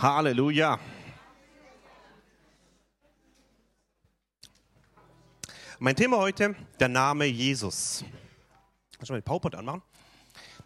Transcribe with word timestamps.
Halleluja. 0.00 0.80
Mein 5.78 5.94
Thema 5.94 6.16
heute, 6.16 6.56
der 6.78 6.88
Name 6.88 7.26
Jesus. 7.26 8.02
Kannst 8.92 9.10
du 9.10 9.12
mal 9.12 9.20
den 9.20 9.24
PowerPoint 9.24 9.56
anmachen? 9.56 9.82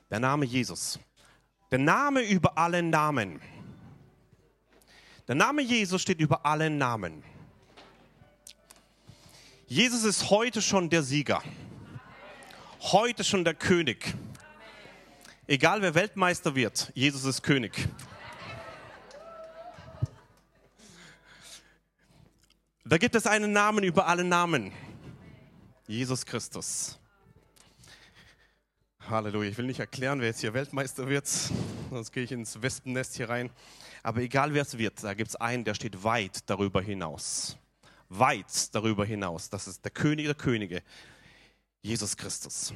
Der 0.09 0.21
Name 0.21 0.45
Jesus. 0.45 1.01
Der 1.73 1.81
Name 1.81 2.23
über 2.23 2.57
allen 2.57 2.91
Namen. 2.91 3.41
Der 5.27 5.35
Name 5.35 5.63
Jesus 5.63 6.03
steht 6.03 6.21
über 6.21 6.47
allen 6.47 6.79
Namen. 6.79 7.25
Jesus 9.67 10.05
ist 10.05 10.31
heute 10.31 10.63
schon 10.63 10.89
der 10.91 11.03
Sieger. 11.03 11.43
Heute 12.81 13.25
schon 13.25 13.45
der 13.45 13.55
König. 13.55 14.15
Egal 15.49 15.83
wer 15.83 15.97
Weltmeister 15.97 16.55
wird, 16.55 16.93
Jesus 16.95 17.25
ist 17.25 17.43
König. 17.43 17.89
Da 22.87 22.99
gibt 22.99 23.15
es 23.15 23.27
einen 23.27 23.53
Namen 23.53 23.83
über 23.83 24.07
alle 24.07 24.25
Namen. 24.25 24.71
Jesus 25.87 26.27
Christus. 26.27 26.99
Halleluja. 29.09 29.49
Ich 29.49 29.57
will 29.57 29.65
nicht 29.65 29.81
erklären, 29.81 30.21
wer 30.21 30.27
jetzt 30.27 30.41
hier 30.41 30.53
Weltmeister 30.53 31.09
wird, 31.09 31.27
sonst 31.91 32.13
gehe 32.13 32.25
ich 32.25 32.33
ins 32.33 32.61
Wespennest 32.61 33.17
hier 33.17 33.31
rein. 33.31 33.49
Aber 34.03 34.21
egal 34.21 34.53
wer 34.53 34.61
es 34.61 34.77
wird, 34.77 35.03
da 35.03 35.15
gibt 35.15 35.31
es 35.31 35.37
einen, 35.37 35.65
der 35.65 35.73
steht 35.73 36.05
weit 36.05 36.41
darüber 36.45 36.83
hinaus. 36.83 37.57
Weit 38.11 38.75
darüber 38.75 39.07
hinaus. 39.07 39.49
Das 39.49 39.67
ist 39.67 39.83
der 39.83 39.91
König 39.91 40.27
der 40.27 40.35
Könige, 40.35 40.83
Jesus 41.81 42.15
Christus. 42.15 42.75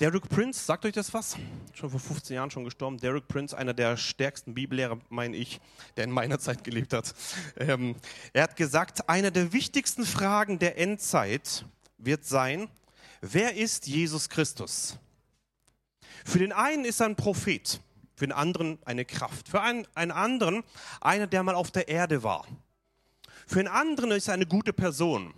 Derek 0.00 0.30
Prince, 0.30 0.64
sagt 0.64 0.86
euch 0.86 0.94
das 0.94 1.12
was? 1.12 1.36
Schon 1.74 1.90
vor 1.90 2.00
15 2.00 2.34
Jahren 2.34 2.50
schon 2.50 2.64
gestorben. 2.64 2.96
Derek 2.96 3.28
Prince, 3.28 3.54
einer 3.54 3.74
der 3.74 3.98
stärksten 3.98 4.54
Bibellehrer, 4.54 4.98
meine 5.10 5.36
ich, 5.36 5.60
der 5.98 6.04
in 6.04 6.10
meiner 6.10 6.38
Zeit 6.40 6.64
gelebt 6.64 6.94
hat. 6.94 7.14
Ähm, 7.58 7.94
er 8.32 8.44
hat 8.44 8.56
gesagt, 8.56 9.10
eine 9.10 9.30
der 9.30 9.52
wichtigsten 9.52 10.06
Fragen 10.06 10.58
der 10.58 10.78
Endzeit 10.78 11.66
wird 11.98 12.24
sein, 12.24 12.70
wer 13.20 13.56
ist 13.56 13.86
Jesus 13.86 14.30
Christus? 14.30 14.98
Für 16.24 16.38
den 16.38 16.52
einen 16.52 16.86
ist 16.86 17.00
er 17.00 17.06
ein 17.06 17.16
Prophet, 17.16 17.78
für 18.16 18.26
den 18.26 18.32
anderen 18.32 18.78
eine 18.86 19.04
Kraft, 19.04 19.50
für 19.50 19.60
einen, 19.60 19.86
einen 19.94 20.12
anderen 20.12 20.64
einer, 21.02 21.26
der 21.26 21.42
mal 21.42 21.54
auf 21.54 21.72
der 21.72 21.88
Erde 21.88 22.22
war. 22.22 22.46
Für 23.46 23.58
den 23.58 23.68
anderen 23.68 24.12
ist 24.12 24.28
er 24.28 24.34
eine 24.34 24.46
gute 24.46 24.72
Person, 24.72 25.34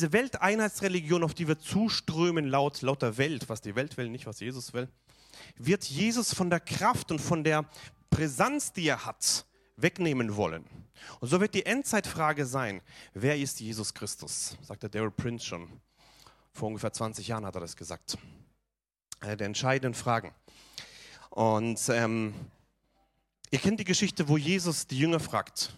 diese 0.00 0.14
Welteinheitsreligion, 0.14 1.22
auf 1.22 1.34
die 1.34 1.46
wir 1.46 1.58
zuströmen, 1.58 2.46
laut, 2.46 2.80
laut 2.80 3.02
der 3.02 3.18
Welt, 3.18 3.50
was 3.50 3.60
die 3.60 3.74
Welt 3.74 3.98
will, 3.98 4.08
nicht 4.08 4.24
was 4.24 4.40
Jesus 4.40 4.72
will, 4.72 4.88
wird 5.56 5.84
Jesus 5.84 6.32
von 6.32 6.48
der 6.48 6.60
Kraft 6.60 7.10
und 7.10 7.18
von 7.18 7.44
der 7.44 7.68
Brisanz, 8.08 8.72
die 8.72 8.86
er 8.86 9.04
hat, 9.04 9.44
wegnehmen 9.76 10.36
wollen. 10.36 10.64
Und 11.20 11.28
so 11.28 11.38
wird 11.38 11.52
die 11.52 11.66
Endzeitfrage 11.66 12.46
sein, 12.46 12.80
wer 13.12 13.36
ist 13.36 13.60
Jesus 13.60 13.92
Christus? 13.92 14.56
Sagt 14.62 14.84
der 14.84 14.88
Daryl 14.88 15.10
Prince 15.10 15.44
schon. 15.44 15.68
Vor 16.54 16.68
ungefähr 16.68 16.94
20 16.94 17.28
Jahren 17.28 17.44
hat 17.44 17.54
er 17.54 17.60
das 17.60 17.76
gesagt. 17.76 18.16
Eine 19.20 19.36
der 19.36 19.48
entscheidenden 19.48 19.92
Fragen. 19.92 20.32
Und 21.28 21.78
ähm, 21.90 22.32
ihr 23.50 23.58
kennt 23.58 23.78
die 23.78 23.84
Geschichte, 23.84 24.28
wo 24.28 24.38
Jesus 24.38 24.86
die 24.86 24.98
Jünger 24.98 25.20
fragt. 25.20 25.74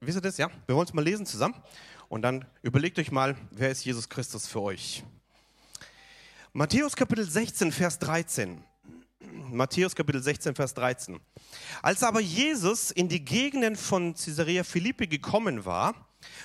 Wisst 0.00 0.18
ihr 0.18 0.22
das? 0.22 0.38
Ja? 0.38 0.50
Wir 0.66 0.74
wollen 0.74 0.88
es 0.88 0.92
mal 0.92 1.04
lesen 1.04 1.24
zusammen. 1.24 1.54
Und 2.10 2.22
dann 2.22 2.44
überlegt 2.62 2.98
euch 2.98 3.12
mal, 3.12 3.36
wer 3.52 3.70
ist 3.70 3.84
Jesus 3.84 4.08
Christus 4.08 4.48
für 4.48 4.60
euch? 4.62 5.04
Matthäus 6.52 6.96
Kapitel 6.96 7.24
16, 7.24 7.70
Vers 7.70 8.00
13. 8.00 8.64
Matthäus 9.52 9.94
Kapitel 9.94 10.20
16, 10.20 10.56
Vers 10.56 10.74
13. 10.74 11.20
Als 11.82 12.02
aber 12.02 12.18
Jesus 12.18 12.90
in 12.90 13.08
die 13.08 13.24
Gegenden 13.24 13.76
von 13.76 14.14
Caesarea 14.14 14.64
Philippi 14.64 15.06
gekommen 15.06 15.64
war, 15.64 15.94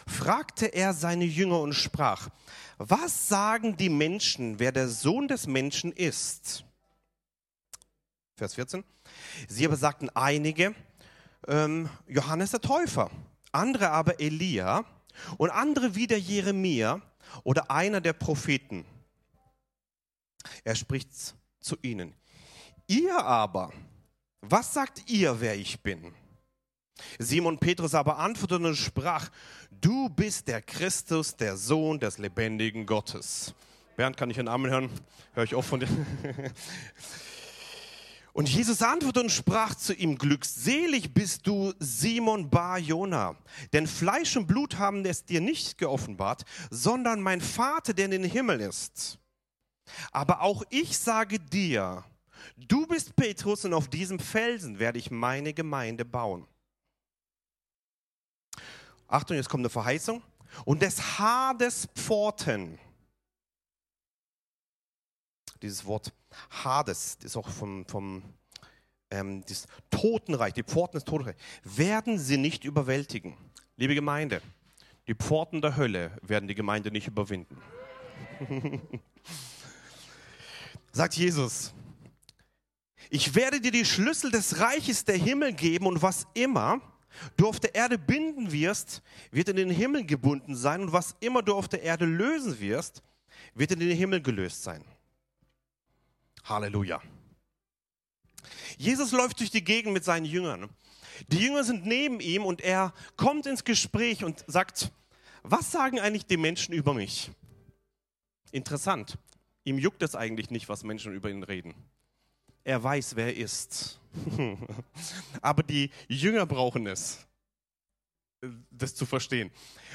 fragte 0.06 0.67
er 0.67 0.94
seine 0.94 1.25
Jünger 1.25 1.59
und 1.59 1.73
sprach, 1.73 2.29
was 2.78 3.28
sagen 3.28 3.75
die 3.75 3.89
Menschen, 3.89 4.59
wer 4.59 4.72
der 4.72 4.88
Sohn 4.88 5.28
des 5.28 5.47
Menschen 5.47 5.91
ist? 5.91 6.63
Vers 8.35 8.53
14. 8.53 8.84
Sie 9.47 9.66
aber 9.66 9.78
sagten 9.78 10.12
einige, 10.12 10.75
ähm, 11.47 11.89
Johannes 12.07 12.51
der 12.51 12.62
Täufer, 12.62 13.09
andere 13.51 13.89
aber 13.89 14.19
Elia 14.19 14.85
und 15.37 15.49
andere 15.49 15.95
wieder 15.95 16.17
Jeremia 16.17 17.01
oder 17.43 17.71
einer 17.71 18.01
der 18.01 18.13
Propheten. 18.13 18.85
Er 20.63 20.75
spricht 20.75 21.09
zu 21.59 21.77
ihnen. 21.81 22.13
Ihr 22.87 23.17
aber, 23.17 23.73
was 24.41 24.73
sagt 24.73 25.09
ihr, 25.09 25.41
wer 25.41 25.55
ich 25.55 25.81
bin? 25.81 26.13
Simon 27.19 27.57
Petrus 27.57 27.93
aber 27.93 28.19
antwortete 28.19 28.65
und 28.67 28.75
sprach, 28.75 29.29
du 29.71 30.09
bist 30.09 30.47
der 30.47 30.61
Christus, 30.61 31.35
der 31.35 31.57
Sohn 31.57 31.99
des 31.99 32.17
lebendigen 32.17 32.85
Gottes. 32.85 33.53
Bernd, 33.97 34.17
kann 34.17 34.29
ich 34.29 34.39
einen 34.39 34.47
Amen 34.47 34.71
hören? 34.71 34.89
Hör 35.33 35.43
ich 35.43 35.55
auf 35.55 35.65
von 35.65 35.79
dir. 35.79 35.89
Und 38.35 38.50
Jesus 38.50 38.81
antwortete 38.81 39.22
und 39.22 39.29
sprach 39.29 39.75
zu 39.75 39.94
ihm, 39.94 40.18
glückselig 40.18 41.13
bist 41.13 41.47
du, 41.47 41.73
Simon 41.79 42.50
Bar 42.50 42.79
Jona, 42.79 43.38
denn 43.72 43.88
Fleisch 43.88 44.35
und 44.35 44.46
Blut 44.46 44.78
haben 44.78 45.06
es 45.06 45.23
dir 45.23 45.40
nicht 45.40 45.78
geoffenbart, 45.78 46.44
sondern 46.69 47.22
mein 47.22 47.40
Vater, 47.40 47.94
der 47.94 48.06
in 48.06 48.12
den 48.12 48.24
Himmel 48.25 48.59
ist. 48.59 49.19
Aber 50.12 50.41
auch 50.41 50.63
ich 50.69 50.97
sage 50.97 51.40
dir, 51.40 52.03
du 52.57 52.85
bist 52.88 53.16
Petrus 53.16 53.63
und 53.63 53.74
auf 53.74 53.88
diesem 53.88 54.19
Felsen 54.19 54.79
werde 54.79 55.00
ich 55.00 55.09
meine 55.09 55.53
Gemeinde 55.53 56.03
bauen. 56.03 56.45
Achtung, 59.07 59.38
jetzt 59.38 59.47
kommt 59.47 59.62
eine 59.62 59.69
Verheißung. 59.69 60.22
Und 60.66 60.81
des 60.81 61.19
Hades 61.19 61.88
Pforten, 61.95 62.79
dieses 65.65 65.85
Wort 65.85 66.13
Hades, 66.49 67.17
das 67.17 67.25
ist 67.25 67.37
auch 67.37 67.49
vom, 67.49 67.85
vom 67.87 68.23
ähm, 69.11 69.43
Totenreich, 69.89 70.53
die 70.53 70.63
Pforten 70.63 70.97
des 70.97 71.05
Totenreichs, 71.05 71.39
werden 71.63 72.19
sie 72.19 72.37
nicht 72.37 72.63
überwältigen. 72.63 73.35
Liebe 73.77 73.95
Gemeinde, 73.95 74.41
die 75.07 75.15
Pforten 75.15 75.61
der 75.61 75.75
Hölle 75.75 76.11
werden 76.21 76.47
die 76.47 76.55
Gemeinde 76.55 76.91
nicht 76.91 77.07
überwinden. 77.07 77.57
Sagt 80.91 81.15
Jesus, 81.15 81.73
ich 83.09 83.35
werde 83.35 83.59
dir 83.59 83.71
die 83.71 83.85
Schlüssel 83.85 84.31
des 84.31 84.59
Reiches 84.59 85.03
der 85.03 85.17
Himmel 85.17 85.53
geben 85.53 85.87
und 85.87 86.01
was 86.01 86.25
immer 86.33 86.79
du 87.37 87.47
auf 87.47 87.59
der 87.59 87.75
Erde 87.75 87.97
binden 87.97 88.51
wirst, 88.51 89.01
wird 89.31 89.49
in 89.49 89.55
den 89.55 89.69
Himmel 89.69 90.05
gebunden 90.05 90.55
sein 90.55 90.81
und 90.81 90.93
was 90.93 91.15
immer 91.19 91.41
du 91.41 91.55
auf 91.55 91.67
der 91.67 91.81
Erde 91.81 92.05
lösen 92.05 92.59
wirst, 92.59 93.01
wird 93.53 93.71
in 93.71 93.79
den 93.79 93.95
Himmel 93.95 94.21
gelöst 94.21 94.63
sein. 94.63 94.83
Halleluja. 96.45 97.01
Jesus 98.78 99.11
läuft 99.11 99.39
durch 99.39 99.51
die 99.51 99.63
Gegend 99.63 99.94
mit 99.94 100.03
seinen 100.03 100.25
Jüngern. 100.25 100.69
Die 101.29 101.39
Jünger 101.39 101.63
sind 101.63 101.85
neben 101.85 102.19
ihm 102.19 102.45
und 102.45 102.61
er 102.61 102.94
kommt 103.16 103.45
ins 103.45 103.63
Gespräch 103.63 104.23
und 104.23 104.44
sagt, 104.47 104.91
was 105.44 105.72
sagen 105.72 106.00
eigentlich 106.00 106.25
die 106.25 106.38
Menschen 106.38 106.73
über 106.73 106.94
mich? 106.94 107.31
Interessant. 108.51 109.17
Ihm 109.63 109.79
juckt 109.79 110.03
es 110.03 110.16
eigentlich 110.16 110.50
nicht, 110.51 110.69
was 110.69 110.83
Menschen 110.83 111.13
über 111.13 111.29
ihn 111.29 111.44
reden. 111.44 111.73
Er 112.63 112.83
weiß, 112.83 113.16
wer 113.16 113.27
er 113.27 113.38
ist. 113.38 114.00
Aber 115.41 115.63
die 115.63 115.89
Jünger 116.07 116.45
brauchen 116.45 116.88
es 116.88 117.25
das 118.72 118.96
zu 118.96 119.06
verstehen. 119.06 119.51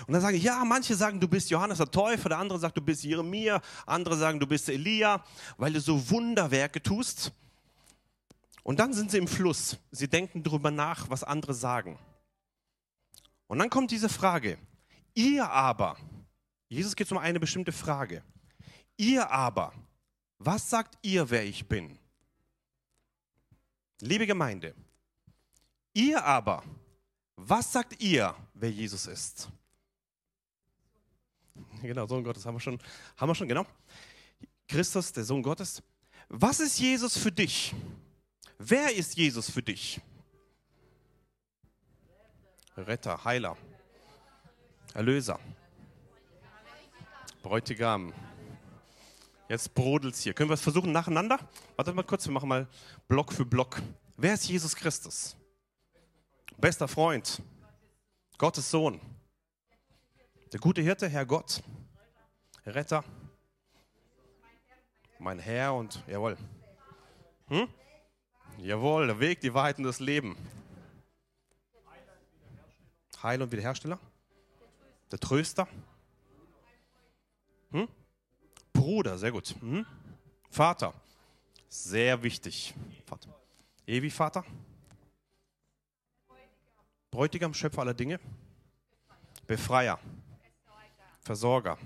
Und 0.07 0.13
dann 0.13 0.23
sage 0.23 0.37
ich, 0.37 0.43
ja, 0.43 0.65
manche 0.65 0.95
sagen, 0.95 1.21
du 1.21 1.29
bist 1.29 1.51
Johannes 1.51 1.79
der 1.79 1.91
Täufer, 1.91 2.29
der 2.29 2.39
andere 2.39 2.59
sagt, 2.59 2.77
du 2.77 2.81
bist 2.81 3.05
Jeremia, 3.05 3.61
andere 3.87 4.17
sagen, 4.17 4.41
du 4.41 4.47
bist 4.47 4.69
Elia, 4.69 5.25
weil 5.57 5.73
du 5.73 5.81
so 5.81 6.11
Wunderwerke 6.11 6.83
tust. 6.83 7.33
Und 8.63 8.79
dann 8.79 8.93
sind 8.93 9.11
sie 9.11 9.19
im 9.19 9.29
Fluss. 9.29 9.79
Sie 9.91 10.09
denken 10.09 10.43
darüber 10.43 10.71
nach, 10.71 11.09
was 11.11 11.25
andere 11.25 11.55
sagen. 11.55 11.99
Und 13.47 13.59
dann 13.59 13.71
kommt 13.71 13.91
diese 13.91 14.09
Frage, 14.09 14.59
ihr 15.15 15.49
aber, 15.49 15.97
Jesus 16.69 16.95
geht 16.95 17.11
um 17.11 17.19
eine 17.19 17.41
bestimmte 17.41 17.73
Frage, 17.73 18.23
ihr 18.97 19.31
aber, 19.31 19.73
was 20.39 20.71
sagt 20.71 20.97
ihr, 21.03 21.29
wer 21.31 21.45
ich 21.45 21.67
bin? 21.67 21.99
Liebe 24.01 24.27
Gemeinde, 24.27 24.75
ihr 25.93 26.25
aber, 26.25 26.63
was 27.43 27.73
sagt 27.73 28.01
ihr, 28.03 28.35
wer 28.55 28.71
Jesus 28.71 29.07
ist? 29.07 29.49
Genau, 31.83 32.07
Sohn 32.07 32.25
Gottes 32.25 32.45
haben 32.45 32.55
wir 32.55 32.61
schon, 32.61 32.79
haben 33.17 33.29
wir 33.29 33.35
schon, 33.35 33.49
genau. 33.49 33.67
Christus, 34.69 35.13
der 35.13 35.25
Sohn 35.25 35.43
Gottes. 35.43 35.83
Was 36.29 36.61
ist 36.61 36.79
Jesus 36.79 37.19
für 37.19 37.33
dich? 37.33 37.75
Wer 38.59 38.95
ist 38.95 39.17
Jesus 39.17 39.51
für 39.51 39.63
dich? 39.63 40.01
Retter, 42.77 43.25
Heiler, 43.25 43.57
Erlöser, 44.95 45.39
Bräutigam. 47.43 48.13
Jetzt 49.49 49.75
brodelt's 49.75 50.21
hier. 50.23 50.35
Können 50.35 50.51
wir 50.51 50.55
es 50.55 50.61
versuchen 50.61 50.93
nacheinander? 50.93 51.39
Warte 51.77 51.93
mal 51.93 52.05
kurz, 52.05 52.27
wir 52.27 52.33
machen 52.33 52.49
mal 52.49 52.69
Block 53.09 53.33
für 53.33 53.45
Block. 53.45 53.81
Wer 54.17 54.35
ist 54.35 54.47
Jesus 54.47 54.77
Christus? 54.77 55.37
Bester 56.61 56.89
Freund, 56.89 57.41
Gottes 58.37 58.71
Sohn, 58.71 59.01
der 60.53 60.61
gute 60.61 60.83
Hirte, 60.83 61.09
Herr 61.09 61.25
Gott, 61.25 61.63
Retter, 62.67 63.03
mein 65.19 65.39
Herr 65.39 65.73
und 65.73 66.03
jawohl. 66.07 66.37
Hm? 67.49 67.67
Jawohl, 68.59 69.07
der 69.07 69.19
Weg, 69.21 69.41
die 69.41 69.55
Wahrheit 69.55 69.79
und 69.79 69.85
das 69.85 70.01
Leben. 70.01 70.37
Heil 73.23 73.41
und 73.41 73.51
Wiederhersteller. 73.53 73.99
Der 75.11 75.19
Tröster. 75.19 75.67
Hm? 77.71 77.89
Bruder, 78.75 79.17
sehr 79.17 79.33
gut. 79.33 79.55
Hm? 79.61 79.87
Vater, 80.51 80.93
sehr 81.71 82.23
wichtig. 82.23 82.75
Vater. 83.07 83.35
Ewi 83.87 84.11
Vater. 84.11 84.45
Bräutigam, 87.11 87.53
Schöpfer 87.55 87.83
aller 87.83 87.95
Dinge. 87.95 88.21
Befreier. 89.47 89.99
Versorger. 91.23 91.77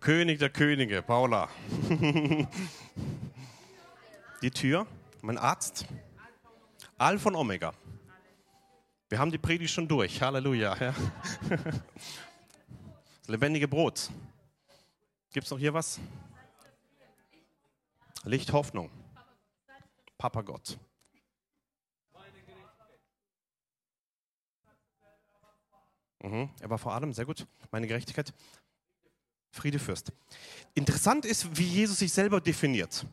König 0.00 0.38
der 0.38 0.50
Könige, 0.50 1.02
Paula. 1.02 1.48
Die 4.42 4.50
Tür, 4.50 4.86
mein 5.20 5.38
Arzt. 5.38 5.86
Alpha 6.96 7.28
und 7.28 7.36
Omega. 7.36 7.72
Wir 9.08 9.18
haben 9.18 9.30
die 9.30 9.38
Predigt 9.38 9.72
schon 9.72 9.86
durch. 9.86 10.22
Halleluja. 10.22 10.76
Ja. 10.76 10.94
Das 13.20 13.28
lebendige 13.28 13.68
Brot. 13.68 14.10
Gibt 15.32 15.44
es 15.44 15.50
noch 15.50 15.58
hier 15.58 15.74
was? 15.74 16.00
Licht, 18.24 18.52
Hoffnung. 18.52 18.90
Papa 20.18 20.42
Gott. 20.42 20.78
Mhm. 26.22 26.48
Er 26.60 26.70
war 26.70 26.78
vor 26.78 26.92
Adam, 26.94 27.12
sehr 27.12 27.26
gut. 27.26 27.46
Meine 27.70 27.86
Gerechtigkeit. 27.86 28.32
Friedefürst. 29.50 30.12
Interessant 30.74 31.26
ist, 31.26 31.58
wie 31.58 31.66
Jesus 31.66 31.98
sich 31.98 32.12
selber 32.12 32.40
definiert. 32.40 33.04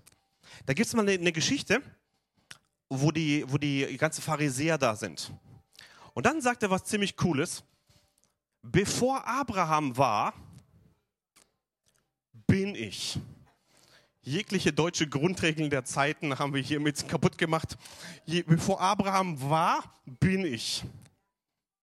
Da 0.66 0.74
gibt 0.74 0.88
es 0.88 0.94
mal 0.94 1.08
eine, 1.08 1.32
Geschichte, 1.32 1.82
wo 2.88 3.12
die, 3.12 3.44
wo 3.48 3.58
die 3.58 3.98
ganzen 3.98 4.22
Pharisäer 4.22 4.78
da 4.78 4.96
sind. 4.96 5.34
Und 6.14 6.26
dann 6.26 6.42
sagt 6.42 6.64
er 6.64 6.70
was 6.70 6.86
ziemlich 6.86 7.18
Cooles. 7.18 7.64
Bevor 8.62 9.26
Abraham 9.28 9.96
war, 9.98 10.34
bin 12.48 12.76
ich. 12.76 13.20
Jegliche 14.22 14.74
deutsche 14.74 15.08
Grundregeln 15.08 15.70
der 15.70 15.86
Zeiten 15.86 16.38
haben 16.38 16.54
wir 16.54 16.62
hiermit 16.62 17.08
kaputt 17.08 17.38
gemacht. 17.38 17.78
Je, 18.26 18.44
bevor 18.44 18.80
Abraham 18.82 19.42
war, 19.42 19.84
bin 20.06 20.46
ich. 20.46 20.84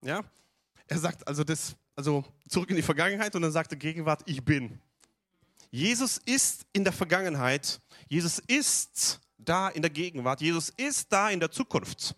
Ja? 0.01 0.23
Er 0.87 0.99
sagt 0.99 1.27
also 1.27 1.43
das, 1.43 1.75
also 1.95 2.23
zurück 2.47 2.69
in 2.69 2.75
die 2.75 2.81
Vergangenheit 2.81 3.35
und 3.35 3.41
dann 3.41 3.51
sagt 3.51 3.71
er 3.71 3.77
Gegenwart, 3.77 4.21
ich 4.25 4.43
bin. 4.43 4.79
Jesus 5.69 6.17
ist 6.19 6.65
in 6.71 6.83
der 6.83 6.93
Vergangenheit, 6.93 7.79
Jesus 8.07 8.39
ist 8.39 9.19
da 9.37 9.69
in 9.69 9.81
der 9.81 9.91
Gegenwart, 9.91 10.41
Jesus 10.41 10.69
ist 10.69 11.11
da 11.11 11.29
in 11.29 11.39
der 11.39 11.51
Zukunft. 11.51 12.15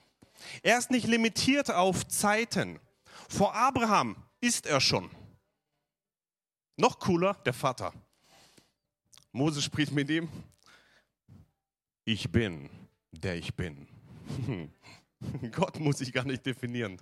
Er 0.62 0.77
ist 0.77 0.92
nicht 0.92 1.07
limitiert 1.07 1.71
auf 1.71 2.07
Zeiten. 2.07 2.80
Vor 3.27 3.56
Abraham 3.56 4.16
ist 4.39 4.66
er 4.68 4.80
schon. 4.80 5.10
Noch 6.77 7.00
cooler, 7.00 7.33
der 7.45 7.54
Vater. 7.54 7.94
Mose 9.31 9.62
spricht 9.62 9.92
mit 9.92 10.10
ihm, 10.10 10.30
ich 12.06 12.31
bin, 12.31 12.69
der 13.12 13.36
ich 13.36 13.54
bin. 13.54 13.88
Gott 15.51 15.80
muss 15.80 15.98
sich 15.98 16.13
gar 16.13 16.24
nicht 16.24 16.45
definieren. 16.45 17.00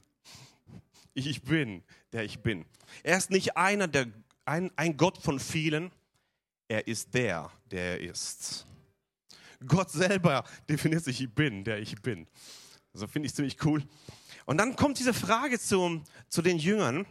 Ich 1.25 1.41
bin, 1.41 1.83
der 2.11 2.23
ich 2.23 2.39
bin. 2.43 2.65
Er 3.01 3.17
ist 3.17 3.31
nicht 3.31 3.57
einer, 3.57 3.87
der, 3.87 4.05
ein, 4.45 4.71
ein 4.75 4.97
Gott 4.97 5.17
von 5.17 5.39
vielen, 5.39 5.91
er 6.67 6.87
ist 6.87 7.13
der, 7.15 7.51
der 7.71 7.99
er 7.99 8.11
ist. 8.11 8.67
Gott 9.65 9.89
selber 9.89 10.43
definiert 10.69 11.03
sich, 11.03 11.21
ich 11.21 11.33
bin, 11.33 11.63
der 11.63 11.79
ich 11.79 11.99
bin. 12.01 12.27
Also 12.93 13.07
finde 13.07 13.25
ich 13.25 13.33
ziemlich 13.33 13.57
cool. 13.65 13.83
Und 14.45 14.57
dann 14.57 14.75
kommt 14.75 14.99
diese 14.99 15.13
Frage 15.13 15.59
zu, 15.59 16.03
zu 16.29 16.43
den 16.43 16.59
Jüngern. 16.59 17.07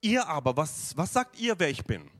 Ihr 0.00 0.26
aber, 0.26 0.56
was, 0.56 0.96
was 0.96 1.12
sagt 1.12 1.38
ihr, 1.38 1.58
wer 1.60 1.70
ich 1.70 1.84
bin? 1.84 2.10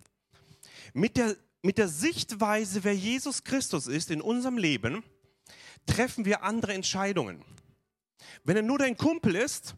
Mit 0.95 1.17
der 1.17 1.37
mit 1.63 1.79
der 1.79 1.89
Sichtweise, 1.89 2.85
wer 2.85 2.95
Jesus 2.95 3.43
Christus 3.43 3.89
ist 3.89 4.13
in 4.13 4.21
unserem 4.21 4.57
Leben, 4.57 5.03
treffen 5.85 6.25
wir 6.25 6.45
andere 6.45 6.75
Entscheidungen. 6.75 7.45
Wenn 8.45 8.57
er 8.57 8.63
nur 8.63 8.79
dein 8.79 8.97
Kumpel 8.97 9.35
ist, 9.35 9.75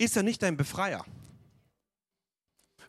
ist 0.00 0.16
er 0.16 0.22
nicht 0.22 0.42
dein 0.42 0.56
Befreier. 0.56 1.04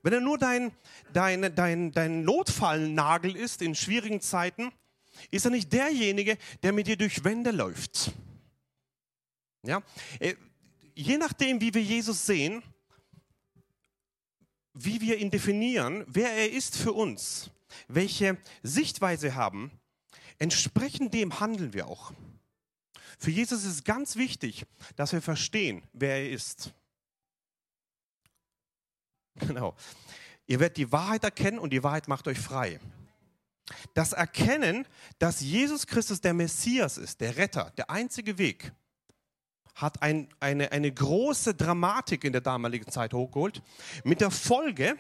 Wenn 0.01 0.13
er 0.13 0.21
nur 0.21 0.37
dein, 0.37 0.71
dein, 1.13 1.53
dein, 1.53 1.91
dein 1.91 2.23
Notfallnagel 2.23 3.35
ist 3.35 3.61
in 3.61 3.75
schwierigen 3.75 4.21
Zeiten, 4.21 4.71
ist 5.29 5.45
er 5.45 5.51
nicht 5.51 5.71
derjenige, 5.73 6.37
der 6.63 6.71
mit 6.71 6.87
dir 6.87 6.97
durch 6.97 7.23
Wände 7.23 7.51
läuft. 7.51 8.11
Ja? 9.63 9.83
Äh, 10.19 10.35
je 10.95 11.17
nachdem, 11.17 11.59
wie 11.61 11.73
wir 11.73 11.83
Jesus 11.83 12.25
sehen, 12.25 12.63
wie 14.73 15.01
wir 15.01 15.17
ihn 15.17 15.29
definieren, 15.29 16.05
wer 16.07 16.31
er 16.31 16.51
ist 16.51 16.77
für 16.77 16.93
uns, 16.93 17.51
welche 17.89 18.37
Sichtweise 18.63 19.35
haben, 19.35 19.69
entsprechend 20.39 21.13
dem 21.13 21.41
handeln 21.41 21.73
wir 21.73 21.87
auch. 21.87 22.13
Für 23.19 23.31
Jesus 23.31 23.63
ist 23.65 23.73
es 23.73 23.83
ganz 23.83 24.15
wichtig, 24.15 24.65
dass 24.95 25.11
wir 25.11 25.21
verstehen, 25.21 25.83
wer 25.93 26.15
er 26.15 26.31
ist. 26.31 26.73
Genau. 29.39 29.75
Ihr 30.47 30.59
werdet 30.59 30.77
die 30.77 30.91
Wahrheit 30.91 31.23
erkennen 31.23 31.59
und 31.59 31.71
die 31.71 31.83
Wahrheit 31.83 32.07
macht 32.07 32.27
euch 32.27 32.39
frei. 32.39 32.79
Das 33.93 34.11
Erkennen, 34.11 34.85
dass 35.19 35.39
Jesus 35.39 35.87
Christus 35.87 36.19
der 36.19 36.33
Messias 36.33 36.97
ist, 36.97 37.21
der 37.21 37.37
Retter, 37.37 37.71
der 37.77 37.89
einzige 37.89 38.37
Weg, 38.37 38.73
hat 39.75 40.01
ein, 40.01 40.27
eine, 40.39 40.71
eine 40.71 40.91
große 40.91 41.53
Dramatik 41.53 42.23
in 42.23 42.33
der 42.33 42.41
damaligen 42.41 42.91
Zeit 42.91 43.13
hochgeholt, 43.13 43.61
mit 44.03 44.19
der 44.19 44.31
Folge, 44.31 44.97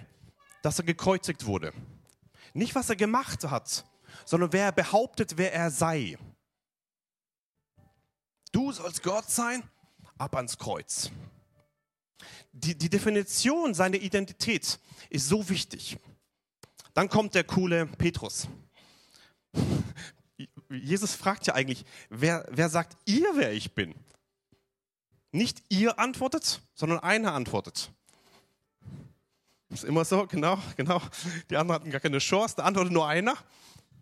dass 0.61 0.79
er 0.79 0.85
gekreuzigt 0.85 1.45
wurde. 1.45 1.73
Nicht, 2.53 2.75
was 2.75 2.89
er 2.89 2.95
gemacht 2.95 3.43
hat, 3.43 3.85
sondern 4.25 4.53
wer 4.53 4.71
behauptet, 4.71 5.37
wer 5.37 5.53
er 5.53 5.71
sei. 5.71 6.17
Du 8.51 8.71
sollst 8.71 9.03
Gott 9.03 9.29
sein, 9.29 9.63
ab 10.17 10.35
ans 10.35 10.57
Kreuz. 10.57 11.11
Die, 12.51 12.77
die 12.77 12.89
Definition 12.89 13.73
seiner 13.73 13.97
Identität 13.97 14.79
ist 15.09 15.27
so 15.27 15.47
wichtig. 15.49 15.97
Dann 16.93 17.09
kommt 17.09 17.35
der 17.35 17.43
coole 17.43 17.85
Petrus. 17.85 18.47
Jesus 20.69 21.13
fragt 21.13 21.47
ja 21.47 21.53
eigentlich, 21.53 21.85
wer, 22.09 22.45
wer 22.49 22.69
sagt 22.69 22.97
ihr, 23.05 23.27
wer 23.35 23.51
ich 23.53 23.73
bin? 23.73 23.93
Nicht 25.31 25.63
ihr 25.69 25.99
antwortet, 25.99 26.61
sondern 26.73 26.99
einer 26.99 27.33
antwortet. 27.33 27.91
Ist 29.69 29.85
immer 29.85 30.03
so, 30.03 30.27
genau, 30.27 30.57
genau. 30.75 31.01
Die 31.49 31.55
anderen 31.55 31.81
hatten 31.81 31.91
gar 31.91 32.01
keine 32.01 32.19
Chance. 32.19 32.55
Da 32.57 32.63
antwortet 32.63 32.91
nur 32.91 33.07
einer. 33.07 33.37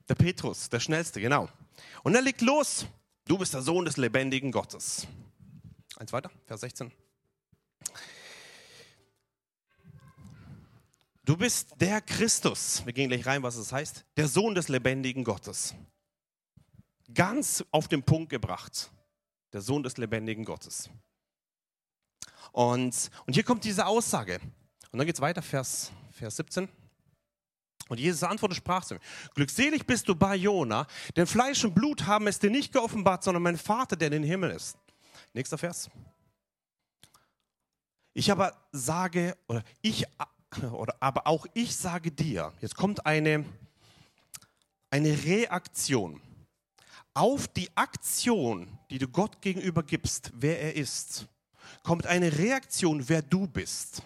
Der 0.07 0.15
Petrus, 0.15 0.69
der 0.69 0.79
schnellste, 0.79 1.21
genau. 1.21 1.47
Und 2.01 2.15
er 2.15 2.21
legt 2.21 2.41
los. 2.41 2.87
Du 3.25 3.37
bist 3.37 3.53
der 3.53 3.61
Sohn 3.61 3.85
des 3.85 3.97
lebendigen 3.97 4.51
Gottes. 4.51 5.05
Eins 5.97 6.11
weiter, 6.11 6.31
Vers 6.47 6.61
16. 6.61 6.91
Du 11.29 11.37
bist 11.37 11.75
der 11.79 12.01
Christus. 12.01 12.83
Wir 12.85 12.93
gehen 12.93 13.09
gleich 13.09 13.23
rein, 13.25 13.43
was 13.43 13.55
es 13.55 13.71
heißt. 13.71 14.03
Der 14.17 14.27
Sohn 14.27 14.55
des 14.55 14.67
lebendigen 14.67 15.23
Gottes. 15.23 15.75
Ganz 17.13 17.63
auf 17.69 17.87
den 17.87 18.01
Punkt 18.01 18.29
gebracht. 18.29 18.89
Der 19.53 19.61
Sohn 19.61 19.83
des 19.83 19.97
lebendigen 19.97 20.43
Gottes. 20.43 20.89
Und, 22.51 23.11
und 23.27 23.33
hier 23.35 23.43
kommt 23.43 23.63
diese 23.63 23.85
Aussage. 23.85 24.39
Und 24.91 24.97
dann 24.97 25.05
geht 25.05 25.15
es 25.15 25.21
weiter, 25.21 25.43
Vers, 25.43 25.91
Vers 26.11 26.37
17. 26.37 26.67
Und 27.89 27.99
Jesus 27.99 28.23
antwortete, 28.23 28.57
sprach 28.57 28.85
zu 28.85 28.95
ihm, 28.95 28.99
glückselig 29.35 29.85
bist 29.85 30.07
du 30.07 30.15
bei 30.15 30.35
Jona, 30.35 30.87
denn 31.15 31.27
Fleisch 31.27 31.63
und 31.63 31.75
Blut 31.75 32.05
haben 32.07 32.25
es 32.25 32.39
dir 32.39 32.49
nicht 32.49 32.71
geoffenbart, 32.71 33.23
sondern 33.23 33.43
mein 33.43 33.57
Vater, 33.57 33.95
der 33.95 34.07
in 34.07 34.21
den 34.21 34.23
Himmel 34.23 34.51
ist. 34.51 34.77
Nächster 35.33 35.57
Vers. 35.57 35.89
Ich 38.13 38.31
aber 38.31 38.57
sage, 38.71 39.37
oder 39.47 39.63
ich, 39.81 40.05
oder 40.71 40.95
aber 40.99 41.27
auch 41.27 41.45
ich 41.53 41.75
sage 41.75 42.11
dir, 42.11 42.53
jetzt 42.61 42.75
kommt 42.75 43.05
eine, 43.05 43.45
eine 44.89 45.23
Reaktion 45.23 46.21
auf 47.13 47.47
die 47.49 47.69
Aktion, 47.75 48.79
die 48.89 48.97
du 48.97 49.07
Gott 49.07 49.41
gegenüber 49.41 49.83
gibst, 49.83 50.31
wer 50.35 50.61
er 50.61 50.75
ist, 50.75 51.27
kommt 51.83 52.07
eine 52.07 52.37
Reaktion, 52.37 53.07
wer 53.09 53.21
du 53.21 53.45
bist. 53.47 54.03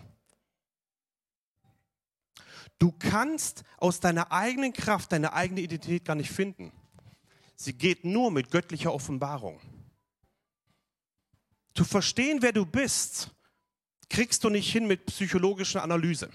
Du 2.80 2.92
kannst 2.92 3.64
aus 3.78 4.00
deiner 4.00 4.32
eigenen 4.32 4.74
Kraft 4.74 5.12
deine 5.12 5.34
eigene 5.34 5.62
Identität 5.62 6.06
gar 6.06 6.16
nicht 6.16 6.32
finden. 6.32 6.72
Sie 7.56 7.74
geht 7.74 8.04
nur 8.04 8.32
mit 8.32 8.50
göttlicher 8.52 8.94
Offenbarung. 8.94 9.62
Zu 11.76 11.86
verstehen, 11.86 12.42
wer 12.42 12.52
du 12.52 12.66
bist, 12.66 13.30
kriegst 14.14 14.44
du 14.44 14.50
nicht 14.50 14.72
hin 14.72 14.86
mit 14.86 15.08
psychologischer 15.08 15.82
Analyse. 15.82 16.30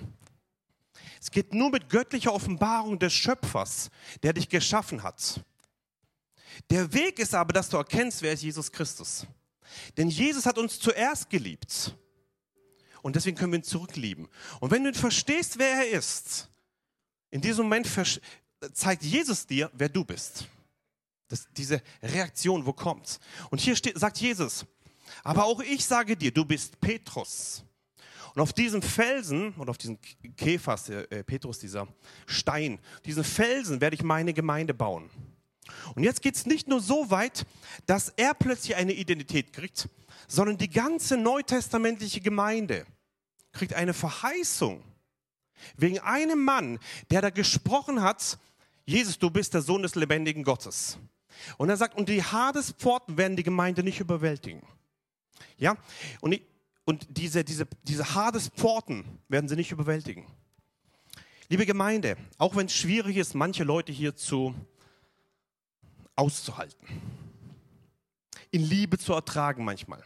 Es 1.21 1.31
geht 1.31 1.55
nur 1.55 1.71
mit 1.71 1.89
göttlicher 1.89 2.35
Offenbarung 2.35 2.99
des 2.99 3.13
Schöpfers, 3.13 3.91
der 4.25 4.33
dich 4.33 4.49
geschaffen 4.49 5.05
hat. 5.05 5.45
Der 6.71 6.93
Weg 6.93 7.21
ist 7.21 7.35
aber, 7.35 7.53
dass 7.53 7.69
du 7.69 7.77
erkennst, 7.77 8.21
wer 8.23 8.33
ist 8.33 8.43
Jesus 8.43 8.73
Christus. 8.73 9.27
Denn 9.97 10.09
Jesus 10.09 10.45
hat 10.45 10.59
uns 10.59 10.81
zuerst 10.81 11.31
geliebt. 11.31 11.97
Und 13.01 13.15
deswegen 13.15 13.37
können 13.37 13.53
wir 13.53 13.61
ihn 13.61 13.65
zurücklieben. 13.65 14.29
Und 14.59 14.73
wenn 14.73 14.83
du 14.83 14.93
verstehst, 14.93 15.57
wer 15.61 15.71
er 15.71 15.91
ist, 15.91 16.49
in 17.31 17.41
diesem 17.41 17.67
Moment 17.67 17.89
zeigt 18.73 19.05
Jesus 19.05 19.47
dir, 19.47 19.71
wer 19.73 19.89
du 19.89 20.05
bist. 20.05 20.49
Das, 21.29 21.47
diese 21.57 21.81
Reaktion, 22.03 22.67
wo 22.67 22.73
kommt. 22.73 23.21
Und 23.51 23.61
hier 23.61 23.77
steht, 23.77 23.97
sagt 23.97 24.19
Jesus, 24.19 24.67
aber 25.23 25.45
auch 25.45 25.61
ich 25.61 25.85
sage 25.85 26.17
dir, 26.17 26.33
du 26.33 26.45
bist 26.45 26.81
Petrus. 26.81 27.63
Und 28.39 28.43
auf 28.43 28.53
diesem 28.53 28.83
Felsen 28.83 29.53
und 29.55 29.69
auf 29.69 29.79
diesem 29.79 29.99
Käfers, 30.37 30.89
äh, 30.91 31.25
Petrus, 31.25 31.59
dieser 31.59 31.89
Stein, 32.25 32.79
diesen 33.05 33.25
Felsen 33.25 33.81
werde 33.81 33.97
ich 33.97 34.05
meine 34.05 34.33
Gemeinde 34.33 34.75
bauen. 34.75 35.11
Und 35.97 36.05
jetzt 36.05 36.23
geht 36.23 36.37
es 36.37 36.47
nicht 36.47 36.69
nur 36.69 36.81
so 36.81 37.11
weit, 37.11 37.45
dass 37.87 38.11
er 38.11 38.35
plötzlich 38.35 38.77
eine 38.77 38.93
Identität 38.93 39.53
kriegt, 39.53 39.89
sondern 40.29 40.57
die 40.57 40.71
ganze 40.71 41.17
neutestamentliche 41.17 42.21
Gemeinde 42.21 42.87
kriegt 43.51 43.75
eine 43.75 43.93
Verheißung 43.93 44.85
wegen 45.77 45.99
einem 45.99 46.45
Mann, 46.45 46.79
der 47.11 47.23
da 47.23 47.31
gesprochen 47.31 48.03
hat, 48.03 48.39
Jesus, 48.87 49.19
du 49.19 49.31
bist 49.31 49.53
der 49.53 49.63
Sohn 49.63 49.83
des 49.83 49.97
lebendigen 49.97 50.45
Gottes. 50.45 50.97
Und 51.57 51.71
er 51.71 51.77
sagt, 51.77 51.99
und 51.99 52.09
die 52.09 52.23
Hadespforten 52.23 53.17
werden 53.17 53.37
die 53.37 53.43
Gemeinde 53.43 53.83
nicht 53.83 53.99
überwältigen. 53.99 54.63
Ja, 55.57 55.77
und 56.21 56.41
und 56.89 57.07
diese, 57.19 57.45
diese, 57.45 57.67
diese 57.83 58.15
Hades 58.15 58.49
Pforten 58.49 59.05
werden 59.29 59.47
sie 59.47 59.57
nicht 59.57 59.73
überwältigen. 59.73 60.25
Liebe 61.51 61.67
Gemeinde, 61.67 62.17
auch 62.39 62.57
wenn 62.57 62.65
es 62.65 62.75
schwierig 62.75 63.19
ist, 63.19 63.35
manche 63.35 63.63
Leute 63.63 63.93
hier 63.93 64.17
zu 64.17 64.55
auszuhalten, 66.17 66.89
in 68.51 68.63
Liebe 68.63 68.97
zu 68.97 69.13
ertragen 69.13 69.67
manchmal. 69.67 70.03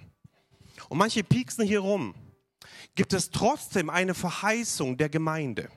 Und 0.89 0.99
manche 0.99 1.23
pieksen 1.23 1.65
hier 1.65 1.79
rum, 1.79 2.17
gibt 2.97 3.13
es 3.13 3.31
trotzdem 3.31 3.89
eine 3.89 4.13
Verheißung 4.13 4.97
der 4.97 5.09
Gemeinde, 5.09 5.69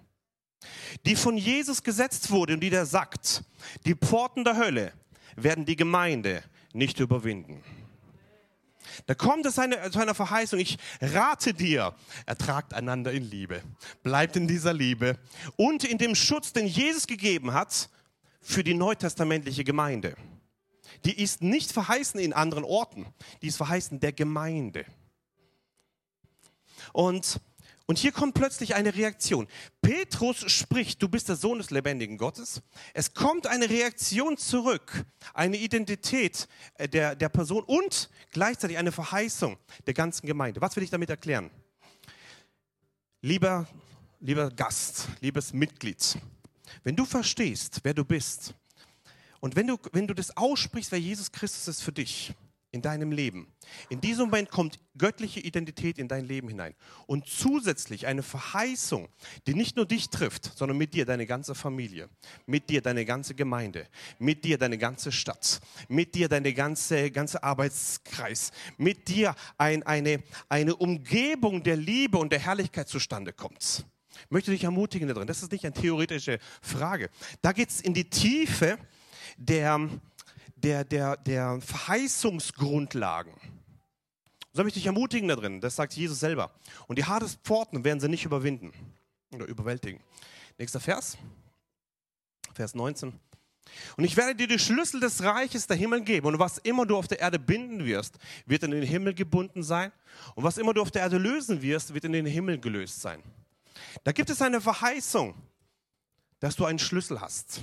die 1.05 1.15
von 1.15 1.37
Jesus 1.37 1.83
gesetzt 1.83 2.31
wurde 2.31 2.55
und 2.55 2.61
die 2.61 2.71
der 2.71 2.87
sagt, 2.87 3.43
die 3.85 3.93
Pforten 3.93 4.43
der 4.43 4.57
Hölle 4.57 4.91
werden 5.35 5.65
die 5.65 5.75
Gemeinde 5.75 6.41
nicht 6.73 6.99
überwinden. 6.99 7.63
Da 9.05 9.15
kommt 9.15 9.45
es 9.45 9.55
zu 9.55 9.61
einer 9.99 10.15
Verheißung. 10.15 10.59
Ich 10.59 10.77
rate 11.01 11.53
dir, 11.53 11.93
ertragt 12.25 12.73
einander 12.73 13.11
in 13.11 13.29
Liebe. 13.29 13.61
Bleibt 14.03 14.35
in 14.35 14.47
dieser 14.47 14.73
Liebe 14.73 15.17
und 15.55 15.83
in 15.83 15.97
dem 15.97 16.15
Schutz, 16.15 16.53
den 16.53 16.67
Jesus 16.67 17.07
gegeben 17.07 17.53
hat 17.53 17.89
für 18.41 18.63
die 18.63 18.73
neutestamentliche 18.73 19.63
Gemeinde. 19.63 20.15
Die 21.03 21.21
ist 21.21 21.41
nicht 21.41 21.71
verheißen 21.71 22.19
in 22.19 22.33
anderen 22.33 22.63
Orten, 22.63 23.05
die 23.41 23.47
ist 23.47 23.57
verheißen 23.57 23.99
der 23.99 24.13
Gemeinde. 24.13 24.85
Und 26.93 27.41
und 27.87 27.99
hier 27.99 28.11
kommt 28.11 28.33
plötzlich 28.33 28.73
eine 28.73 28.95
Reaktion. 28.95 29.47
Petrus 29.81 30.51
spricht, 30.51 31.01
du 31.03 31.07
bist 31.07 31.29
der 31.29 31.35
Sohn 31.35 31.59
des 31.59 31.69
lebendigen 31.69 32.17
Gottes. 32.17 32.61
Es 32.93 33.13
kommt 33.13 33.45
eine 33.45 33.69
Reaktion 33.69 34.37
zurück, 34.37 35.05
eine 35.33 35.57
Identität 35.57 36.47
äh, 36.75 36.89
der, 36.89 37.15
der 37.15 37.29
Person 37.29 37.63
und 37.63 38.09
gleichzeitig 38.31 38.77
eine 38.77 38.91
Verheißung 38.91 39.57
der 39.85 39.93
ganzen 39.93 40.25
Gemeinde. 40.25 40.61
Was 40.61 40.75
will 40.75 40.83
ich 40.83 40.89
damit 40.89 41.11
erklären? 41.11 41.51
Lieber, 43.21 43.67
lieber 44.19 44.49
Gast, 44.49 45.07
liebes 45.21 45.53
Mitglied, 45.53 46.17
wenn 46.83 46.95
du 46.95 47.05
verstehst, 47.05 47.79
wer 47.83 47.93
du 47.93 48.03
bist 48.03 48.55
und 49.39 49.55
wenn 49.55 49.67
du, 49.67 49.77
wenn 49.91 50.07
du 50.07 50.13
das 50.15 50.35
aussprichst, 50.35 50.91
wer 50.91 50.99
Jesus 50.99 51.31
Christus 51.31 51.67
ist 51.67 51.81
für 51.81 51.91
dich, 51.91 52.33
in 52.75 52.81
deinem 52.81 53.13
Leben. 53.13 53.47
In 53.89 54.01
diesem 54.01 54.25
Moment 54.25 54.51
kommt 54.51 54.79
göttliche 54.97 55.39
Identität 55.39 55.97
in 55.97 56.09
dein 56.09 56.25
Leben 56.25 56.49
hinein. 56.49 56.75
Und 57.07 57.25
zusätzlich 57.25 58.05
eine 58.05 58.21
Verheißung, 58.21 59.07
die 59.47 59.55
nicht 59.55 59.77
nur 59.77 59.85
dich 59.85 60.09
trifft, 60.09 60.51
sondern 60.57 60.77
mit 60.77 60.93
dir 60.93 61.05
deine 61.05 61.25
ganze 61.25 61.55
Familie, 61.55 62.09
mit 62.45 62.69
dir 62.69 62.81
deine 62.81 63.05
ganze 63.05 63.33
Gemeinde, 63.33 63.87
mit 64.19 64.43
dir 64.43 64.57
deine 64.57 64.77
ganze 64.77 65.13
Stadt, 65.13 65.61
mit 65.87 66.15
dir 66.15 66.27
deine 66.27 66.53
ganze, 66.53 67.11
ganze 67.11 67.41
Arbeitskreis, 67.43 68.51
mit 68.77 69.07
dir 69.07 69.33
ein, 69.57 69.81
eine, 69.83 70.21
eine 70.49 70.75
Umgebung 70.75 71.63
der 71.63 71.77
Liebe 71.77 72.17
und 72.17 72.31
der 72.31 72.39
Herrlichkeit 72.39 72.89
zustande 72.89 73.31
kommt. 73.31 73.85
Ich 74.25 74.31
möchte 74.31 74.51
dich 74.51 74.65
ermutigen 74.65 75.07
darin. 75.07 75.27
Das 75.27 75.41
ist 75.41 75.51
nicht 75.51 75.65
eine 75.65 75.73
theoretische 75.73 76.39
Frage. 76.61 77.09
Da 77.41 77.53
geht 77.53 77.69
es 77.69 77.79
in 77.79 77.93
die 77.93 78.09
Tiefe 78.09 78.77
der, 79.37 79.89
der, 80.65 80.83
der, 80.83 81.15
der 81.17 81.61
Verheißungsgrundlagen. 81.61 83.33
So 84.51 84.63
möchte 84.63 84.79
ich 84.79 84.87
ermutigen 84.87 85.27
da 85.29 85.35
drin, 85.35 85.61
das 85.61 85.75
sagt 85.75 85.93
Jesus 85.93 86.19
selber. 86.19 86.51
Und 86.87 86.97
die 86.97 87.05
harten 87.05 87.29
Pforten 87.43 87.83
werden 87.83 87.99
sie 87.99 88.09
nicht 88.09 88.25
überwinden 88.25 88.73
oder 89.31 89.45
überwältigen. 89.45 90.01
Nächster 90.57 90.79
Vers, 90.79 91.19
Vers 92.55 92.73
19. 92.73 93.13
Und 93.95 94.03
ich 94.05 94.17
werde 94.17 94.33
dir 94.35 94.47
die 94.47 94.57
Schlüssel 94.57 94.99
des 94.99 95.21
Reiches 95.21 95.67
der 95.67 95.75
Himmel 95.77 96.01
geben. 96.01 96.27
Und 96.27 96.39
was 96.39 96.57
immer 96.59 96.87
du 96.87 96.97
auf 96.97 97.07
der 97.07 97.19
Erde 97.19 97.37
binden 97.37 97.85
wirst, 97.85 98.17
wird 98.47 98.63
in 98.63 98.71
den 98.71 98.83
Himmel 98.83 99.13
gebunden 99.13 99.61
sein. 99.61 99.91
Und 100.33 100.45
was 100.45 100.57
immer 100.57 100.73
du 100.73 100.81
auf 100.81 100.89
der 100.89 101.03
Erde 101.03 101.19
lösen 101.19 101.61
wirst, 101.61 101.93
wird 101.93 102.05
in 102.05 102.13
den 102.13 102.25
Himmel 102.25 102.59
gelöst 102.59 103.01
sein. 103.01 103.21
Da 104.03 104.11
gibt 104.11 104.31
es 104.31 104.41
eine 104.41 104.61
Verheißung, 104.61 105.35
dass 106.39 106.55
du 106.55 106.65
einen 106.65 106.79
Schlüssel 106.79 107.21
hast. 107.21 107.61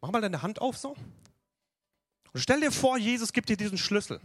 Mach 0.00 0.10
mal 0.10 0.22
deine 0.22 0.40
Hand 0.40 0.62
auf 0.62 0.78
so. 0.78 0.96
Und 2.32 2.40
stell 2.40 2.60
dir 2.60 2.72
vor, 2.72 2.98
Jesus 2.98 3.32
gibt 3.32 3.48
dir 3.48 3.56
diesen 3.56 3.78
Schlüssel. 3.78 4.20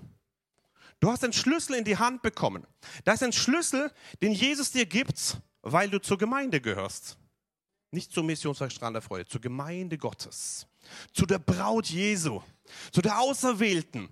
Du 0.99 1.11
hast 1.11 1.23
einen 1.23 1.33
Schlüssel 1.33 1.75
in 1.75 1.83
die 1.83 1.97
Hand 1.97 2.21
bekommen. 2.21 2.65
Das 3.03 3.15
ist 3.15 3.23
ein 3.23 3.33
Schlüssel, 3.33 3.91
den 4.21 4.31
Jesus 4.31 4.71
dir 4.71 4.85
gibt, 4.85 5.37
weil 5.61 5.89
du 5.89 5.99
zur 5.99 6.17
Gemeinde 6.17 6.61
gehörst. 6.61 7.17
Nicht 7.91 8.11
zur 8.11 8.23
Missionswerk 8.23 8.71
Strand 8.71 8.95
der 8.95 9.01
Freude, 9.01 9.25
zur 9.25 9.41
Gemeinde 9.41 9.97
Gottes. 9.97 10.67
Zu 11.13 11.25
der 11.25 11.39
Braut 11.39 11.87
Jesu. 11.87 12.41
Zu 12.91 13.01
der 13.01 13.19
Auserwählten, 13.19 14.09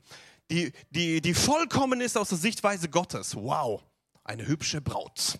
die, 0.52 0.72
die, 0.92 1.22
die 1.22 1.34
vollkommen 1.34 2.02
ist 2.02 2.18
aus 2.18 2.30
der 2.30 2.38
Sichtweise 2.38 2.90
Gottes. 2.90 3.36
Wow, 3.36 3.84
eine 4.24 4.46
hübsche 4.46 4.82
Braut. 4.82 5.40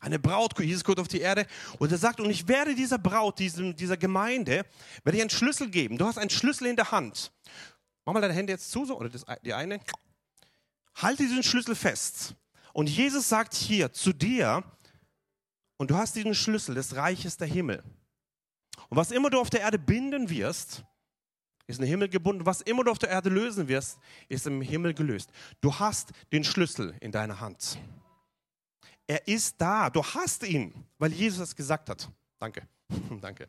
Eine 0.00 0.18
Braut, 0.18 0.58
Jesus 0.60 0.84
kommt 0.84 1.00
auf 1.00 1.08
die 1.08 1.20
Erde 1.20 1.46
und 1.78 1.90
er 1.90 1.96
sagt, 1.96 2.20
und 2.20 2.28
ich 2.28 2.46
werde 2.46 2.74
dieser 2.74 2.98
Braut, 2.98 3.38
diesem, 3.38 3.74
dieser 3.74 3.96
Gemeinde, 3.96 4.66
werde 5.02 5.16
ich 5.16 5.22
einen 5.22 5.30
Schlüssel 5.30 5.70
geben. 5.70 5.96
Du 5.96 6.04
hast 6.04 6.18
einen 6.18 6.28
Schlüssel 6.28 6.66
in 6.66 6.76
der 6.76 6.90
Hand. 6.90 7.32
Mach 8.04 8.12
mal 8.12 8.20
deine 8.20 8.34
Hände 8.34 8.52
jetzt 8.52 8.70
zu, 8.70 8.84
so, 8.84 8.98
oder 8.98 9.08
das, 9.08 9.24
die 9.42 9.54
eine. 9.54 9.80
Halte 10.96 11.22
diesen 11.22 11.42
Schlüssel 11.42 11.74
fest. 11.74 12.34
Und 12.72 12.88
Jesus 12.88 13.28
sagt 13.28 13.54
hier 13.54 13.92
zu 13.92 14.12
dir, 14.12 14.62
und 15.76 15.90
du 15.90 15.96
hast 15.96 16.14
diesen 16.16 16.34
Schlüssel 16.34 16.74
des 16.74 16.94
Reiches 16.96 17.36
der 17.36 17.48
Himmel. 17.48 17.82
Und 18.88 18.96
was 18.96 19.10
immer 19.10 19.30
du 19.30 19.40
auf 19.40 19.50
der 19.50 19.60
Erde 19.60 19.78
binden 19.78 20.30
wirst, 20.30 20.84
ist 21.66 21.80
im 21.80 21.86
Himmel 21.86 22.08
gebunden. 22.08 22.46
Was 22.46 22.60
immer 22.60 22.84
du 22.84 22.90
auf 22.90 22.98
der 22.98 23.08
Erde 23.08 23.30
lösen 23.30 23.68
wirst, 23.68 23.98
ist 24.28 24.46
im 24.46 24.60
Himmel 24.60 24.94
gelöst. 24.94 25.30
Du 25.60 25.74
hast 25.78 26.10
den 26.32 26.44
Schlüssel 26.44 26.94
in 27.00 27.10
deiner 27.10 27.40
Hand. 27.40 27.78
Er 29.06 29.26
ist 29.26 29.60
da. 29.60 29.90
Du 29.90 30.02
hast 30.02 30.42
ihn, 30.44 30.72
weil 30.98 31.12
Jesus 31.12 31.40
es 31.40 31.56
gesagt 31.56 31.88
hat. 31.88 32.08
Danke. 32.38 32.66
Danke. 33.20 33.48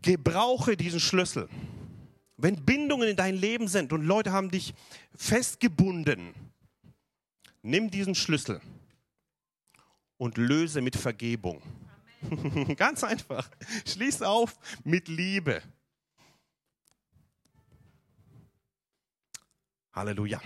Gebrauche 0.00 0.76
diesen 0.76 1.00
Schlüssel. 1.00 1.48
Wenn 2.42 2.64
Bindungen 2.64 3.08
in 3.08 3.14
dein 3.14 3.36
Leben 3.36 3.68
sind 3.68 3.92
und 3.92 4.02
Leute 4.02 4.32
haben 4.32 4.50
dich 4.50 4.74
festgebunden, 5.14 6.34
nimm 7.62 7.88
diesen 7.88 8.16
Schlüssel 8.16 8.60
und 10.16 10.38
löse 10.38 10.80
mit 10.80 10.96
Vergebung. 10.96 11.62
Ganz 12.76 13.04
einfach. 13.04 13.48
Schließ 13.86 14.22
auf 14.22 14.58
mit 14.82 15.06
Liebe. 15.06 15.62
Halleluja. 19.92 20.42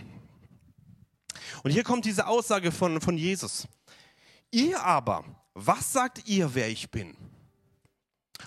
Und 1.62 1.70
hier 1.70 1.82
kommt 1.82 2.04
diese 2.04 2.26
Aussage 2.26 2.72
von, 2.72 3.00
von 3.00 3.16
Jesus. 3.16 3.66
Ihr 4.50 4.82
aber, 4.82 5.24
was 5.54 5.94
sagt 5.94 6.28
ihr, 6.28 6.54
wer 6.54 6.68
ich 6.68 6.90
bin? 6.90 7.16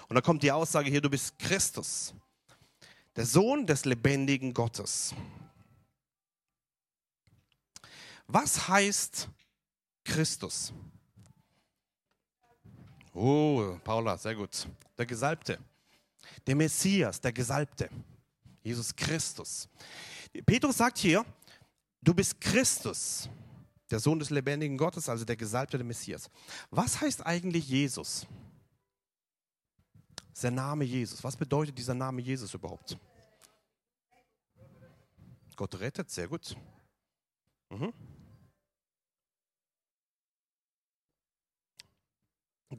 Und 0.08 0.15
da 0.15 0.22
kommt 0.22 0.44
die 0.44 0.51
Aussage 0.51 0.91
hier, 0.91 1.01
du 1.01 1.10
bist 1.10 1.39
Christus 1.39 2.13
der 3.20 3.26
Sohn 3.26 3.68
des 3.68 3.84
lebendigen 3.84 4.54
Gottes. 4.54 5.14
Was 8.28 8.70
heißt 8.70 9.28
Christus? 10.06 10.72
Oh, 13.14 13.78
Paula, 13.84 14.18
sehr 14.18 14.36
gut. 14.36 14.66
Der 14.98 15.06
Gesalbte. 15.06 15.60
Der 16.48 16.56
Messias, 16.56 17.20
der 17.20 17.34
Gesalbte. 17.34 17.90
Jesus 18.64 18.96
Christus. 18.96 19.68
Petrus 20.46 20.78
sagt 20.78 21.00
hier, 21.00 21.26
du 22.02 22.14
bist 22.14 22.40
Christus, 22.40 23.28
der 23.92 24.00
Sohn 24.00 24.18
des 24.18 24.30
lebendigen 24.30 24.78
Gottes, 24.78 25.10
also 25.10 25.26
der 25.26 25.36
Gesalbte, 25.36 25.78
der 25.78 25.86
Messias. 25.86 26.30
Was 26.72 27.02
heißt 27.02 27.26
eigentlich 27.26 27.68
Jesus? 27.68 28.26
Der 30.42 30.52
Name 30.52 30.86
Jesus. 30.86 31.22
Was 31.22 31.36
bedeutet 31.36 31.78
dieser 31.78 31.94
Name 31.94 32.22
Jesus 32.22 32.54
überhaupt? 32.54 32.98
Gott 35.60 35.78
rettet, 35.82 36.10
sehr 36.10 36.30
gut. 36.30 36.56
Mhm. 37.70 37.92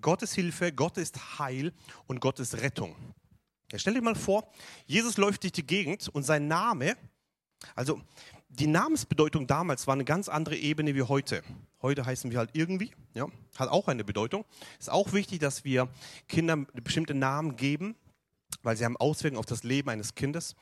Gott 0.01 0.23
ist 0.23 0.33
Hilfe, 0.33 0.73
Gott 0.73 0.97
ist 0.97 1.39
Heil 1.39 1.75
und 2.07 2.23
Gott 2.23 2.41
ist 2.41 2.55
Rettung. 2.55 2.97
Ja, 3.71 3.79
stell 3.79 3.93
dir 3.93 4.01
mal 4.01 4.15
vor, 4.15 4.51
Jesus 4.87 5.19
läuft 5.19 5.43
durch 5.43 5.53
die 5.53 5.67
Gegend 5.67 6.09
und 6.09 6.23
sein 6.23 6.49
Name, 6.49 6.97
also 7.75 8.01
die 8.49 8.67
Namensbedeutung 8.67 9.47
damals 9.47 9.87
war 9.87 9.93
eine 9.93 10.07
ganz 10.07 10.31
andere 10.31 10.57
Ebene 10.57 10.95
wie 10.95 11.03
heute. 11.03 11.43
Heute 11.83 12.07
heißen 12.07 12.31
wir 12.31 12.39
halt 12.39 12.53
irgendwie, 12.55 12.93
ja, 13.13 13.27
hat 13.57 13.69
auch 13.69 13.89
eine 13.89 14.05
Bedeutung. 14.05 14.47
Ist 14.79 14.89
auch 14.89 15.13
wichtig, 15.13 15.41
dass 15.41 15.65
wir 15.65 15.91
Kindern 16.29 16.67
bestimmte 16.73 17.13
Namen 17.13 17.57
geben, 17.57 17.95
weil 18.63 18.79
sie 18.79 18.87
haben 18.87 18.97
Auswirkungen 18.97 19.39
auf 19.39 19.45
das 19.45 19.65
Leben 19.65 19.91
eines 19.91 20.15
Kindes. 20.15 20.57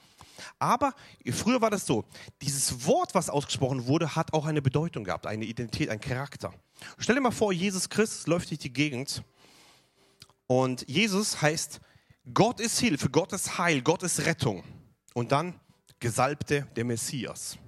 Aber 0.58 0.94
früher 1.32 1.60
war 1.60 1.70
das 1.70 1.86
so, 1.86 2.04
dieses 2.42 2.86
Wort, 2.86 3.14
was 3.14 3.30
ausgesprochen 3.30 3.86
wurde, 3.86 4.14
hat 4.14 4.32
auch 4.32 4.46
eine 4.46 4.62
Bedeutung 4.62 5.04
gehabt, 5.04 5.26
eine 5.26 5.44
Identität, 5.44 5.88
einen 5.90 6.00
Charakter. 6.00 6.52
Stell 6.98 7.14
dir 7.14 7.20
mal 7.20 7.30
vor, 7.30 7.52
Jesus 7.52 7.88
Christus 7.88 8.26
läuft 8.26 8.50
durch 8.50 8.60
die 8.60 8.72
Gegend 8.72 9.22
und 10.46 10.88
Jesus 10.88 11.42
heißt, 11.42 11.80
Gott 12.32 12.60
ist 12.60 12.78
Hilfe, 12.78 13.10
Gott 13.10 13.32
ist 13.32 13.58
Heil, 13.58 13.82
Gott 13.82 14.02
ist 14.02 14.24
Rettung. 14.24 14.62
Und 15.14 15.32
dann 15.32 15.58
Gesalbte, 16.00 16.68
der 16.76 16.84
Messias. 16.84 17.58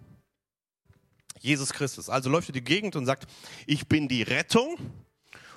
Jesus 1.41 1.73
Christus. 1.73 2.09
Also 2.09 2.31
läuft 2.31 2.51
er 2.51 2.53
die 2.53 2.65
Gegend 2.65 2.97
und 2.97 3.07
sagt, 3.07 3.27
ich 3.67 3.89
bin 3.89 4.09
die 4.09 4.23
Rettung 4.23 4.77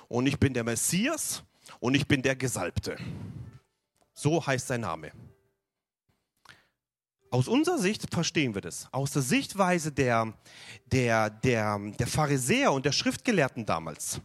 und 0.08 0.26
ich 0.26 0.38
bin 0.38 0.54
der 0.54 0.64
Messias 0.64 1.42
und 1.80 1.94
ich 1.94 2.06
bin 2.06 2.22
der 2.22 2.36
Gesalbte. 2.36 2.96
So 4.14 4.44
heißt 4.44 4.68
sein 4.68 4.80
Name. 4.80 5.12
Aus 7.34 7.48
unserer 7.48 7.78
Sicht 7.78 8.14
verstehen 8.14 8.54
wir 8.54 8.62
das. 8.62 8.86
Aus 8.92 9.10
der 9.10 9.22
Sichtweise 9.22 9.90
der, 9.90 10.34
der, 10.86 11.30
der, 11.30 11.80
der 11.98 12.06
Pharisäer 12.06 12.70
und 12.70 12.86
der 12.86 12.92
Schriftgelehrten 12.92 13.66
damals 13.66 14.20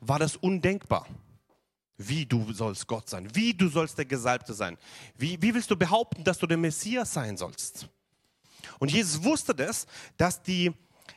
war 0.00 0.18
das 0.18 0.36
undenkbar. 0.36 1.06
Wie 1.98 2.24
du 2.24 2.54
sollst 2.54 2.86
Gott 2.86 3.10
sein, 3.10 3.28
wie 3.34 3.52
du 3.52 3.68
sollst 3.68 3.98
der 3.98 4.06
Gesalbte 4.06 4.54
sein. 4.54 4.78
Wie, 5.18 5.36
wie 5.42 5.54
willst 5.54 5.70
du 5.70 5.76
behaupten, 5.76 6.24
dass 6.24 6.38
du 6.38 6.46
der 6.46 6.56
Messias 6.56 7.12
sein 7.12 7.36
sollst? 7.36 7.90
Und 8.78 8.90
Jesus 8.90 9.22
wusste 9.22 9.54
das, 9.54 9.86
dass 10.16 10.42
die, 10.42 10.72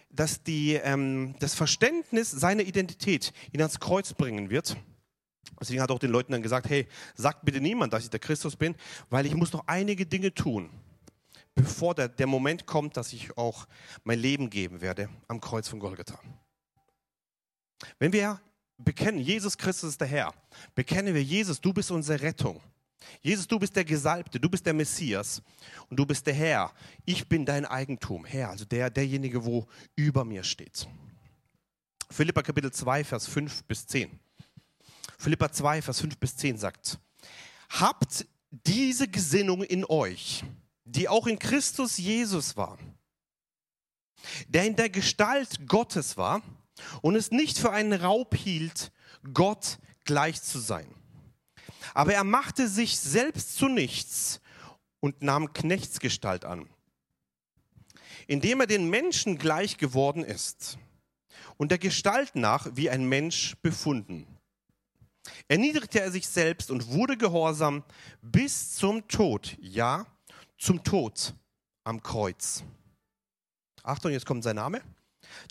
dass 0.09 0.43
die, 0.43 0.73
ähm, 0.73 1.35
das 1.39 1.55
Verständnis 1.55 2.31
seiner 2.31 2.63
Identität 2.63 3.31
ihn 3.53 3.61
ans 3.61 3.79
Kreuz 3.79 4.13
bringen 4.13 4.49
wird. 4.49 4.75
Deswegen 5.57 5.81
hat 5.81 5.89
er 5.89 5.95
auch 5.95 5.99
den 5.99 6.11
Leuten 6.11 6.33
dann 6.33 6.43
gesagt, 6.43 6.67
hey, 6.69 6.85
sagt 7.15 7.45
bitte 7.45 7.61
niemand, 7.61 7.93
dass 7.93 8.03
ich 8.03 8.09
der 8.09 8.19
Christus 8.19 8.57
bin, 8.57 8.75
weil 9.09 9.25
ich 9.25 9.35
muss 9.35 9.53
noch 9.53 9.63
einige 9.67 10.05
Dinge 10.05 10.33
tun, 10.33 10.69
bevor 11.63 11.95
der, 11.95 12.07
der 12.07 12.27
Moment 12.27 12.65
kommt, 12.65 12.97
dass 12.97 13.13
ich 13.13 13.37
auch 13.37 13.67
mein 14.03 14.19
Leben 14.19 14.49
geben 14.49 14.81
werde 14.81 15.09
am 15.27 15.41
Kreuz 15.41 15.67
von 15.67 15.79
Golgatha. 15.79 16.19
Wenn 17.97 18.13
wir 18.13 18.39
bekennen, 18.77 19.19
Jesus 19.19 19.57
Christus 19.57 19.91
ist 19.91 20.01
der 20.01 20.07
Herr, 20.07 20.33
bekennen 20.75 21.13
wir, 21.13 21.23
Jesus, 21.23 21.59
du 21.59 21.73
bist 21.73 21.91
unsere 21.91 22.21
Rettung. 22.21 22.61
Jesus, 23.21 23.47
du 23.47 23.57
bist 23.57 23.75
der 23.75 23.85
Gesalbte, 23.85 24.39
du 24.39 24.49
bist 24.49 24.65
der 24.65 24.73
Messias 24.73 25.41
und 25.89 25.97
du 25.97 26.05
bist 26.05 26.25
der 26.27 26.33
Herr. 26.33 26.73
Ich 27.05 27.27
bin 27.27 27.45
dein 27.45 27.65
Eigentum, 27.65 28.25
Herr, 28.25 28.49
also 28.49 28.65
der, 28.65 28.89
derjenige, 28.89 29.43
wo 29.45 29.67
über 29.95 30.25
mir 30.25 30.43
steht. 30.43 30.87
Philippa 32.11 32.41
Kapitel 32.41 32.71
2, 32.71 33.03
Vers 33.03 33.27
5 33.27 33.63
bis 33.65 33.85
10. 33.87 34.19
Philippa 35.17 35.51
2, 35.51 35.81
Vers 35.81 36.01
5 36.01 36.17
bis 36.17 36.35
10 36.37 36.57
sagt, 36.57 36.99
habt 37.69 38.25
diese 38.49 39.07
Gesinnung 39.07 39.63
in 39.63 39.85
euch, 39.85 40.43
die 40.91 41.07
auch 41.07 41.27
in 41.27 41.39
Christus 41.39 41.97
Jesus 41.97 42.57
war, 42.57 42.77
der 44.47 44.65
in 44.65 44.75
der 44.75 44.89
Gestalt 44.89 45.67
Gottes 45.67 46.17
war 46.17 46.41
und 47.01 47.15
es 47.15 47.31
nicht 47.31 47.57
für 47.57 47.71
einen 47.71 47.93
Raub 47.93 48.35
hielt, 48.35 48.91
Gott 49.33 49.79
gleich 50.05 50.41
zu 50.41 50.59
sein 50.59 50.93
aber 51.93 52.13
er 52.13 52.23
machte 52.23 52.67
sich 52.67 52.99
selbst 52.99 53.55
zu 53.55 53.67
nichts 53.67 54.41
und 54.99 55.21
nahm 55.21 55.53
Knechtsgestalt 55.53 56.45
an, 56.45 56.69
indem 58.27 58.61
er 58.61 58.67
den 58.67 58.89
Menschen 58.89 59.37
gleich 59.37 59.77
geworden 59.77 60.23
ist 60.23 60.77
und 61.57 61.71
der 61.71 61.77
Gestalt 61.77 62.35
nach 62.35 62.67
wie 62.75 62.89
ein 62.89 63.07
Mensch 63.07 63.55
befunden. 63.61 64.27
Erniedrigte 65.47 65.99
er 65.99 66.11
sich 66.11 66.27
selbst 66.27 66.71
und 66.71 66.87
wurde 66.87 67.17
gehorsam 67.17 67.83
bis 68.21 68.75
zum 68.75 69.07
Tod, 69.07 69.57
ja, 69.59 70.05
zum 70.59 70.83
Tod 70.83 71.33
am 71.83 72.03
Kreuz. 72.03 72.63
Achtung, 73.81 74.11
jetzt 74.11 74.27
kommt 74.27 74.43
sein 74.43 74.57
Name. 74.57 74.81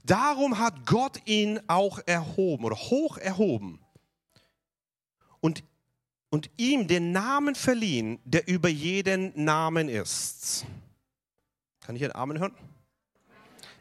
Darum 0.04 0.58
hat 0.58 0.86
Gott 0.86 1.20
ihn 1.26 1.60
auch 1.66 1.98
erhoben 2.06 2.64
oder 2.64 2.76
hoch 2.76 3.18
erhoben 3.18 3.80
und 5.40 5.64
und 6.30 6.50
ihm 6.56 6.86
den 6.86 7.12
Namen 7.12 7.54
verliehen, 7.54 8.18
der 8.24 8.46
über 8.48 8.68
jeden 8.68 9.32
Namen 9.44 9.88
ist. 9.88 10.66
Kann 11.80 11.96
ich 11.96 12.04
einen 12.04 12.14
Amen 12.14 12.38
hören? 12.38 12.54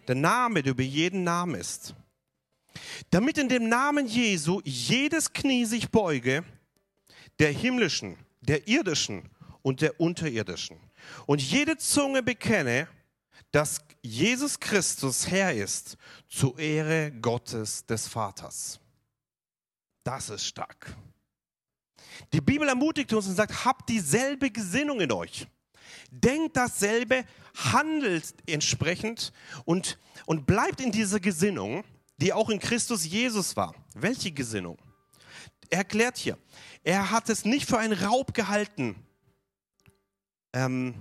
Der 0.08 0.16
Name, 0.16 0.64
der 0.64 0.72
über 0.72 0.84
jeden 0.84 1.24
Namen 1.24 1.56
ist. 1.56 1.94
Damit 3.10 3.38
in 3.38 3.50
dem 3.50 3.68
Namen 3.68 4.08
Jesu 4.08 4.62
jedes 4.64 5.34
Knie 5.34 5.66
sich 5.66 5.90
beuge, 5.90 6.46
der 7.40 7.52
himmlischen, 7.52 8.18
der 8.42 8.68
irdischen 8.68 9.30
und 9.62 9.82
der 9.82 10.00
unterirdischen. 10.00 10.78
Und 11.26 11.42
jede 11.42 11.78
Zunge 11.78 12.24
bekenne, 12.24 12.88
dass 13.52 13.80
Jesus 14.02 14.60
Christus 14.60 15.28
Herr 15.28 15.54
ist, 15.54 15.98
zur 16.28 16.58
Ehre 16.60 17.12
Gottes 17.12 17.86
des 17.86 18.08
Vaters. 18.08 18.80
Das 20.04 20.30
ist 20.30 20.46
stark. 20.46 20.96
Die 22.34 22.42
Bibel 22.42 22.68
ermutigt 22.68 23.12
uns 23.14 23.28
und 23.28 23.36
sagt, 23.36 23.66
habt 23.66 23.90
dieselbe 23.90 24.50
Gesinnung 24.50 25.02
in 25.02 25.12
euch. 25.12 25.48
Denkt 26.10 26.56
dasselbe, 26.58 27.26
handelt 27.56 28.34
entsprechend 28.48 29.34
und, 29.66 29.98
und 30.26 30.46
bleibt 30.46 30.82
in 30.82 30.92
dieser 30.92 31.20
Gesinnung, 31.20 31.84
die 32.18 32.34
auch 32.34 32.50
in 32.50 32.60
Christus 32.60 33.06
Jesus 33.06 33.56
war. 33.56 33.76
Welche 33.94 34.32
Gesinnung? 34.32 34.78
Er 35.70 35.80
erklärt 35.80 36.18
hier, 36.18 36.38
er 36.84 37.12
hat 37.12 37.30
es 37.30 37.46
nicht 37.46 37.68
für 37.68 37.78
einen 37.78 38.02
Raub 38.02 38.34
gehalten, 38.34 38.96
ähm, 40.58 40.96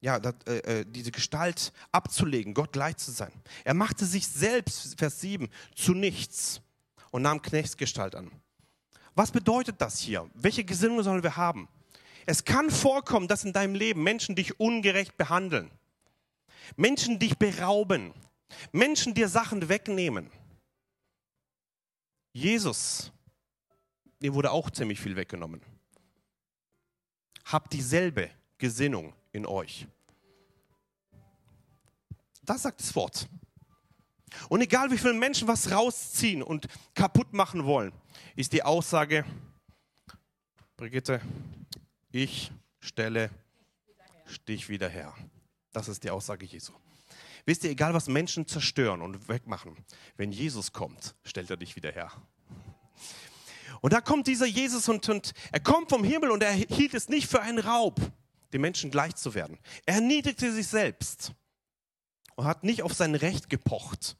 ja, 0.00 0.18
das, 0.18 0.34
äh, 0.46 0.80
äh 0.80 0.84
diese 0.86 1.10
Gestalt 1.10 1.72
abzulegen, 1.92 2.54
Gott 2.54 2.72
gleich 2.72 2.96
zu 2.96 3.10
sein. 3.10 3.32
Er 3.64 3.74
machte 3.74 4.04
sich 4.04 4.26
selbst, 4.26 4.98
Vers 4.98 5.20
7, 5.20 5.48
zu 5.74 5.94
nichts 5.94 6.60
und 7.10 7.22
nahm 7.22 7.42
Knechtsgestalt 7.42 8.14
an. 8.14 8.30
Was 9.14 9.32
bedeutet 9.32 9.80
das 9.80 9.98
hier? 9.98 10.30
Welche 10.34 10.64
Gesinnung 10.64 11.02
sollen 11.02 11.22
wir 11.22 11.36
haben? 11.36 11.68
Es 12.26 12.44
kann 12.44 12.70
vorkommen, 12.70 13.28
dass 13.28 13.44
in 13.44 13.52
deinem 13.52 13.74
Leben 13.74 14.02
Menschen 14.02 14.36
dich 14.36 14.60
ungerecht 14.60 15.16
behandeln, 15.16 15.70
Menschen 16.76 17.18
dich 17.18 17.38
berauben, 17.38 18.12
Menschen 18.72 19.14
dir 19.14 19.28
Sachen 19.28 19.68
wegnehmen. 19.68 20.30
Jesus, 22.32 23.10
dem 24.22 24.34
wurde 24.34 24.52
auch 24.52 24.70
ziemlich 24.70 25.00
viel 25.00 25.16
weggenommen. 25.16 25.60
Habt 27.44 27.72
dieselbe 27.72 28.30
Gesinnung 28.60 29.12
in 29.32 29.46
euch. 29.46 29.86
Das 32.44 32.62
sagt 32.62 32.80
das 32.80 32.94
Wort. 32.94 33.28
Und 34.48 34.60
egal 34.60 34.90
wie 34.92 34.98
viele 34.98 35.14
Menschen 35.14 35.48
was 35.48 35.72
rausziehen 35.72 36.42
und 36.42 36.68
kaputt 36.94 37.32
machen 37.32 37.64
wollen, 37.64 37.92
ist 38.36 38.52
die 38.52 38.62
Aussage, 38.62 39.24
Brigitte, 40.76 41.20
ich 42.12 42.52
stelle 42.78 43.30
dich 44.46 44.68
wieder 44.68 44.88
her. 44.88 45.12
Das 45.72 45.88
ist 45.88 46.04
die 46.04 46.10
Aussage 46.10 46.46
Jesu. 46.46 46.72
Wisst 47.44 47.64
ihr, 47.64 47.70
egal 47.70 47.94
was 47.94 48.06
Menschen 48.06 48.46
zerstören 48.46 49.02
und 49.02 49.28
wegmachen, 49.28 49.76
wenn 50.16 50.30
Jesus 50.30 50.72
kommt, 50.72 51.14
stellt 51.24 51.50
er 51.50 51.56
dich 51.56 51.74
wieder 51.74 51.90
her. 51.90 52.12
Und 53.80 53.92
da 53.92 54.00
kommt 54.00 54.26
dieser 54.26 54.46
Jesus 54.46 54.88
und, 54.88 55.08
und 55.08 55.32
er 55.52 55.60
kommt 55.60 55.88
vom 55.88 56.04
Himmel 56.04 56.30
und 56.30 56.42
er 56.42 56.52
hielt 56.52 56.94
es 56.94 57.08
nicht 57.08 57.28
für 57.28 57.40
einen 57.40 57.58
Raub, 57.58 57.98
den 58.52 58.60
Menschen 58.60 58.90
gleich 58.90 59.14
zu 59.16 59.34
werden. 59.34 59.58
Er 59.86 59.96
erniedrigte 59.96 60.52
sich 60.52 60.66
selbst 60.66 61.32
und 62.36 62.44
hat 62.44 62.64
nicht 62.64 62.82
auf 62.82 62.94
sein 62.94 63.14
Recht 63.14 63.48
gepocht. 63.48 64.16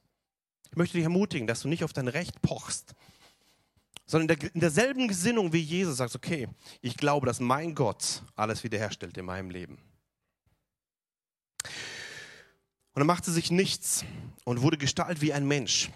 Ich 0.71 0.77
möchte 0.77 0.97
dich 0.97 1.05
ermutigen, 1.05 1.47
dass 1.47 1.63
du 1.63 1.69
nicht 1.69 1.85
auf 1.85 1.93
dein 1.93 2.09
Recht 2.09 2.41
pochst, 2.43 2.95
sondern 4.07 4.39
in 4.53 4.61
derselben 4.61 5.09
Gesinnung 5.09 5.53
wie 5.53 5.61
Jesus 5.61 5.97
sagt, 5.97 6.15
okay, 6.15 6.49
ich 6.81 6.97
glaube, 6.97 7.27
dass 7.27 7.41
mein 7.41 7.75
Gott 7.75 8.23
alles 8.37 8.63
wiederherstellt 8.63 9.17
in 9.17 9.25
meinem 9.25 9.51
Leben. 9.51 9.79
Und 12.93 13.03
er 13.03 13.05
machte 13.05 13.31
sich 13.31 13.51
nichts 13.51 14.05
und 14.45 14.63
wurde 14.63 14.79
gestaltet 14.79 15.23
wie 15.23 15.33
ein 15.33 15.47
Mensch. 15.47 15.91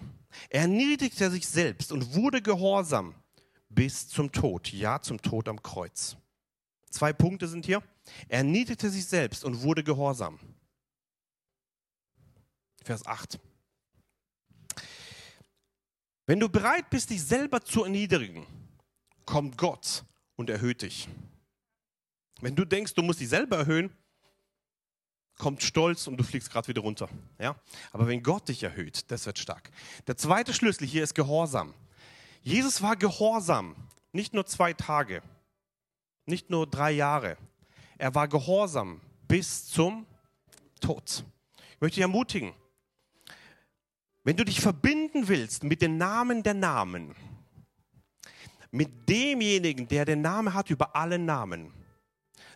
Er 0.49 0.63
erniedrigte 0.63 1.31
sich 1.31 1.47
selbst 1.47 1.93
und 1.93 2.15
wurde 2.15 2.41
gehorsam 2.41 3.15
bis 3.69 4.09
zum 4.09 4.31
Tod, 4.33 4.73
ja 4.73 5.01
zum 5.01 5.21
Tod 5.21 5.49
am 5.49 5.63
Kreuz. 5.63 6.17
Zwei 6.91 7.13
Punkte 7.13 7.49
sind 7.49 7.67
hier. 7.67 7.83
Er 8.29 8.39
erniedrigte 8.39 8.91
sich 8.91 9.07
selbst 9.07 9.45
und 9.45 9.63
wurde 9.63 9.83
gehorsam. 9.83 10.39
Vers 12.83 13.07
8. 13.07 13.39
Wenn 16.27 16.41
du 16.41 16.49
bereit 16.49 16.89
bist, 16.91 17.11
dich 17.11 17.23
selber 17.23 17.63
zu 17.63 17.85
erniedrigen, 17.85 18.47
kommt 19.27 19.59
Gott 19.59 20.05
und 20.37 20.51
erhöht 20.51 20.83
dich. 20.83 21.09
Wenn 22.41 22.57
du 22.57 22.65
denkst, 22.65 22.95
du 22.95 23.03
musst 23.03 23.21
dich 23.21 23.29
selber 23.29 23.59
erhöhen, 23.59 23.91
kommt 25.39 25.63
Stolz 25.63 26.07
und 26.07 26.17
du 26.17 26.25
fliegst 26.25 26.51
gerade 26.51 26.69
wieder 26.69 26.83
runter. 26.83 27.09
Ja? 27.39 27.57
Aber 27.93 28.07
wenn 28.07 28.23
Gott 28.23 28.49
dich 28.49 28.63
erhöht, 28.63 29.11
das 29.11 29.27
wird 29.27 29.39
stark. 29.39 29.71
Der 30.07 30.17
zweite 30.17 30.55
Schlüssel 30.55 30.87
hier 30.87 31.03
ist 31.03 31.15
Gehorsam. 31.15 31.75
Jesus 32.43 32.83
war 32.83 32.97
gehorsam, 32.97 33.75
nicht 34.13 34.35
nur 34.35 34.47
zwei 34.47 34.75
Tage, 34.75 35.23
nicht 36.27 36.51
nur 36.51 36.67
drei 36.67 36.93
Jahre. 36.93 37.39
Er 37.99 38.15
war 38.15 38.29
gehorsam 38.29 39.01
bis 39.29 39.67
zum 39.67 40.07
Tod. 40.81 41.25
Ich 41.57 41.81
möchte 41.81 41.97
dich 41.97 42.03
ermutigen, 42.03 42.53
wenn 44.25 44.37
du 44.37 44.45
dich 44.45 44.61
verbinden 44.61 45.29
willst 45.29 45.65
mit 45.65 45.83
dem 45.83 45.99
Namen 45.99 46.43
der 46.43 46.55
Namen, 46.55 47.15
mit 48.71 49.09
demjenigen, 49.09 49.87
der 49.87 50.05
den 50.05 50.23
Namen 50.23 50.55
hat 50.55 50.71
über 50.71 50.97
alle 50.97 51.19
Namen, 51.19 51.73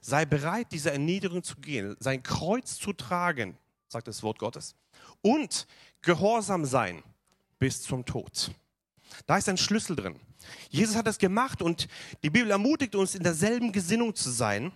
sei 0.01 0.24
bereit, 0.24 0.68
diese 0.72 0.90
Erniedrigung 0.90 1.42
zu 1.42 1.57
gehen, 1.57 1.96
sein 2.01 2.22
Kreuz 2.22 2.79
zu 2.79 2.92
tragen, 2.92 3.57
sagt 3.88 4.09
das 4.09 4.22
Wort 4.22 4.38
Gottes, 4.38 4.74
und 5.22 5.66
gehorsam 6.01 6.64
sein 6.64 7.03
bis 7.59 7.83
zum 7.83 8.05
Tod. 8.05 8.51
Da 9.27 9.37
ist 9.37 9.48
ein 9.48 9.59
Schlüssel 9.59 9.96
drin. 9.96 10.18
Jesus 10.70 10.96
hat 10.96 11.07
das 11.07 11.18
gemacht 11.18 11.62
und 11.62 11.88
die 12.22 12.31
Bibel 12.31 12.51
ermutigt 12.51 12.94
uns, 12.94 13.14
in 13.14 13.22
derselben 13.22 13.72
Gesinnung 13.72 14.14
zu 14.14 14.31
sein. 14.31 14.72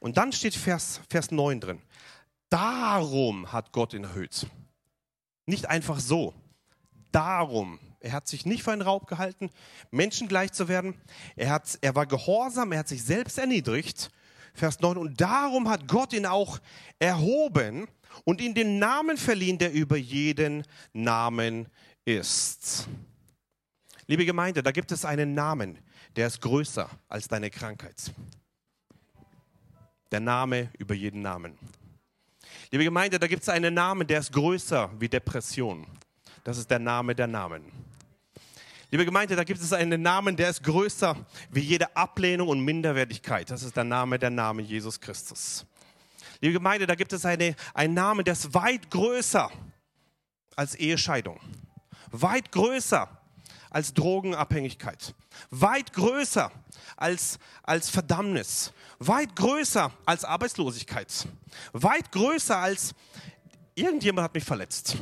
Und 0.00 0.16
dann 0.16 0.32
steht 0.32 0.54
Vers, 0.54 1.00
Vers 1.08 1.30
9 1.30 1.60
drin. 1.60 1.82
Darum 2.48 3.52
hat 3.52 3.72
Gott 3.72 3.94
ihn 3.94 4.04
erhöht. 4.04 4.46
Nicht 5.46 5.66
einfach 5.66 5.98
so. 5.98 6.34
Darum. 7.10 7.78
Er 8.00 8.12
hat 8.12 8.28
sich 8.28 8.44
nicht 8.44 8.62
für 8.62 8.72
einen 8.72 8.82
Raub 8.82 9.06
gehalten, 9.06 9.50
Menschen 9.90 10.28
gleich 10.28 10.52
zu 10.52 10.68
werden. 10.68 10.94
Er, 11.36 11.50
hat, 11.50 11.78
er 11.80 11.94
war 11.94 12.06
gehorsam, 12.06 12.72
er 12.72 12.80
hat 12.80 12.88
sich 12.88 13.02
selbst 13.02 13.38
erniedrigt. 13.38 14.10
Vers 14.52 14.80
9. 14.80 14.98
Und 14.98 15.20
darum 15.20 15.68
hat 15.68 15.88
Gott 15.88 16.12
ihn 16.12 16.26
auch 16.26 16.58
erhoben 16.98 17.88
und 18.24 18.40
ihm 18.40 18.54
den 18.54 18.78
Namen 18.78 19.16
verliehen, 19.16 19.58
der 19.58 19.72
über 19.72 19.96
jeden 19.96 20.64
Namen 20.92 21.66
ist. 22.04 22.88
Liebe 24.06 24.26
Gemeinde, 24.26 24.62
da 24.62 24.70
gibt 24.70 24.92
es 24.92 25.04
einen 25.04 25.34
Namen, 25.34 25.78
der 26.14 26.26
ist 26.26 26.40
größer 26.40 26.90
als 27.08 27.26
deine 27.26 27.50
Krankheit. 27.50 28.12
Der 30.14 30.20
Name 30.20 30.70
über 30.78 30.94
jeden 30.94 31.22
Namen. 31.22 31.58
Liebe 32.70 32.84
Gemeinde, 32.84 33.18
da 33.18 33.26
gibt 33.26 33.42
es 33.42 33.48
einen 33.48 33.74
Namen, 33.74 34.06
der 34.06 34.20
ist 34.20 34.30
größer 34.30 34.88
wie 35.00 35.08
Depression. 35.08 35.88
Das 36.44 36.56
ist 36.56 36.70
der 36.70 36.78
Name 36.78 37.16
der 37.16 37.26
Namen. 37.26 37.64
Liebe 38.92 39.04
Gemeinde, 39.04 39.34
da 39.34 39.42
gibt 39.42 39.60
es 39.60 39.72
einen 39.72 40.02
Namen, 40.02 40.36
der 40.36 40.50
ist 40.50 40.62
größer 40.62 41.16
wie 41.50 41.62
jede 41.62 41.96
Ablehnung 41.96 42.46
und 42.46 42.60
Minderwertigkeit. 42.60 43.50
Das 43.50 43.64
ist 43.64 43.76
der 43.76 43.82
Name 43.82 44.16
der 44.16 44.30
Namen 44.30 44.64
Jesus 44.64 45.00
Christus. 45.00 45.66
Liebe 46.40 46.52
Gemeinde, 46.52 46.86
da 46.86 46.94
gibt 46.94 47.12
es 47.12 47.24
eine, 47.24 47.56
einen 47.74 47.94
Namen, 47.94 48.24
der 48.24 48.34
ist 48.34 48.54
weit 48.54 48.88
größer 48.92 49.50
als 50.54 50.76
Ehescheidung. 50.76 51.40
Weit 52.12 52.52
größer 52.52 53.20
als 53.74 53.92
Drogenabhängigkeit. 53.94 55.14
Weit 55.50 55.92
größer 55.92 56.50
als, 56.96 57.38
als 57.62 57.90
Verdammnis 57.90 58.72
weit 58.98 59.36
größer 59.36 59.92
als 60.06 60.24
Arbeitslosigkeit, 60.24 61.26
weit 61.72 62.12
größer 62.12 62.56
als 62.56 62.94
irgendjemand 63.74 64.24
hat 64.24 64.34
mich 64.34 64.44
verletzt. 64.44 64.96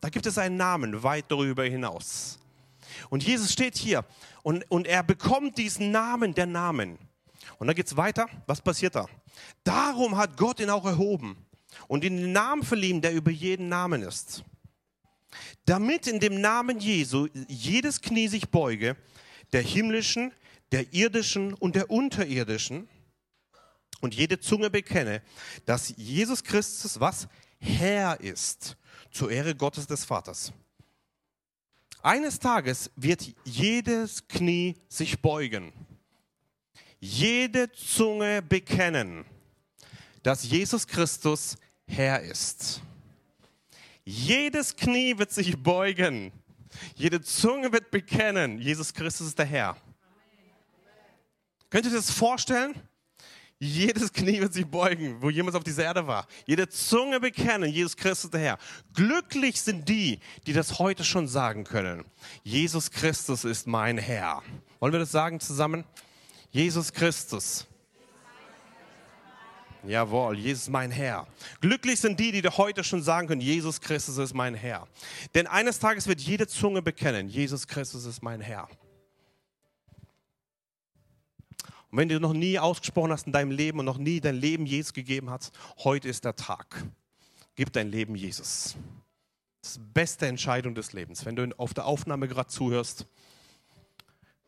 Da 0.00 0.08
gibt 0.08 0.26
es 0.26 0.38
einen 0.38 0.56
Namen 0.56 1.02
weit 1.02 1.26
darüber 1.28 1.64
hinaus. 1.64 2.38
Und 3.08 3.24
Jesus 3.24 3.52
steht 3.52 3.76
hier 3.76 4.04
und, 4.42 4.68
und 4.70 4.86
er 4.86 5.02
bekommt 5.02 5.58
diesen 5.58 5.90
Namen 5.90 6.34
der 6.34 6.46
Namen. 6.46 6.98
Und 7.58 7.66
dann 7.66 7.76
geht 7.76 7.86
es 7.86 7.96
weiter. 7.96 8.26
Was 8.46 8.60
passiert 8.60 8.94
da? 8.94 9.06
Darum 9.64 10.16
hat 10.16 10.36
Gott 10.36 10.60
ihn 10.60 10.70
auch 10.70 10.84
erhoben 10.84 11.36
und 11.88 12.04
ihn 12.04 12.16
den 12.16 12.32
Namen 12.32 12.62
verliehen, 12.62 13.00
der 13.00 13.12
über 13.12 13.30
jeden 13.30 13.68
Namen 13.68 14.02
ist. 14.02 14.44
Damit 15.64 16.06
in 16.06 16.20
dem 16.20 16.40
Namen 16.40 16.78
Jesu 16.78 17.28
jedes 17.48 18.00
Knie 18.00 18.28
sich 18.28 18.50
beuge, 18.50 18.96
der 19.52 19.62
himmlischen, 19.62 20.32
der 20.72 20.92
irdischen 20.92 21.54
und 21.54 21.76
der 21.76 21.90
unterirdischen 21.90 22.88
und 24.00 24.14
jede 24.14 24.40
Zunge 24.40 24.70
bekenne, 24.70 25.22
dass 25.64 25.94
Jesus 25.96 26.42
Christus 26.42 26.98
was? 26.98 27.28
Herr 27.58 28.20
ist, 28.20 28.76
zur 29.12 29.30
Ehre 29.30 29.54
Gottes 29.54 29.86
des 29.86 30.04
Vaters. 30.04 30.52
Eines 32.02 32.40
Tages 32.40 32.90
wird 32.96 33.32
jedes 33.44 34.26
Knie 34.26 34.76
sich 34.88 35.22
beugen, 35.22 35.72
jede 36.98 37.70
Zunge 37.70 38.42
bekennen, 38.42 39.24
dass 40.24 40.42
Jesus 40.42 40.86
Christus 40.86 41.56
Herr 41.86 42.20
ist. 42.22 42.82
Jedes 44.04 44.74
Knie 44.74 45.16
wird 45.18 45.30
sich 45.30 45.62
beugen, 45.62 46.32
jede 46.94 47.20
Zunge 47.20 47.72
wird 47.72 47.90
bekennen, 47.90 48.58
Jesus 48.58 48.92
Christus 48.92 49.28
ist 49.28 49.38
der 49.38 49.46
Herr. 49.46 49.76
Könnt 51.70 51.86
ihr 51.86 51.92
das 51.92 52.10
vorstellen? 52.10 52.74
Jedes 53.58 54.12
Knie 54.12 54.40
wird 54.40 54.52
sich 54.52 54.66
beugen, 54.66 55.22
wo 55.22 55.30
jemand 55.30 55.56
auf 55.56 55.62
dieser 55.62 55.84
Erde 55.84 56.04
war. 56.04 56.26
Jede 56.46 56.68
Zunge 56.68 57.20
bekennen, 57.20 57.70
Jesus 57.70 57.96
Christus 57.96 58.28
der 58.28 58.40
Herr. 58.40 58.58
Glücklich 58.92 59.60
sind 59.60 59.88
die, 59.88 60.18
die 60.48 60.52
das 60.52 60.80
heute 60.80 61.04
schon 61.04 61.28
sagen 61.28 61.62
können. 61.62 62.04
Jesus 62.42 62.90
Christus 62.90 63.44
ist 63.44 63.68
mein 63.68 63.98
Herr. 63.98 64.42
Wollen 64.80 64.92
wir 64.92 64.98
das 64.98 65.12
sagen 65.12 65.38
zusammen? 65.38 65.84
Jesus 66.50 66.92
Christus. 66.92 67.68
Jawohl, 69.84 70.38
Jesus 70.38 70.64
ist 70.64 70.70
mein 70.70 70.90
Herr. 70.90 71.26
Glücklich 71.60 72.00
sind 72.00 72.20
die, 72.20 72.30
die 72.30 72.48
heute 72.48 72.84
schon 72.84 73.02
sagen 73.02 73.26
können, 73.26 73.40
Jesus 73.40 73.80
Christus 73.80 74.16
ist 74.16 74.34
mein 74.34 74.54
Herr. 74.54 74.86
Denn 75.34 75.46
eines 75.46 75.78
Tages 75.80 76.06
wird 76.06 76.20
jede 76.20 76.46
Zunge 76.46 76.82
bekennen, 76.82 77.28
Jesus 77.28 77.66
Christus 77.66 78.04
ist 78.04 78.22
mein 78.22 78.40
Herr. 78.40 78.68
Und 81.90 81.98
wenn 81.98 82.08
du 82.08 82.18
noch 82.20 82.32
nie 82.32 82.58
ausgesprochen 82.58 83.12
hast 83.12 83.26
in 83.26 83.32
deinem 83.32 83.50
Leben 83.50 83.80
und 83.80 83.84
noch 83.84 83.98
nie 83.98 84.20
dein 84.20 84.36
Leben 84.36 84.66
Jesus 84.66 84.92
gegeben 84.92 85.28
hast, 85.28 85.52
heute 85.84 86.08
ist 86.08 86.24
der 86.24 86.36
Tag. 86.36 86.84
Gib 87.54 87.72
dein 87.72 87.90
Leben 87.90 88.14
Jesus. 88.14 88.76
Das 89.60 89.72
ist 89.72 89.76
die 89.76 89.92
beste 89.92 90.26
Entscheidung 90.26 90.74
des 90.74 90.92
Lebens. 90.92 91.26
Wenn 91.26 91.36
du 91.36 91.46
auf 91.58 91.74
der 91.74 91.84
Aufnahme 91.86 92.28
gerade 92.28 92.48
zuhörst, 92.48 93.06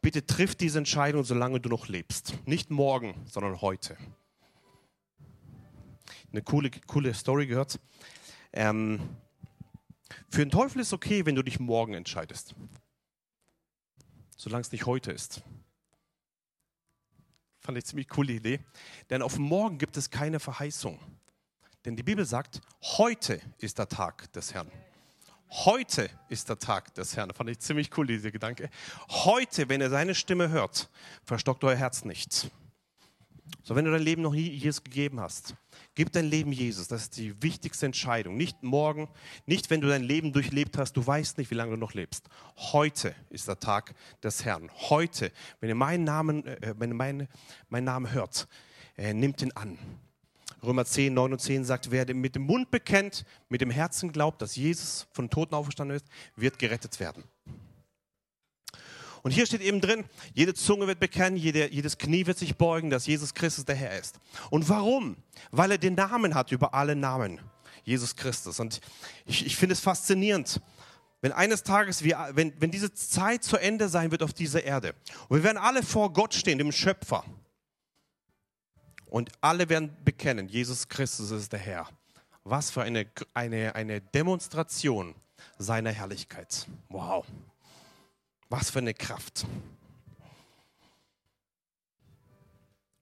bitte 0.00 0.24
triff 0.24 0.54
diese 0.54 0.78
Entscheidung, 0.78 1.22
solange 1.22 1.60
du 1.60 1.68
noch 1.68 1.88
lebst. 1.88 2.34
Nicht 2.46 2.70
morgen, 2.70 3.14
sondern 3.26 3.60
heute. 3.60 3.96
Eine 6.34 6.42
coole, 6.42 6.68
coole 6.88 7.14
Story 7.14 7.46
gehört. 7.46 7.78
Ähm, 8.52 8.98
für 10.28 10.40
den 10.40 10.50
Teufel 10.50 10.80
ist 10.80 10.92
okay, 10.92 11.24
wenn 11.24 11.36
du 11.36 11.44
dich 11.44 11.60
morgen 11.60 11.94
entscheidest. 11.94 12.56
Solange 14.36 14.62
es 14.62 14.72
nicht 14.72 14.84
heute 14.84 15.12
ist. 15.12 15.42
Fand 17.60 17.78
ich 17.78 17.84
ziemlich 17.84 18.08
coole 18.08 18.32
Idee. 18.32 18.58
Denn 19.10 19.22
auf 19.22 19.38
morgen 19.38 19.78
gibt 19.78 19.96
es 19.96 20.10
keine 20.10 20.40
Verheißung. 20.40 20.98
Denn 21.84 21.94
die 21.94 22.02
Bibel 22.02 22.24
sagt, 22.24 22.60
heute 22.82 23.40
ist 23.58 23.78
der 23.78 23.88
Tag 23.88 24.32
des 24.32 24.54
Herrn. 24.54 24.72
Heute 25.50 26.10
ist 26.30 26.48
der 26.48 26.58
Tag 26.58 26.92
des 26.94 27.16
Herrn. 27.16 27.32
Fand 27.32 27.48
ich 27.48 27.60
ziemlich 27.60 27.96
cool, 27.96 28.08
dieser 28.08 28.32
Gedanke. 28.32 28.70
Heute, 29.08 29.68
wenn 29.68 29.80
ihr 29.80 29.88
seine 29.88 30.16
Stimme 30.16 30.48
hört, 30.48 30.90
verstockt 31.22 31.62
euer 31.62 31.76
Herz 31.76 32.04
nicht. 32.04 32.50
So, 33.62 33.76
wenn 33.76 33.84
du 33.84 33.92
dein 33.92 34.02
Leben 34.02 34.22
noch 34.22 34.32
nie 34.32 34.48
Jesus 34.48 34.82
gegeben 34.82 35.20
hast, 35.20 35.54
gib 35.94 36.12
dein 36.12 36.26
Leben 36.26 36.52
Jesus. 36.52 36.88
Das 36.88 37.02
ist 37.02 37.16
die 37.16 37.42
wichtigste 37.42 37.86
Entscheidung. 37.86 38.36
Nicht 38.36 38.62
morgen, 38.62 39.08
nicht 39.46 39.70
wenn 39.70 39.80
du 39.80 39.88
dein 39.88 40.02
Leben 40.02 40.32
durchlebt 40.32 40.78
hast, 40.78 40.94
du 40.94 41.06
weißt 41.06 41.38
nicht, 41.38 41.50
wie 41.50 41.54
lange 41.54 41.72
du 41.72 41.76
noch 41.76 41.94
lebst. 41.94 42.28
Heute 42.56 43.14
ist 43.30 43.48
der 43.48 43.58
Tag 43.58 43.94
des 44.22 44.44
Herrn. 44.44 44.70
Heute, 44.88 45.32
wenn 45.60 45.68
ihr 45.68 45.74
meinen 45.74 46.04
Namen, 46.04 46.46
äh, 46.46 46.74
wenn 46.78 46.90
ihr 46.90 46.96
meinen, 46.96 47.28
meinen 47.68 47.84
Namen 47.84 48.12
hört, 48.12 48.48
äh, 48.96 49.12
nimmt 49.12 49.42
ihn 49.42 49.52
an. 49.52 49.78
Römer 50.62 50.84
10, 50.84 51.12
9 51.12 51.32
und 51.32 51.38
10 51.38 51.64
sagt, 51.64 51.90
wer 51.90 52.12
mit 52.14 52.34
dem 52.34 52.42
Mund 52.42 52.70
bekennt, 52.70 53.24
mit 53.48 53.60
dem 53.60 53.70
Herzen 53.70 54.12
glaubt, 54.12 54.40
dass 54.40 54.56
Jesus 54.56 55.06
von 55.12 55.28
Toten 55.28 55.54
auferstanden 55.54 55.96
ist, 55.96 56.06
wird 56.36 56.58
gerettet 56.58 56.98
werden. 57.00 57.24
Und 59.24 59.32
hier 59.32 59.46
steht 59.46 59.62
eben 59.62 59.80
drin, 59.80 60.04
jede 60.34 60.54
Zunge 60.54 60.86
wird 60.86 61.00
bekennen, 61.00 61.36
jede, 61.36 61.72
jedes 61.72 61.98
Knie 61.98 62.26
wird 62.26 62.38
sich 62.38 62.56
beugen, 62.56 62.90
dass 62.90 63.06
Jesus 63.06 63.34
Christus 63.34 63.64
der 63.64 63.74
Herr 63.74 63.98
ist. 63.98 64.20
Und 64.50 64.68
warum? 64.68 65.16
Weil 65.50 65.72
er 65.72 65.78
den 65.78 65.94
Namen 65.94 66.34
hat 66.34 66.52
über 66.52 66.74
alle 66.74 66.94
Namen. 66.94 67.40
Jesus 67.84 68.14
Christus. 68.14 68.60
Und 68.60 68.80
ich, 69.24 69.44
ich 69.44 69.56
finde 69.56 69.72
es 69.72 69.80
faszinierend, 69.80 70.60
wenn 71.22 71.32
eines 71.32 71.62
Tages, 71.62 72.04
wir, 72.04 72.30
wenn, 72.34 72.52
wenn 72.60 72.70
diese 72.70 72.92
Zeit 72.92 73.42
zu 73.42 73.56
Ende 73.56 73.88
sein 73.88 74.10
wird 74.10 74.22
auf 74.22 74.34
dieser 74.34 74.62
Erde 74.62 74.94
und 75.28 75.38
wir 75.38 75.44
werden 75.44 75.58
alle 75.58 75.82
vor 75.82 76.12
Gott 76.12 76.34
stehen, 76.34 76.58
dem 76.58 76.70
Schöpfer, 76.70 77.24
und 79.14 79.30
alle 79.40 79.68
werden 79.68 79.96
bekennen, 80.04 80.48
Jesus 80.48 80.88
Christus 80.88 81.30
ist 81.30 81.52
der 81.52 81.60
Herr. 81.60 81.88
Was 82.42 82.72
für 82.72 82.82
eine, 82.82 83.06
eine, 83.32 83.72
eine 83.76 84.00
Demonstration 84.00 85.14
seiner 85.56 85.92
Herrlichkeit. 85.92 86.66
Wow. 86.88 87.24
Was 88.48 88.70
für 88.70 88.78
eine 88.78 88.94
Kraft. 88.94 89.46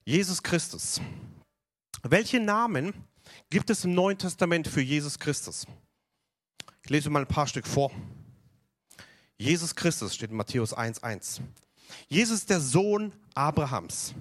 Jesus 0.05 0.42
Christus. 0.42 1.00
Welche 2.02 2.40
Namen 2.40 2.92
gibt 3.50 3.70
es 3.70 3.85
im 3.85 3.94
Neuen 3.94 4.18
Testament 4.18 4.66
für 4.66 4.81
Jesus 4.81 5.18
Christus? 5.18 5.66
Ich 6.83 6.90
lese 6.90 7.11
mal 7.11 7.20
ein 7.20 7.28
paar 7.28 7.46
Stück 7.46 7.66
vor. 7.66 7.92
Jesus 9.38 9.74
Christus 9.74 10.14
steht 10.14 10.31
in 10.31 10.37
Matthäus 10.37 10.76
1,1. 10.76 11.40
Jesus 12.09 12.40
ist 12.40 12.50
der 12.50 12.61
Sohn 12.61 13.12
Abrahams. 13.35 14.14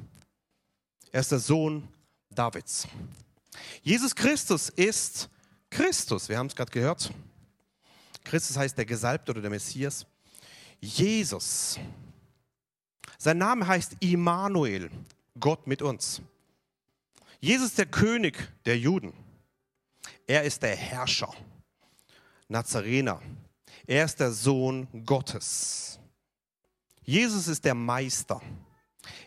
Er 1.11 1.21
ist 1.21 1.31
der 1.31 1.39
Sohn 1.39 1.87
Davids. 2.29 2.87
Jesus 3.81 4.15
Christus 4.15 4.69
ist 4.69 5.29
Christus. 5.69 6.29
Wir 6.29 6.37
haben 6.37 6.47
es 6.47 6.55
gerade 6.55 6.71
gehört. 6.71 7.11
Christus 8.23 8.57
heißt 8.57 8.77
der 8.77 8.85
Gesalbte 8.85 9.31
oder 9.31 9.41
der 9.41 9.49
Messias. 9.49 10.05
Jesus. 10.81 11.79
Sein 13.17 13.37
Name 13.37 13.67
heißt 13.67 13.97
Immanuel, 13.99 14.89
Gott 15.39 15.67
mit 15.67 15.81
uns. 15.81 16.21
Jesus 17.39 17.67
ist 17.67 17.77
der 17.77 17.85
König 17.85 18.37
der 18.65 18.77
Juden. 18.77 19.13
Er 20.27 20.43
ist 20.43 20.61
der 20.63 20.75
Herrscher, 20.75 21.33
Nazarener. 22.47 23.21
Er 23.85 24.05
ist 24.05 24.19
der 24.19 24.31
Sohn 24.31 24.87
Gottes. 25.05 25.99
Jesus 27.03 27.47
ist 27.47 27.63
der 27.65 27.75
Meister. 27.75 28.41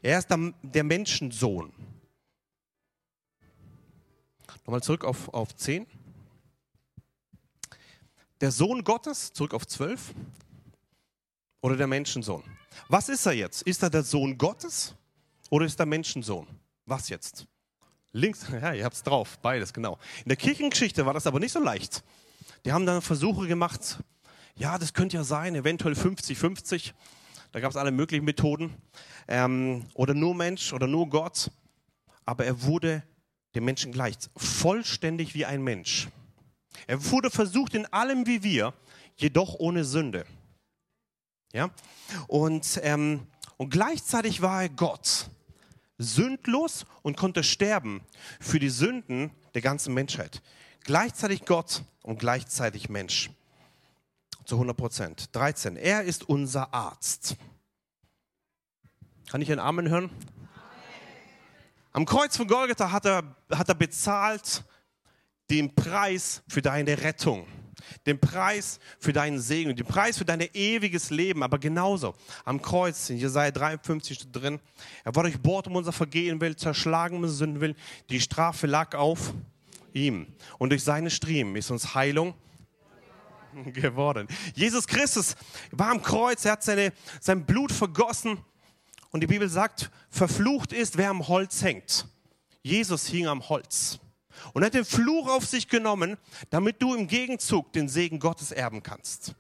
Er 0.02 0.18
ist 0.18 0.30
der, 0.30 0.52
der 0.62 0.84
Menschensohn. 0.84 1.72
Nochmal 4.64 4.82
zurück 4.82 5.04
auf, 5.04 5.28
auf 5.34 5.54
10. 5.54 5.86
Der 8.40 8.50
Sohn 8.50 8.82
Gottes, 8.84 9.32
zurück 9.32 9.54
auf 9.54 9.66
12. 9.66 10.14
Oder 11.64 11.79
der 11.79 11.87
Menschensohn. 11.87 12.42
Was 12.88 13.09
ist 13.09 13.24
er 13.24 13.33
jetzt? 13.33 13.62
Ist 13.62 13.83
er 13.83 13.88
der 13.88 14.03
Sohn 14.03 14.37
Gottes 14.37 14.94
oder 15.48 15.64
ist 15.64 15.81
er 15.81 15.87
Menschensohn? 15.87 16.46
Was 16.85 17.09
jetzt? 17.09 17.46
Links, 18.12 18.46
ja, 18.53 18.74
ihr 18.74 18.85
habt 18.85 18.96
es 18.96 19.03
drauf, 19.03 19.38
beides, 19.38 19.72
genau. 19.72 19.98
In 20.24 20.29
der 20.29 20.37
Kirchengeschichte 20.37 21.07
war 21.07 21.14
das 21.14 21.27
aber 21.27 21.40
nicht 21.40 21.53
so 21.53 21.61
leicht. 21.61 22.05
Die 22.66 22.72
haben 22.72 22.85
dann 22.85 23.00
Versuche 23.00 23.48
gemacht, 23.48 23.98
ja, 24.57 24.77
das 24.77 24.92
könnte 24.92 25.16
ja 25.16 25.24
sein, 25.24 25.55
eventuell 25.55 25.94
50-50. 25.94 26.92
Da 27.53 27.61
gab 27.61 27.70
es 27.70 27.79
alle 27.79 27.92
möglichen 27.92 28.27
Methoden. 28.27 28.74
Ähm, 29.27 29.87
oder 29.94 30.12
nur 30.12 30.35
Mensch 30.35 30.74
oder 30.74 30.87
nur 30.87 31.09
Gott. 31.09 31.50
Aber 32.27 32.44
er 32.44 32.61
wurde 32.64 33.03
dem 33.55 33.64
Menschen 33.64 33.90
gleich, 33.90 34.16
vollständig 34.37 35.35
wie 35.35 35.46
ein 35.46 35.62
Mensch. 35.62 36.09
Er 36.87 37.03
wurde 37.11 37.31
versucht 37.31 37.72
in 37.72 37.87
allem 37.87 38.27
wie 38.27 38.42
wir, 38.42 38.74
jedoch 39.16 39.55
ohne 39.55 39.87
Sünde. 39.87 40.27
Ja? 41.54 41.70
Und, 42.26 42.80
ähm, 42.82 43.26
und 43.56 43.70
gleichzeitig 43.70 44.42
war 44.42 44.62
er 44.62 44.68
Gott, 44.68 45.30
sündlos 45.96 46.84
und 47.02 47.16
konnte 47.16 47.42
sterben 47.42 48.02
für 48.40 48.58
die 48.58 48.68
Sünden 48.68 49.30
der 49.54 49.62
ganzen 49.62 49.94
Menschheit. 49.94 50.42
Gleichzeitig 50.82 51.46
Gott 51.46 51.82
und 52.02 52.18
gleichzeitig 52.18 52.90
Mensch. 52.90 53.30
Zu 54.44 54.56
100 54.56 54.76
Prozent. 54.76 55.34
13. 55.34 55.76
Er 55.76 56.02
ist 56.02 56.28
unser 56.28 56.74
Arzt. 56.74 57.36
Kann 59.30 59.40
ich 59.40 59.50
einen 59.50 59.60
Amen 59.60 59.88
hören? 59.88 60.10
Am 61.92 62.04
Kreuz 62.04 62.36
von 62.36 62.48
Golgatha 62.48 62.90
hat 62.90 63.06
er, 63.06 63.22
hat 63.50 63.68
er 63.68 63.74
bezahlt 63.76 64.64
den 65.48 65.74
Preis 65.74 66.42
für 66.48 66.60
deine 66.60 67.00
Rettung, 67.00 67.46
den 68.06 68.18
Preis 68.18 68.78
für 68.98 69.12
deinen 69.12 69.38
Segen, 69.40 69.74
den 69.74 69.86
Preis 69.86 70.18
für 70.18 70.24
dein 70.24 70.40
ewiges 70.52 71.10
Leben. 71.10 71.42
Aber 71.42 71.58
genauso 71.58 72.14
am 72.44 72.60
Kreuz, 72.60 73.10
in 73.10 73.18
Jesaja 73.18 73.50
53 73.50 74.16
steht 74.16 74.34
drin, 74.34 74.60
er 75.04 75.14
war 75.14 75.22
durchbohrt 75.22 75.66
um 75.66 75.76
unser 75.76 75.92
Vergehen 75.92 76.40
will, 76.40 76.56
zerschlagen 76.56 77.18
um 77.18 77.28
Sünden 77.28 77.60
will. 77.60 77.74
Die 78.10 78.20
Strafe 78.20 78.66
lag 78.66 78.94
auf 78.94 79.34
ihm. 79.92 80.26
Und 80.58 80.70
durch 80.70 80.82
seine 80.82 81.10
Striemen 81.10 81.56
ist 81.56 81.70
uns 81.70 81.94
Heilung 81.94 82.34
geworden. 83.72 84.28
Jesus 84.54 84.86
Christus 84.86 85.36
war 85.70 85.90
am 85.90 86.02
Kreuz, 86.02 86.44
er 86.44 86.52
hat 86.52 86.62
seine, 86.62 86.92
sein 87.20 87.44
Blut 87.44 87.72
vergossen 87.72 88.38
und 89.10 89.20
die 89.20 89.26
Bibel 89.26 89.48
sagt, 89.48 89.90
verflucht 90.10 90.72
ist, 90.72 90.96
wer 90.96 91.10
am 91.10 91.28
Holz 91.28 91.62
hängt. 91.62 92.06
Jesus 92.62 93.06
hing 93.06 93.26
am 93.26 93.48
Holz 93.48 94.00
und 94.52 94.64
hat 94.64 94.74
den 94.74 94.84
Fluch 94.84 95.28
auf 95.28 95.46
sich 95.46 95.68
genommen, 95.68 96.16
damit 96.50 96.80
du 96.80 96.94
im 96.94 97.06
Gegenzug 97.06 97.72
den 97.72 97.88
Segen 97.88 98.18
Gottes 98.18 98.52
erben 98.52 98.82
kannst. 98.82 99.34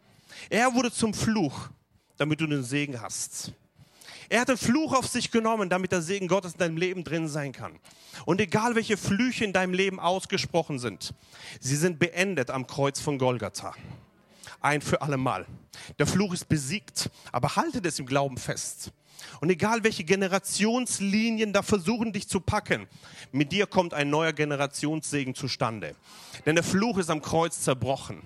Er 0.50 0.74
wurde 0.74 0.92
zum 0.92 1.14
Fluch, 1.14 1.68
damit 2.16 2.40
du 2.40 2.46
den 2.46 2.62
Segen 2.62 3.00
hast. 3.00 3.52
Er 4.28 4.40
hat 4.40 4.48
den 4.48 4.56
Fluch 4.56 4.94
auf 4.94 5.06
sich 5.06 5.30
genommen, 5.30 5.68
damit 5.68 5.92
der 5.92 6.02
Segen 6.02 6.28
Gottes 6.28 6.52
in 6.52 6.58
deinem 6.58 6.76
Leben 6.76 7.04
drin 7.04 7.28
sein 7.28 7.52
kann. 7.52 7.78
Und 8.24 8.40
egal 8.40 8.74
welche 8.74 8.96
Flüche 8.96 9.44
in 9.44 9.52
deinem 9.52 9.74
Leben 9.74 10.00
ausgesprochen 10.00 10.78
sind, 10.78 11.14
sie 11.60 11.76
sind 11.76 11.98
beendet 11.98 12.50
am 12.50 12.66
Kreuz 12.66 13.00
von 13.00 13.18
Golgatha. 13.18 13.74
Ein 14.60 14.80
für 14.80 15.02
alle 15.02 15.18
Mal. 15.18 15.46
Der 15.98 16.06
Fluch 16.06 16.32
ist 16.32 16.48
besiegt, 16.48 17.10
aber 17.32 17.56
halte 17.56 17.82
das 17.82 17.98
im 17.98 18.06
Glauben 18.06 18.38
fest. 18.38 18.92
Und 19.40 19.50
egal 19.50 19.84
welche 19.84 20.04
Generationslinien 20.04 21.52
da 21.52 21.62
versuchen, 21.62 22.12
dich 22.12 22.28
zu 22.28 22.40
packen, 22.40 22.86
mit 23.32 23.52
dir 23.52 23.66
kommt 23.66 23.94
ein 23.94 24.10
neuer 24.10 24.32
Generationssegen 24.32 25.34
zustande. 25.34 25.94
Denn 26.46 26.54
der 26.54 26.64
Fluch 26.64 26.98
ist 26.98 27.10
am 27.10 27.20
Kreuz 27.20 27.60
zerbrochen. 27.60 28.22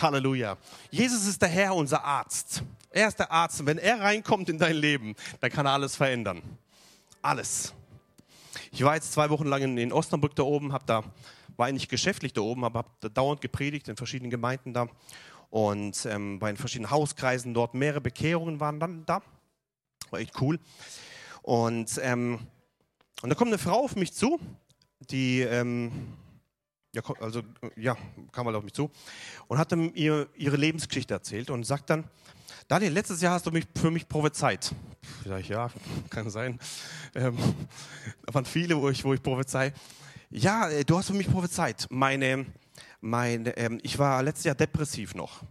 Halleluja. 0.00 0.56
Jesus 0.90 1.26
ist 1.26 1.42
der 1.42 1.48
Herr, 1.48 1.74
unser 1.74 2.04
Arzt. 2.04 2.62
Er 2.90 3.08
ist 3.08 3.18
der 3.18 3.30
Arzt. 3.30 3.60
Und 3.60 3.66
wenn 3.66 3.78
er 3.78 4.00
reinkommt 4.00 4.48
in 4.48 4.58
dein 4.58 4.76
Leben, 4.76 5.14
dann 5.40 5.50
kann 5.50 5.66
er 5.66 5.72
alles 5.72 5.96
verändern. 5.96 6.42
Alles. 7.22 7.74
Ich 8.72 8.82
war 8.82 8.94
jetzt 8.94 9.12
zwei 9.12 9.30
Wochen 9.30 9.46
lang 9.46 9.76
in 9.78 9.92
Osnabrück 9.92 10.34
da 10.34 10.42
oben, 10.42 10.72
hab 10.72 10.86
da, 10.86 11.04
war 11.56 11.66
eigentlich 11.66 11.88
geschäftlich 11.88 12.32
da 12.32 12.40
oben, 12.40 12.64
aber 12.64 12.80
habe 12.80 13.10
dauernd 13.10 13.40
gepredigt 13.40 13.88
in 13.88 13.96
verschiedenen 13.96 14.30
Gemeinden 14.30 14.72
da 14.72 14.88
und 15.50 16.06
ähm, 16.06 16.40
war 16.40 16.50
in 16.50 16.56
verschiedenen 16.56 16.90
Hauskreisen 16.90 17.52
dort. 17.52 17.74
Mehrere 17.74 18.00
Bekehrungen 18.00 18.60
waren 18.60 18.80
dann 18.80 19.04
da 19.06 19.22
war 20.12 20.20
echt 20.20 20.40
cool. 20.40 20.58
Und, 21.42 22.00
ähm, 22.02 22.38
und 23.22 23.28
da 23.28 23.34
kommt 23.34 23.50
eine 23.50 23.58
Frau 23.58 23.84
auf 23.84 23.96
mich 23.96 24.12
zu, 24.12 24.38
die, 25.10 25.40
ähm, 25.40 25.90
ja, 26.94 27.02
also, 27.20 27.42
ja, 27.76 27.96
kam 28.32 28.46
mal 28.46 28.54
auf 28.54 28.64
mich 28.64 28.72
zu 28.72 28.90
und 29.46 29.58
hat 29.58 29.72
ihr, 29.72 30.28
ihre 30.36 30.56
Lebensgeschichte 30.56 31.14
erzählt 31.14 31.50
und 31.50 31.64
sagt 31.64 31.90
dann, 31.90 32.04
Daniel, 32.68 32.92
letztes 32.92 33.20
Jahr 33.20 33.34
hast 33.34 33.46
du 33.46 33.50
mich 33.50 33.66
für 33.76 33.90
mich 33.90 34.08
prophezeit. 34.08 34.72
Sag 35.24 35.40
ich, 35.40 35.48
ja, 35.48 35.70
kann 36.10 36.30
sein. 36.30 36.58
Ähm, 37.14 37.36
da 38.24 38.34
waren 38.34 38.44
viele, 38.44 38.80
wo 38.80 38.88
ich, 38.90 39.04
wo 39.04 39.12
ich 39.12 39.22
prophezei. 39.22 39.72
Ja, 40.30 40.68
äh, 40.68 40.84
du 40.84 40.96
hast 40.96 41.08
für 41.08 41.14
mich 41.14 41.28
prophezeit. 41.28 41.86
Meine, 41.90 42.46
meine, 43.00 43.56
ähm, 43.56 43.80
ich 43.82 43.98
war 43.98 44.22
letztes 44.22 44.44
Jahr 44.44 44.54
depressiv 44.54 45.14
noch. 45.14 45.42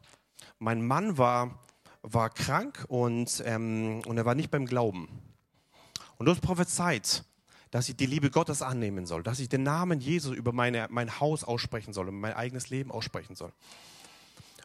Mein 0.60 0.86
Mann 0.86 1.18
war 1.18 1.60
war 2.02 2.30
krank 2.30 2.86
und, 2.88 3.44
ähm, 3.46 4.02
und 4.06 4.18
er 4.18 4.26
war 4.26 4.36
nicht 4.36 4.52
beim 4.52 4.66
Glauben. 4.66 5.10
Und 6.18 6.26
du 6.26 6.32
hast 6.32 6.42
prophezeit, 6.42 7.24
dass 7.72 7.88
ich 7.90 7.96
die 7.96 8.06
Liebe 8.06 8.32
Gottes 8.32 8.62
annehmen 8.62 9.06
soll, 9.06 9.24
dass 9.24 9.40
ich 9.40 9.50
den 9.50 9.64
Namen 9.64 10.00
Jesus 10.00 10.36
über 10.36 10.52
meine, 10.52 10.88
mein 10.90 11.20
Haus 11.20 11.44
aussprechen 11.44 11.94
soll, 11.94 12.08
über 12.08 12.18
mein 12.18 12.34
eigenes 12.34 12.70
Leben 12.70 12.92
aussprechen 12.92 13.36
soll. 13.36 13.52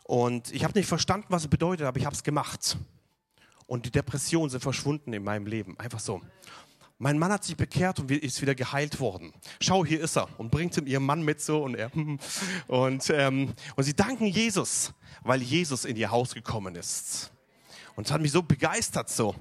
Und 0.05 0.53
ich 0.53 0.65
habe 0.65 0.79
nicht 0.79 0.89
verstanden, 0.89 1.27
was 1.31 1.43
es 1.43 1.49
bedeutet, 1.49 1.87
aber 1.87 1.99
ich 1.99 2.07
habe 2.07 2.15
es 2.15 2.23
gemacht. 2.23 2.77
Und 3.67 3.87
die 3.87 3.91
Depressionen 3.91 4.51
sind 4.51 4.61
verschwunden 4.61 5.13
in 5.13 5.25
meinem 5.25 5.47
Leben, 5.47 5.79
einfach 5.79 6.01
so. 6.01 6.21
Mein 7.05 7.19
Mann 7.19 7.31
hat 7.31 7.45
sich 7.45 7.55
bekehrt 7.55 8.01
und 8.01 8.11
ist 8.11 8.41
wieder 8.41 8.55
geheilt 8.55 8.99
worden. 8.99 9.35
Schau, 9.61 9.85
hier 9.85 10.01
ist 10.01 10.17
er 10.17 10.27
und 10.39 10.51
bringt 10.51 10.75
ihm 10.79 10.87
ihren 10.87 11.05
Mann 11.05 11.23
mit 11.23 11.39
so 11.39 11.63
und 11.63 11.75
er 11.75 11.91
und, 12.67 13.11
ähm, 13.11 13.53
und 13.77 13.85
sie 13.85 13.93
danken 13.93 14.25
Jesus, 14.25 14.91
weil 15.23 15.43
Jesus 15.43 15.85
in 15.85 15.97
ihr 15.97 16.11
Haus 16.11 16.33
gekommen 16.33 16.77
ist. 16.77 17.31
Und 17.95 18.07
es 18.07 18.11
hat 18.11 18.23
mich 18.23 18.33
so 18.33 18.41
begeistert 18.41 19.11
so. 19.11 19.35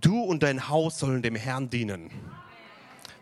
Du 0.00 0.18
und 0.22 0.42
dein 0.42 0.70
Haus 0.70 0.98
sollen 0.98 1.20
dem 1.20 1.36
Herrn 1.36 1.68
dienen. 1.68 2.10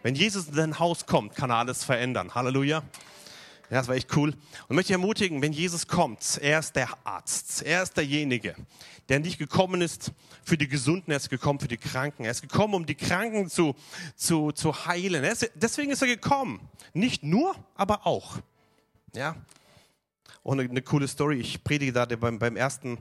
Wenn 0.04 0.14
Jesus 0.14 0.46
in 0.46 0.54
dein 0.54 0.78
Haus 0.78 1.04
kommt, 1.04 1.34
kann 1.34 1.50
er 1.50 1.56
alles 1.56 1.82
verändern. 1.82 2.36
Halleluja. 2.36 2.84
Ja, 3.72 3.78
das 3.78 3.88
war 3.88 3.94
echt 3.94 4.14
cool. 4.18 4.34
Und 4.68 4.76
möchte 4.76 4.92
ich 4.92 4.98
ermutigen, 4.98 5.40
wenn 5.40 5.54
Jesus 5.54 5.86
kommt, 5.86 6.38
er 6.42 6.58
ist 6.58 6.76
der 6.76 6.90
Arzt, 7.04 7.62
er 7.62 7.82
ist 7.82 7.96
derjenige, 7.96 8.54
der 9.08 9.18
nicht 9.18 9.38
gekommen 9.38 9.80
ist 9.80 10.12
für 10.44 10.58
die 10.58 10.68
Gesunden, 10.68 11.10
er 11.10 11.16
ist 11.16 11.30
gekommen 11.30 11.58
für 11.58 11.68
die 11.68 11.78
Kranken. 11.78 12.26
Er 12.26 12.32
ist 12.32 12.42
gekommen, 12.42 12.74
um 12.74 12.84
die 12.84 12.96
Kranken 12.96 13.48
zu, 13.48 13.74
zu, 14.14 14.52
zu 14.52 14.84
heilen. 14.84 15.24
Ist, 15.24 15.50
deswegen 15.54 15.90
ist 15.90 16.02
er 16.02 16.08
gekommen. 16.08 16.60
Nicht 16.92 17.22
nur, 17.22 17.54
aber 17.74 18.06
auch. 18.06 18.40
Ja. 19.14 19.36
Und 20.42 20.60
eine, 20.60 20.82
coole 20.82 21.08
Story. 21.08 21.40
Ich 21.40 21.64
predige 21.64 21.94
da 21.94 22.04
beim, 22.04 22.38
beim 22.38 22.56
ersten, 22.56 22.98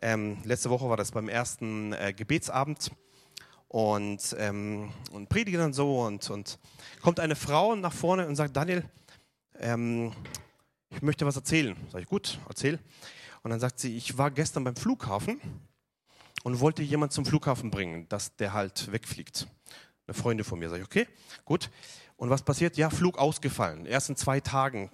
ähm, 0.00 0.38
letzte 0.44 0.70
Woche 0.70 0.88
war 0.88 0.96
das 0.96 1.10
beim 1.10 1.28
ersten 1.28 1.92
äh, 1.92 2.12
Gebetsabend 2.12 2.92
und, 3.66 4.36
ähm, 4.38 4.92
und 5.10 5.28
predige 5.28 5.58
dann 5.58 5.72
so 5.72 6.02
und, 6.02 6.30
und 6.30 6.60
kommt 7.02 7.18
eine 7.18 7.34
Frau 7.34 7.74
nach 7.74 7.92
vorne 7.92 8.28
und 8.28 8.36
sagt, 8.36 8.56
Daniel, 8.56 8.84
ähm, 9.58 10.12
ich 10.90 11.02
möchte 11.02 11.26
was 11.26 11.36
erzählen. 11.36 11.76
Sag 11.90 12.02
ich, 12.02 12.06
gut, 12.06 12.38
erzähl. 12.48 12.78
Und 13.42 13.50
dann 13.50 13.60
sagt 13.60 13.78
sie, 13.80 13.96
ich 13.96 14.16
war 14.16 14.30
gestern 14.30 14.64
beim 14.64 14.76
Flughafen 14.76 15.40
und 16.44 16.60
wollte 16.60 16.82
jemand 16.82 17.12
zum 17.12 17.26
Flughafen 17.26 17.70
bringen, 17.70 18.08
dass 18.08 18.36
der 18.36 18.52
halt 18.52 18.90
wegfliegt. 18.92 19.46
Eine 20.06 20.14
Freundin 20.14 20.44
von 20.44 20.58
mir. 20.58 20.70
Sag 20.70 20.78
ich, 20.78 20.84
okay, 20.84 21.08
gut. 21.44 21.70
Und 22.16 22.30
was 22.30 22.42
passiert? 22.42 22.76
Ja, 22.76 22.90
Flug 22.90 23.18
ausgefallen. 23.18 23.86
Erst 23.86 24.08
in 24.08 24.16
zwei 24.16 24.40
Tagen 24.40 24.90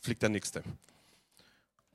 fliegt 0.00 0.22
der 0.22 0.30
nächste. 0.30 0.62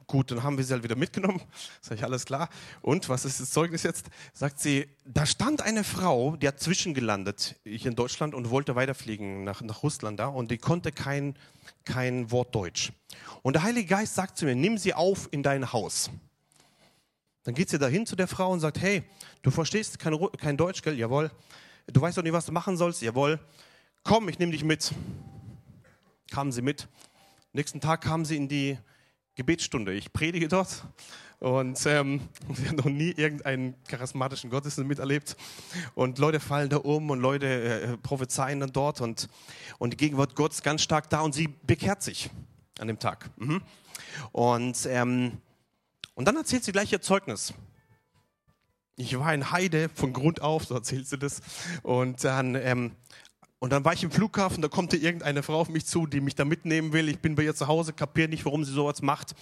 Gut, 0.08 0.32
dann 0.32 0.42
haben 0.42 0.58
wir 0.58 0.64
sie 0.64 0.72
halt 0.72 0.84
wieder 0.84 0.96
mitgenommen. 0.96 1.42
Sag 1.82 1.98
ich, 1.98 2.04
alles 2.06 2.26
klar. 2.26 2.50
Und 2.82 3.10
was 3.10 3.26
ist 3.26 3.42
das 3.42 3.50
Zeugnis 3.50 3.84
jetzt? 3.84 4.06
Sagt 4.34 4.60
sie, 4.60 4.88
da 5.06 5.26
stand 5.26 5.62
eine 5.62 5.84
Frau, 5.84 6.38
die 6.38 6.48
hat 6.48 6.62
zwischengelandet 6.62 7.56
hier 7.66 7.88
in 7.88 7.96
Deutschland 7.96 8.34
und 8.34 8.50
wollte 8.50 8.76
weiterfliegen 8.76 9.44
nach, 9.44 9.62
nach 9.62 9.84
Russland 9.84 10.20
da 10.20 10.28
und 10.28 10.50
die 10.50 10.58
konnte 10.58 10.94
kein, 10.94 11.36
kein 11.88 12.30
Wort 12.32 12.54
Deutsch. 12.54 12.92
Und 13.42 13.54
der 13.54 13.64
Heilige 13.64 13.88
Geist 13.88 14.16
sagt 14.16 14.38
zu 14.38 14.46
mir, 14.46 14.56
nimm 14.56 14.78
sie 14.78 14.94
auf 14.94 15.30
in 15.32 15.42
dein 15.42 15.72
Haus. 15.72 16.10
Dann 17.44 17.56
geht 17.56 17.70
sie 17.70 17.80
dahin 17.80 18.06
zu 18.06 18.18
der 18.18 18.28
Frau 18.28 18.52
und 18.52 18.60
sagt, 18.60 18.80
hey, 18.82 19.04
du 19.42 19.52
verstehst 19.52 20.00
kein, 20.00 20.18
kein 20.38 20.58
Deutsch, 20.58 20.82
gell? 20.82 21.00
Jawohl. 21.00 21.32
Du 21.88 22.02
weißt 22.02 22.18
doch 22.18 22.24
nicht, 22.24 22.34
was 22.34 22.46
du 22.46 22.52
machen 22.52 22.76
sollst? 22.76 23.02
Jawohl. 23.02 23.40
Komm, 24.04 24.28
ich 24.28 24.38
nehme 24.38 24.52
dich 24.52 24.66
mit. 24.66 24.92
Kamen 26.30 26.52
sie 26.52 26.62
mit. 26.62 26.90
Nächsten 27.54 27.80
Tag 27.80 28.02
kamen 28.02 28.26
sie 28.26 28.36
in 28.36 28.50
die 28.50 28.78
Gebetsstunde. 29.36 29.94
Ich 29.94 30.12
predige 30.12 30.50
dort 30.50 30.84
und 31.40 31.86
ähm, 31.86 32.22
wir 32.48 32.70
haben 32.70 32.78
noch 32.78 32.86
nie 32.86 33.12
irgendeinen 33.12 33.76
charismatischen 33.88 34.50
Gottesdienst 34.50 34.88
miterlebt. 34.88 35.38
Und 35.94 36.18
Leute 36.18 36.40
fallen 36.40 36.70
da 36.70 36.78
um 36.78 37.10
und 37.10 37.20
Leute 37.20 37.48
äh, 37.48 37.98
prophezeien 37.98 38.60
dann 38.60 38.72
dort 38.72 39.02
und, 39.02 39.30
und 39.78 39.94
die 39.94 39.98
Gegenwart 39.98 40.36
Gottes 40.36 40.64
ganz 40.64 40.82
stark 40.82 41.10
da 41.10 41.22
und 41.22 41.34
sie 41.34 41.50
bekehrt 41.66 42.02
sich 42.02 42.30
an 42.80 42.88
dem 42.88 43.00
Tag. 43.00 43.30
Mhm. 43.38 43.62
Und, 44.32 44.86
ähm, 44.88 45.38
und 46.16 46.26
dann 46.26 46.36
erzählt 46.36 46.64
sie 46.64 46.72
gleich 46.72 46.92
ihr 46.92 47.02
Zeugnis. 47.02 47.54
Ich 48.96 49.18
war 49.20 49.28
ein 49.28 49.52
Heide 49.52 49.90
von 49.90 50.12
Grund 50.12 50.42
auf, 50.42 50.66
so 50.66 50.74
erzählt 50.74 51.08
sie 51.08 51.20
das. 51.20 51.42
Und 51.84 52.24
dann 52.24 52.56
ähm, 52.56 52.96
und 53.60 53.72
dann 53.72 53.84
war 53.84 53.94
ich 53.94 54.04
im 54.04 54.12
Flughafen, 54.12 54.62
da 54.62 54.68
kommt 54.68 54.94
irgendeine 54.94 55.42
Frau 55.42 55.60
auf 55.60 55.70
mich 55.70 55.88
zu, 55.88 56.06
die 56.06 56.22
mich 56.22 56.36
da 56.36 56.46
mitnehmen 56.46 56.94
will. 56.94 57.10
Ich 57.10 57.18
bin 57.20 57.34
bei 57.34 57.42
ihr 57.44 57.56
zu 57.56 57.68
Hause, 57.68 57.92
kapiere 57.92 58.28
nicht, 58.30 58.46
warum 58.46 58.64
sie 58.64 58.72
sowas 58.72 59.02
macht. 59.02 59.34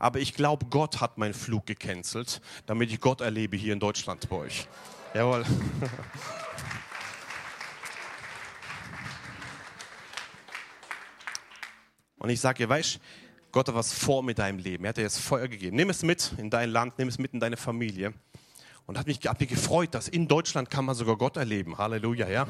Aber 0.00 0.18
ich 0.18 0.34
glaube, 0.34 0.66
Gott 0.66 1.00
hat 1.00 1.18
meinen 1.18 1.34
Flug 1.34 1.66
gecancelt, 1.66 2.40
damit 2.66 2.90
ich 2.90 2.98
Gott 3.00 3.20
erlebe 3.20 3.56
hier 3.56 3.72
in 3.72 3.78
Deutschland 3.78 4.28
bei 4.28 4.36
euch. 4.36 4.66
Jawohl. 5.14 5.44
Und 12.18 12.28
ich 12.28 12.40
sage 12.40 12.64
ihr, 12.64 12.68
weißt 12.68 12.98
Gott 13.52 13.68
hat 13.68 13.74
was 13.74 13.92
vor 13.92 14.22
mit 14.22 14.38
deinem 14.38 14.58
Leben. 14.58 14.84
Er 14.84 14.90
hat 14.90 14.96
dir 14.96 15.02
jetzt 15.02 15.18
Feuer 15.18 15.48
gegeben. 15.48 15.76
Nimm 15.76 15.90
es 15.90 16.02
mit 16.02 16.32
in 16.38 16.50
dein 16.50 16.70
Land, 16.70 16.98
nimm 16.98 17.08
es 17.08 17.18
mit 17.18 17.34
in 17.34 17.40
deine 17.40 17.56
Familie. 17.56 18.14
Und 18.86 18.98
hat 18.98 19.06
mich, 19.06 19.18
hat 19.26 19.40
mich 19.40 19.48
gefreut, 19.48 19.94
dass 19.94 20.08
in 20.08 20.28
Deutschland 20.28 20.70
kann 20.70 20.84
man 20.84 20.94
sogar 20.94 21.16
Gott 21.16 21.36
erleben. 21.36 21.78
Halleluja, 21.78 22.28
ja. 22.28 22.46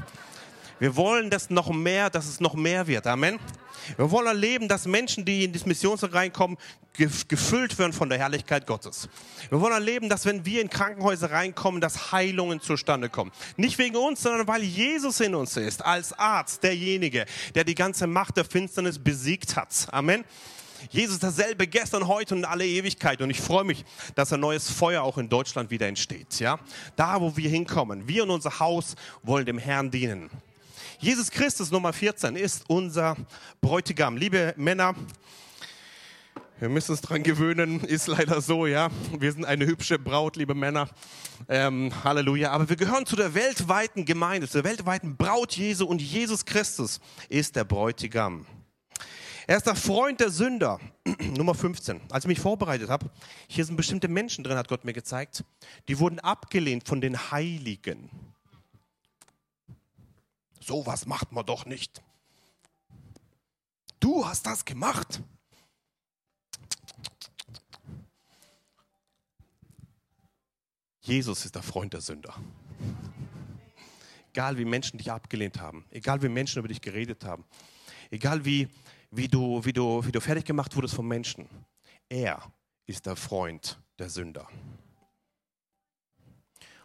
Wir 0.80 0.96
wollen 0.96 1.28
das 1.28 1.50
noch 1.50 1.68
mehr, 1.68 2.08
dass 2.08 2.26
es 2.26 2.40
noch 2.40 2.54
mehr 2.54 2.86
wird. 2.86 3.06
Amen. 3.06 3.38
Wir 3.98 4.10
wollen 4.10 4.26
erleben, 4.26 4.66
dass 4.66 4.86
Menschen, 4.86 5.26
die 5.26 5.44
in 5.44 5.52
das 5.52 5.66
Missionswerk 5.66 6.14
reinkommen, 6.14 6.56
gefüllt 7.28 7.78
werden 7.78 7.92
von 7.92 8.08
der 8.08 8.18
Herrlichkeit 8.18 8.66
Gottes. 8.66 9.08
Wir 9.50 9.60
wollen 9.60 9.74
erleben, 9.74 10.08
dass 10.08 10.24
wenn 10.24 10.44
wir 10.46 10.62
in 10.62 10.70
Krankenhäuser 10.70 11.30
reinkommen, 11.30 11.82
dass 11.82 12.12
Heilungen 12.12 12.60
zustande 12.60 13.10
kommen. 13.10 13.30
Nicht 13.58 13.76
wegen 13.78 13.96
uns, 13.96 14.22
sondern 14.22 14.48
weil 14.48 14.62
Jesus 14.62 15.20
in 15.20 15.34
uns 15.34 15.56
ist, 15.58 15.84
als 15.84 16.14
Arzt, 16.14 16.62
derjenige, 16.62 17.26
der 17.54 17.64
die 17.64 17.74
ganze 17.74 18.06
Macht 18.06 18.38
der 18.38 18.46
Finsternis 18.46 18.98
besiegt 18.98 19.56
hat. 19.56 19.86
Amen. 19.90 20.24
Jesus 20.88 21.16
ist 21.16 21.22
dasselbe 21.22 21.66
gestern, 21.66 22.08
heute 22.08 22.34
und 22.34 22.40
in 22.40 22.46
alle 22.46 22.66
Ewigkeit. 22.66 23.20
Und 23.20 23.28
ich 23.28 23.40
freue 23.40 23.64
mich, 23.64 23.84
dass 24.14 24.32
ein 24.32 24.40
neues 24.40 24.70
Feuer 24.70 25.02
auch 25.02 25.18
in 25.18 25.28
Deutschland 25.28 25.70
wieder 25.70 25.86
entsteht. 25.86 26.40
Ja? 26.40 26.58
Da, 26.96 27.20
wo 27.20 27.36
wir 27.36 27.50
hinkommen. 27.50 28.08
Wir 28.08 28.22
und 28.22 28.30
unser 28.30 28.60
Haus 28.60 28.96
wollen 29.22 29.44
dem 29.44 29.58
Herrn 29.58 29.90
dienen. 29.90 30.30
Jesus 31.02 31.30
Christus, 31.30 31.70
Nummer 31.70 31.94
14, 31.94 32.36
ist 32.36 32.64
unser 32.68 33.16
Bräutigam. 33.62 34.18
Liebe 34.18 34.52
Männer, 34.58 34.94
wir 36.58 36.68
müssen 36.68 36.90
uns 36.90 37.00
dran 37.00 37.22
gewöhnen, 37.22 37.80
ist 37.80 38.06
leider 38.06 38.42
so, 38.42 38.66
ja. 38.66 38.90
Wir 39.18 39.32
sind 39.32 39.46
eine 39.46 39.64
hübsche 39.64 39.98
Braut, 39.98 40.36
liebe 40.36 40.54
Männer. 40.54 40.90
Ähm, 41.48 41.90
Halleluja. 42.04 42.50
Aber 42.50 42.68
wir 42.68 42.76
gehören 42.76 43.06
zu 43.06 43.16
der 43.16 43.32
weltweiten 43.32 44.04
Gemeinde, 44.04 44.46
zur 44.46 44.62
weltweiten 44.62 45.16
Braut 45.16 45.56
Jesu 45.56 45.86
und 45.86 46.02
Jesus 46.02 46.44
Christus 46.44 47.00
ist 47.30 47.56
der 47.56 47.64
Bräutigam. 47.64 48.44
Er 49.46 49.56
ist 49.56 49.66
der 49.66 49.76
Freund 49.76 50.20
der 50.20 50.28
Sünder. 50.28 50.80
Nummer 51.34 51.54
15. 51.54 51.98
Als 52.10 52.24
ich 52.26 52.28
mich 52.28 52.40
vorbereitet 52.40 52.90
habe, 52.90 53.08
hier 53.48 53.64
sind 53.64 53.76
bestimmte 53.76 54.08
Menschen 54.08 54.44
drin, 54.44 54.58
hat 54.58 54.68
Gott 54.68 54.84
mir 54.84 54.92
gezeigt, 54.92 55.44
die 55.88 55.98
wurden 55.98 56.18
abgelehnt 56.18 56.86
von 56.86 57.00
den 57.00 57.30
Heiligen. 57.30 58.29
Sowas 60.70 61.04
macht 61.04 61.32
man 61.32 61.44
doch 61.44 61.66
nicht. 61.66 62.00
Du 63.98 64.24
hast 64.24 64.46
das 64.46 64.64
gemacht. 64.64 65.20
Jesus 71.00 71.44
ist 71.44 71.56
der 71.56 71.64
Freund 71.64 71.92
der 71.92 72.00
Sünder. 72.00 72.36
Egal 74.28 74.58
wie 74.58 74.64
Menschen 74.64 74.98
dich 74.98 75.10
abgelehnt 75.10 75.60
haben, 75.60 75.84
egal 75.90 76.22
wie 76.22 76.28
Menschen 76.28 76.60
über 76.60 76.68
dich 76.68 76.80
geredet 76.80 77.24
haben, 77.24 77.44
egal 78.12 78.44
wie, 78.44 78.68
wie, 79.10 79.26
du, 79.26 79.64
wie, 79.64 79.72
du, 79.72 80.06
wie 80.06 80.12
du 80.12 80.20
fertig 80.20 80.44
gemacht 80.44 80.76
wurdest 80.76 80.94
von 80.94 81.08
Menschen, 81.08 81.48
er 82.08 82.40
ist 82.86 83.06
der 83.06 83.16
Freund 83.16 83.76
der 83.98 84.08
Sünder. 84.08 84.46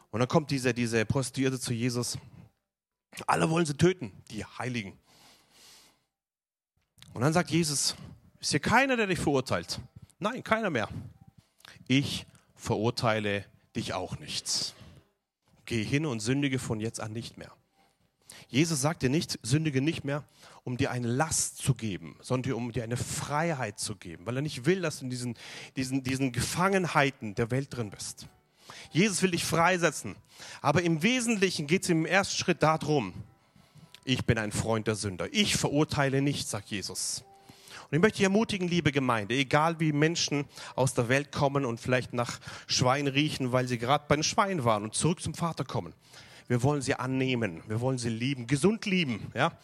Und 0.09 0.21
dann 0.21 0.27
kommt 0.27 0.49
diese, 0.49 0.73
diese 0.73 1.05
Prostituierte 1.05 1.59
zu 1.59 1.71
Jesus 1.71 2.17
alle 3.27 3.49
wollen 3.49 3.65
sie 3.65 3.75
töten, 3.75 4.11
die 4.31 4.45
Heiligen. 4.45 4.97
Und 7.13 7.21
dann 7.21 7.33
sagt 7.33 7.49
Jesus, 7.49 7.95
ist 8.39 8.51
hier 8.51 8.59
keiner, 8.59 8.97
der 8.97 9.07
dich 9.07 9.19
verurteilt? 9.19 9.79
Nein, 10.19 10.43
keiner 10.43 10.69
mehr. 10.69 10.89
Ich 11.87 12.25
verurteile 12.55 13.45
dich 13.75 13.93
auch 13.93 14.19
nichts. 14.19 14.73
Geh 15.65 15.83
hin 15.83 16.05
und 16.05 16.19
sündige 16.19 16.59
von 16.59 16.79
jetzt 16.79 16.99
an 16.99 17.13
nicht 17.13 17.37
mehr. 17.37 17.51
Jesus 18.47 18.81
sagt 18.81 19.01
dir 19.01 19.09
nicht, 19.09 19.39
sündige 19.43 19.81
nicht 19.81 20.03
mehr, 20.03 20.23
um 20.63 20.77
dir 20.77 20.91
eine 20.91 21.07
Last 21.07 21.57
zu 21.57 21.73
geben, 21.73 22.17
sondern 22.21 22.53
um 22.53 22.71
dir 22.71 22.83
eine 22.83 22.97
Freiheit 22.97 23.79
zu 23.79 23.95
geben, 23.95 24.25
weil 24.25 24.37
er 24.37 24.41
nicht 24.41 24.65
will, 24.65 24.81
dass 24.81 24.99
du 24.99 25.05
in 25.05 25.09
diesen, 25.09 25.35
diesen, 25.75 26.03
diesen 26.03 26.31
Gefangenheiten 26.31 27.35
der 27.35 27.51
Welt 27.51 27.75
drin 27.75 27.89
bist. 27.89 28.27
Jesus 28.91 29.21
will 29.21 29.31
dich 29.31 29.45
freisetzen. 29.45 30.15
Aber 30.61 30.81
im 30.81 31.03
Wesentlichen 31.03 31.67
geht 31.67 31.83
es 31.83 31.89
im 31.89 32.05
ersten 32.05 32.37
Schritt 32.37 32.63
darum, 32.63 33.13
ich 34.03 34.25
bin 34.25 34.37
ein 34.37 34.51
Freund 34.51 34.87
der 34.87 34.95
Sünder. 34.95 35.27
Ich 35.31 35.55
verurteile 35.55 36.21
nicht, 36.21 36.47
sagt 36.47 36.69
Jesus. 36.69 37.23
Und 37.89 37.95
ich 37.95 38.01
möchte 38.01 38.17
dich 38.17 38.23
ermutigen, 38.23 38.67
liebe 38.67 38.91
Gemeinde, 38.91 39.35
egal 39.35 39.79
wie 39.79 39.91
Menschen 39.91 40.45
aus 40.75 40.93
der 40.93 41.09
Welt 41.09 41.31
kommen 41.31 41.65
und 41.65 41.79
vielleicht 41.79 42.13
nach 42.13 42.39
Schwein 42.67 43.07
riechen, 43.07 43.51
weil 43.51 43.67
sie 43.67 43.77
gerade 43.77 44.05
bei 44.07 44.15
den 44.15 44.23
Schweinen 44.23 44.63
waren 44.63 44.83
und 44.83 44.95
zurück 44.95 45.21
zum 45.21 45.33
Vater 45.33 45.65
kommen. 45.65 45.93
Wir 46.47 46.61
wollen 46.61 46.81
sie 46.81 46.95
annehmen, 46.95 47.63
wir 47.67 47.81
wollen 47.81 47.97
sie 47.97 48.09
lieben, 48.09 48.47
gesund 48.47 48.85
lieben. 48.85 49.31
Ja? 49.33 49.57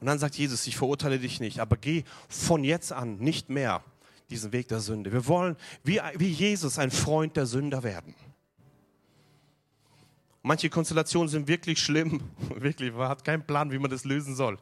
Und 0.00 0.06
dann 0.06 0.18
sagt 0.18 0.36
Jesus, 0.36 0.66
ich 0.66 0.76
verurteile 0.76 1.18
dich 1.18 1.40
nicht, 1.40 1.58
aber 1.60 1.76
geh 1.76 2.04
von 2.28 2.62
jetzt 2.62 2.92
an 2.92 3.18
nicht 3.18 3.48
mehr 3.48 3.82
diesen 4.30 4.52
Weg 4.52 4.68
der 4.68 4.80
Sünde. 4.80 5.12
Wir 5.12 5.26
wollen 5.26 5.56
wie, 5.82 6.00
wie 6.14 6.28
Jesus 6.28 6.78
ein 6.78 6.90
Freund 6.90 7.36
der 7.36 7.46
Sünder 7.46 7.82
werden. 7.82 8.14
Manche 10.48 10.70
Konstellationen 10.70 11.28
sind 11.28 11.46
wirklich 11.46 11.78
schlimm, 11.78 12.22
wirklich, 12.54 12.94
man 12.94 13.10
hat 13.10 13.22
keinen 13.22 13.44
Plan, 13.46 13.70
wie 13.70 13.78
man 13.78 13.90
das 13.90 14.06
lösen 14.06 14.34
soll. 14.34 14.58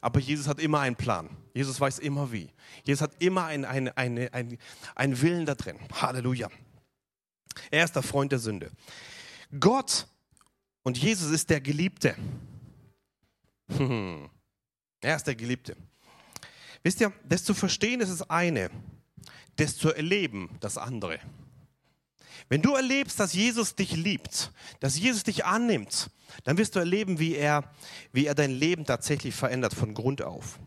Aber 0.00 0.18
Jesus 0.18 0.48
hat 0.48 0.58
immer 0.58 0.80
einen 0.80 0.96
Plan. 0.96 1.30
Jesus 1.54 1.80
weiß 1.80 2.00
immer 2.00 2.32
wie. 2.32 2.50
Jesus 2.82 3.02
hat 3.02 3.12
immer 3.20 3.44
einen 3.44 3.64
ein, 3.64 3.88
ein, 3.90 4.18
ein, 4.32 4.58
ein 4.96 5.22
Willen 5.22 5.46
da 5.46 5.54
drin. 5.54 5.78
Halleluja. 5.92 6.50
Er 7.70 7.84
ist 7.84 7.94
der 7.94 8.02
Freund 8.02 8.32
der 8.32 8.40
Sünde. 8.40 8.72
Gott 9.60 10.08
und 10.82 10.98
Jesus 10.98 11.30
ist 11.30 11.48
der 11.50 11.60
Geliebte. 11.60 12.16
Er 13.68 15.14
ist 15.14 15.24
der 15.24 15.36
Geliebte. 15.36 15.76
Wisst 16.82 17.00
ihr, 17.00 17.12
das 17.24 17.44
zu 17.44 17.54
verstehen 17.54 18.00
ist 18.00 18.10
das 18.10 18.28
eine, 18.28 18.70
das 19.54 19.76
zu 19.76 19.94
erleben 19.94 20.50
das 20.58 20.76
andere. 20.76 21.20
Wenn 22.48 22.62
du 22.62 22.74
erlebst, 22.74 23.20
dass 23.20 23.32
Jesus 23.32 23.74
dich 23.74 23.92
liebt, 23.92 24.52
dass 24.80 24.98
Jesus 24.98 25.22
dich 25.22 25.44
annimmt, 25.44 26.10
dann 26.44 26.58
wirst 26.58 26.74
du 26.74 26.78
erleben, 26.78 27.18
wie 27.18 27.34
er, 27.34 27.64
wie 28.12 28.26
er 28.26 28.34
dein 28.34 28.50
Leben 28.50 28.84
tatsächlich 28.84 29.34
verändert 29.34 29.74
von 29.74 29.94
Grund 29.94 30.22
auf. 30.22 30.58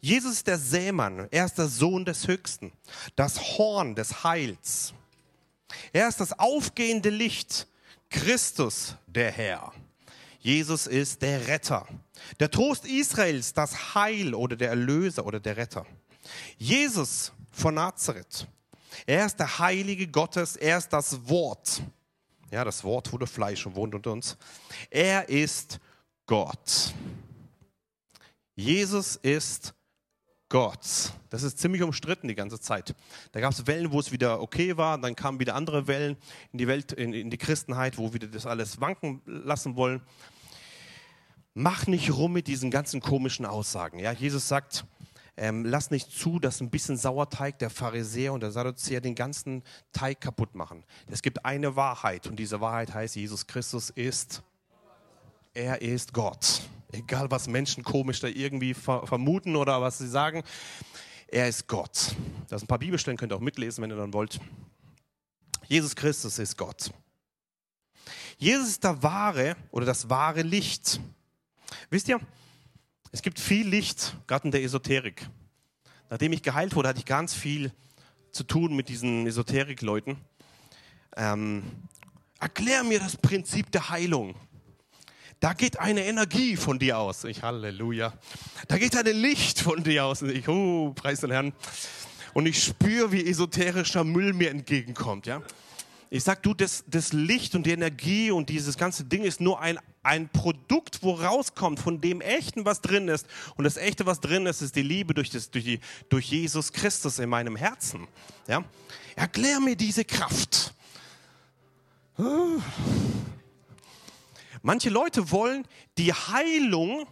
Jesus 0.00 0.32
ist 0.32 0.46
der 0.46 0.58
Sämann, 0.58 1.28
er 1.30 1.44
ist 1.44 1.58
der 1.58 1.68
Sohn 1.68 2.04
des 2.04 2.28
Höchsten, 2.28 2.72
das 3.14 3.58
Horn 3.58 3.94
des 3.94 4.24
Heils. 4.24 4.94
Er 5.92 6.08
ist 6.08 6.20
das 6.20 6.38
aufgehende 6.38 7.10
Licht, 7.10 7.66
Christus 8.10 8.96
der 9.06 9.30
Herr. 9.32 9.72
Jesus 10.38 10.86
ist 10.86 11.22
der 11.22 11.48
Retter, 11.48 11.86
der 12.38 12.50
Trost 12.50 12.86
Israels, 12.86 13.52
das 13.52 13.94
Heil 13.94 14.32
oder 14.34 14.56
der 14.56 14.68
Erlöser 14.68 15.26
oder 15.26 15.40
der 15.40 15.56
Retter. 15.56 15.84
Jesus 16.56 17.32
von 17.50 17.74
Nazareth. 17.74 18.46
Er 19.04 19.26
ist 19.26 19.36
der 19.36 19.58
Heilige 19.58 20.08
Gottes, 20.08 20.56
er 20.56 20.78
ist 20.78 20.92
das 20.92 21.28
Wort. 21.28 21.82
Ja, 22.50 22.64
das 22.64 22.84
Wort 22.84 23.12
wurde 23.12 23.26
Fleisch 23.26 23.66
und 23.66 23.74
wohnt 23.74 23.94
unter 23.94 24.12
uns. 24.12 24.36
Er 24.88 25.28
ist 25.28 25.80
Gott. 26.26 26.94
Jesus 28.54 29.16
ist 29.16 29.74
Gott. 30.48 31.12
Das 31.28 31.42
ist 31.42 31.58
ziemlich 31.58 31.82
umstritten 31.82 32.28
die 32.28 32.34
ganze 32.34 32.60
Zeit. 32.60 32.94
Da 33.32 33.40
gab 33.40 33.52
es 33.52 33.66
Wellen, 33.66 33.90
wo 33.90 33.98
es 33.98 34.12
wieder 34.12 34.40
okay 34.40 34.76
war, 34.76 34.96
dann 34.98 35.16
kamen 35.16 35.40
wieder 35.40 35.54
andere 35.54 35.88
Wellen 35.88 36.16
in 36.52 36.58
die 36.58 36.68
Welt, 36.68 36.92
in, 36.92 37.12
in 37.12 37.30
die 37.30 37.38
Christenheit, 37.38 37.98
wo 37.98 38.14
wieder 38.14 38.28
das 38.28 38.46
alles 38.46 38.80
wanken 38.80 39.22
lassen 39.26 39.76
wollen. 39.76 40.00
Mach 41.52 41.86
nicht 41.86 42.12
rum 42.12 42.32
mit 42.32 42.46
diesen 42.46 42.70
ganzen 42.70 43.00
komischen 43.00 43.44
Aussagen. 43.44 43.98
Ja, 43.98 44.12
Jesus 44.12 44.46
sagt, 44.46 44.84
ähm, 45.36 45.64
lass 45.64 45.90
nicht 45.90 46.10
zu, 46.10 46.38
dass 46.38 46.60
ein 46.60 46.70
bisschen 46.70 46.96
Sauerteig 46.96 47.58
der 47.58 47.70
Pharisäer 47.70 48.32
und 48.32 48.40
der 48.40 48.50
Sadduzäer 48.50 49.00
den 49.00 49.14
ganzen 49.14 49.62
Teig 49.92 50.20
kaputt 50.20 50.54
machen. 50.54 50.84
Es 51.10 51.22
gibt 51.22 51.44
eine 51.44 51.76
Wahrheit 51.76 52.26
und 52.26 52.36
diese 52.36 52.60
Wahrheit 52.60 52.94
heißt, 52.94 53.16
Jesus 53.16 53.46
Christus 53.46 53.90
ist, 53.90 54.42
er 55.52 55.82
ist 55.82 56.12
Gott. 56.12 56.62
Egal, 56.92 57.30
was 57.30 57.48
Menschen 57.48 57.82
komisch 57.82 58.20
da 58.20 58.28
irgendwie 58.28 58.72
ver 58.72 59.06
vermuten 59.06 59.56
oder 59.56 59.80
was 59.82 59.98
sie 59.98 60.08
sagen, 60.08 60.42
er 61.28 61.48
ist 61.48 61.66
Gott. 61.66 62.14
Das 62.48 62.60
sind 62.60 62.64
ein 62.64 62.68
paar 62.68 62.78
Bibelstellen, 62.78 63.18
könnt 63.18 63.32
ihr 63.32 63.36
auch 63.36 63.40
mitlesen, 63.40 63.82
wenn 63.82 63.90
ihr 63.90 63.96
dann 63.96 64.14
wollt. 64.14 64.38
Jesus 65.66 65.96
Christus 65.96 66.38
ist 66.38 66.56
Gott. 66.56 66.92
Jesus 68.38 68.68
ist 68.68 68.84
der 68.84 69.02
wahre 69.02 69.56
oder 69.70 69.84
das 69.84 70.08
wahre 70.08 70.42
Licht. 70.42 71.00
Wisst 71.90 72.08
ihr, 72.08 72.20
es 73.16 73.22
gibt 73.22 73.40
viel 73.40 73.66
Licht, 73.66 74.14
gerade 74.26 74.44
in 74.44 74.50
der 74.50 74.62
Esoterik. 74.62 75.26
Nachdem 76.10 76.34
ich 76.34 76.42
geheilt 76.42 76.76
wurde, 76.76 76.90
hatte 76.90 76.98
ich 76.98 77.06
ganz 77.06 77.32
viel 77.32 77.72
zu 78.30 78.44
tun 78.44 78.76
mit 78.76 78.90
diesen 78.90 79.26
Esoterik-Leuten. 79.26 80.18
Ähm, 81.16 81.62
erklär 82.38 82.84
mir 82.84 82.98
das 82.98 83.16
Prinzip 83.16 83.72
der 83.72 83.88
Heilung. 83.88 84.34
Da 85.40 85.54
geht 85.54 85.80
eine 85.80 86.04
Energie 86.04 86.56
von 86.56 86.78
dir 86.78 86.98
aus. 86.98 87.24
Ich, 87.24 87.42
Halleluja. 87.42 88.12
Da 88.68 88.76
geht 88.76 88.94
ein 88.94 89.06
Licht 89.06 89.60
von 89.60 89.82
dir 89.82 90.04
aus. 90.04 90.20
Ich, 90.20 90.46
oh, 90.46 90.92
preis 90.92 91.20
den 91.20 91.30
Herrn. 91.30 91.54
Und 92.34 92.44
ich 92.44 92.62
spüre, 92.62 93.12
wie 93.12 93.26
esoterischer 93.26 94.04
Müll 94.04 94.34
mir 94.34 94.50
entgegenkommt. 94.50 95.26
Ja? 95.26 95.40
Ich 96.08 96.22
sag, 96.22 96.42
du, 96.42 96.54
das, 96.54 96.84
das 96.86 97.12
Licht 97.12 97.54
und 97.54 97.66
die 97.66 97.72
Energie 97.72 98.30
und 98.30 98.48
dieses 98.48 98.76
ganze 98.76 99.04
Ding 99.04 99.24
ist 99.24 99.40
nur 99.40 99.60
ein, 99.60 99.78
ein 100.02 100.28
Produkt, 100.28 101.02
wo 101.02 101.12
rauskommt 101.14 101.80
von 101.80 102.00
dem 102.00 102.20
Echten, 102.20 102.64
was 102.64 102.80
drin 102.80 103.08
ist. 103.08 103.26
Und 103.56 103.64
das 103.64 103.76
Echte, 103.76 104.06
was 104.06 104.20
drin 104.20 104.46
ist, 104.46 104.62
ist 104.62 104.76
die 104.76 104.82
Liebe 104.82 105.14
durch, 105.14 105.30
das, 105.30 105.50
durch, 105.50 105.64
die, 105.64 105.80
durch 106.08 106.26
Jesus 106.26 106.72
Christus 106.72 107.18
in 107.18 107.28
meinem 107.28 107.56
Herzen. 107.56 108.06
Ja? 108.46 108.64
Erklär 109.16 109.58
mir 109.58 109.74
diese 109.74 110.04
Kraft. 110.04 110.72
Manche 114.62 114.90
Leute 114.90 115.30
wollen 115.30 115.66
die 115.98 116.12
Heilung 116.12 117.06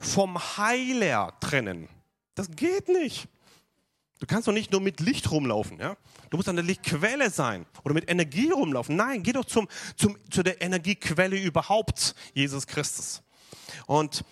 vom 0.00 0.38
Heiler 0.56 1.32
trennen. 1.40 1.88
Das 2.34 2.50
geht 2.50 2.88
nicht. 2.88 3.28
Du 4.20 4.26
kannst 4.26 4.46
doch 4.46 4.52
nicht 4.52 4.70
nur 4.70 4.82
mit 4.82 5.00
Licht 5.00 5.30
rumlaufen, 5.30 5.78
ja? 5.78 5.96
Du 6.28 6.36
musst 6.36 6.48
an 6.48 6.56
der 6.56 6.64
Lichtquelle 6.64 7.30
sein 7.30 7.66
oder 7.84 7.94
mit 7.94 8.08
Energie 8.08 8.50
rumlaufen. 8.50 8.94
Nein, 8.94 9.22
geh 9.22 9.32
doch 9.32 9.46
zum, 9.46 9.66
zum, 9.96 10.16
zu 10.30 10.42
der 10.42 10.60
Energiequelle 10.62 11.36
überhaupt, 11.40 12.14
Jesus 12.34 12.66
Christus. 12.66 13.22
Und 13.86 14.22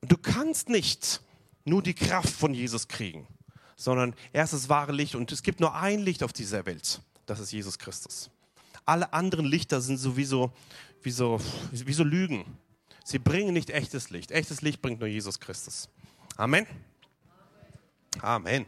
du 0.00 0.16
kannst 0.16 0.70
nicht 0.70 1.20
nur 1.64 1.82
die 1.82 1.94
Kraft 1.94 2.30
von 2.30 2.54
Jesus 2.54 2.88
kriegen, 2.88 3.26
sondern 3.76 4.14
er 4.32 4.44
ist 4.44 4.54
das 4.54 4.68
wahre 4.68 4.92
Licht 4.92 5.14
und 5.14 5.30
es 5.30 5.42
gibt 5.42 5.60
nur 5.60 5.74
ein 5.74 6.00
Licht 6.00 6.22
auf 6.22 6.32
dieser 6.32 6.64
Welt. 6.64 7.00
Das 7.26 7.38
ist 7.38 7.52
Jesus 7.52 7.78
Christus. 7.78 8.30
Alle 8.86 9.12
anderen 9.12 9.44
Lichter 9.44 9.80
sind 9.80 9.98
sowieso 9.98 10.52
wie 11.02 11.10
so, 11.10 11.38
wie 11.70 11.92
so 11.92 12.02
Lügen. 12.02 12.44
Sie 13.04 13.18
bringen 13.18 13.52
nicht 13.52 13.68
echtes 13.68 14.08
Licht. 14.08 14.30
Echtes 14.30 14.62
Licht 14.62 14.80
bringt 14.80 15.00
nur 15.00 15.08
Jesus 15.08 15.38
Christus. 15.38 15.88
Amen. 16.36 16.66
Amen. 18.20 18.64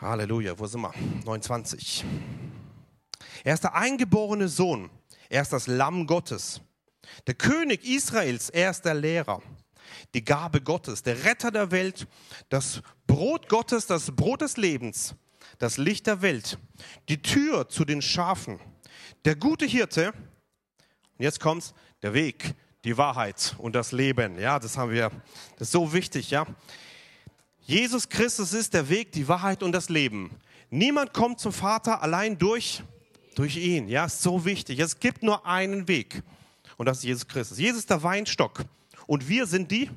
Halleluja, 0.00 0.56
wo 0.56 0.64
sind 0.64 0.82
wir? 0.82 0.94
29. 1.24 2.04
Er 3.42 3.54
ist 3.54 3.64
der 3.64 3.74
eingeborene 3.74 4.46
Sohn. 4.46 4.90
Er 5.28 5.42
ist 5.42 5.52
das 5.52 5.66
Lamm 5.66 6.06
Gottes. 6.06 6.60
Der 7.26 7.34
König 7.34 7.84
Israels, 7.84 8.48
er 8.48 8.70
ist 8.70 8.82
der 8.82 8.94
Lehrer. 8.94 9.42
Die 10.14 10.24
Gabe 10.24 10.60
Gottes, 10.60 11.02
der 11.02 11.24
Retter 11.24 11.50
der 11.50 11.72
Welt, 11.72 12.06
das 12.48 12.80
Brot 13.08 13.48
Gottes, 13.48 13.86
das 13.86 14.14
Brot 14.14 14.42
des 14.42 14.56
Lebens, 14.56 15.16
das 15.58 15.78
Licht 15.78 16.06
der 16.06 16.22
Welt, 16.22 16.58
die 17.08 17.20
Tür 17.20 17.68
zu 17.68 17.84
den 17.84 18.00
Schafen, 18.00 18.60
der 19.24 19.34
gute 19.34 19.66
Hirte. 19.66 20.12
Und 20.12 21.24
jetzt 21.24 21.40
kommt's, 21.40 21.74
der 22.02 22.14
Weg, 22.14 22.54
die 22.84 22.96
Wahrheit 22.96 23.56
und 23.58 23.74
das 23.74 23.90
Leben. 23.90 24.38
Ja, 24.38 24.60
das 24.60 24.76
haben 24.76 24.92
wir, 24.92 25.10
das 25.56 25.68
ist 25.68 25.72
so 25.72 25.92
wichtig, 25.92 26.30
ja. 26.30 26.46
Jesus 27.68 28.08
Christus 28.08 28.54
ist 28.54 28.72
der 28.72 28.88
Weg, 28.88 29.12
die 29.12 29.28
Wahrheit 29.28 29.62
und 29.62 29.72
das 29.72 29.90
Leben. 29.90 30.30
Niemand 30.70 31.12
kommt 31.12 31.38
zum 31.38 31.52
Vater 31.52 32.00
allein 32.00 32.38
durch, 32.38 32.82
durch 33.34 33.58
ihn. 33.58 33.88
Ja, 33.88 34.06
ist 34.06 34.22
so 34.22 34.46
wichtig. 34.46 34.78
Es 34.78 34.98
gibt 34.98 35.22
nur 35.22 35.44
einen 35.44 35.86
Weg. 35.86 36.22
Und 36.78 36.86
das 36.86 36.98
ist 36.98 37.04
Jesus 37.04 37.28
Christus. 37.28 37.58
Jesus 37.58 37.80
ist 37.80 37.90
der 37.90 38.02
Weinstock. 38.02 38.64
Und 39.06 39.28
wir 39.28 39.46
sind 39.46 39.70
die? 39.70 39.90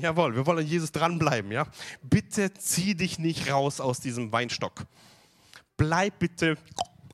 Jawohl, 0.00 0.34
wir 0.34 0.46
wollen 0.46 0.60
an 0.60 0.66
Jesus 0.66 0.90
dranbleiben. 0.90 1.52
Ja? 1.52 1.66
Bitte 2.00 2.54
zieh 2.54 2.94
dich 2.94 3.18
nicht 3.18 3.50
raus 3.50 3.78
aus 3.78 4.00
diesem 4.00 4.32
Weinstock. 4.32 4.86
Bleib 5.76 6.18
bitte 6.18 6.56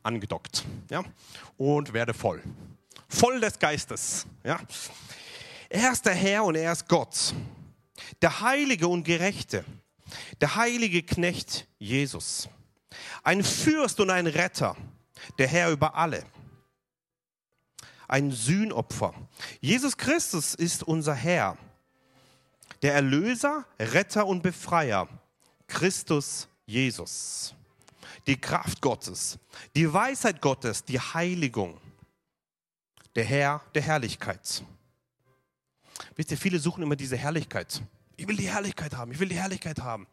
angedockt. 0.05 0.65
Ja? 0.93 1.03
Und 1.57 1.93
werde 1.93 2.15
voll. 2.15 2.41
Voll 3.09 3.41
des 3.41 3.59
Geistes. 3.59 4.29
Ja? 4.45 4.61
Er 5.69 5.91
ist 5.91 6.07
der 6.07 6.15
Herr 6.15 6.45
und 6.45 6.55
er 6.55 6.71
ist 6.71 6.89
Gott 6.89 7.35
der 8.23 8.41
Heilige 8.41 8.89
und 8.89 9.05
Gerechte, 9.05 9.65
der 10.41 10.57
heilige 10.57 11.03
Knecht 11.03 11.67
Jesus, 11.79 12.49
ein 13.23 13.43
Fürst 13.43 14.01
und 14.01 14.11
ein 14.11 14.27
Retter, 14.27 14.77
der 15.39 15.49
Herr 15.49 15.71
über 15.71 15.95
alle, 15.95 16.25
ein 18.09 18.31
Sühnopfer. 18.31 19.15
Jesus 19.61 19.97
Christus 19.97 20.55
ist 20.55 20.83
unser 20.83 21.15
Herr, 21.15 21.57
der 22.83 22.95
Erlöser, 22.95 23.67
Retter 23.79 24.27
und 24.27 24.43
Befreier, 24.43 25.09
Christus 25.67 26.49
Jesus. 26.67 27.55
Die 28.27 28.41
Kraft 28.41 28.81
Gottes, 28.81 29.39
die 29.77 29.93
Weisheit 29.93 30.41
Gottes, 30.41 30.83
die 30.85 30.99
Heiligung, 30.99 31.79
der 33.15 33.25
Herr 33.25 33.61
der 33.75 33.83
Herrlichkeit. 33.83 34.65
Wisst 36.17 36.31
ihr, 36.31 36.39
viele 36.39 36.59
suchen 36.59 36.83
immer 36.83 36.97
diese 36.97 37.17
Herrlichkeit. 37.17 37.83
Ich 38.17 38.29
will 38.29 38.37
die 38.37 38.49
Herrlichkeit 38.49 38.95
haben, 38.95 39.13
ich 39.13 39.19
will 39.19 39.29
die 39.29 39.39
Herrlichkeit 39.39 39.81
haben. 39.81 40.07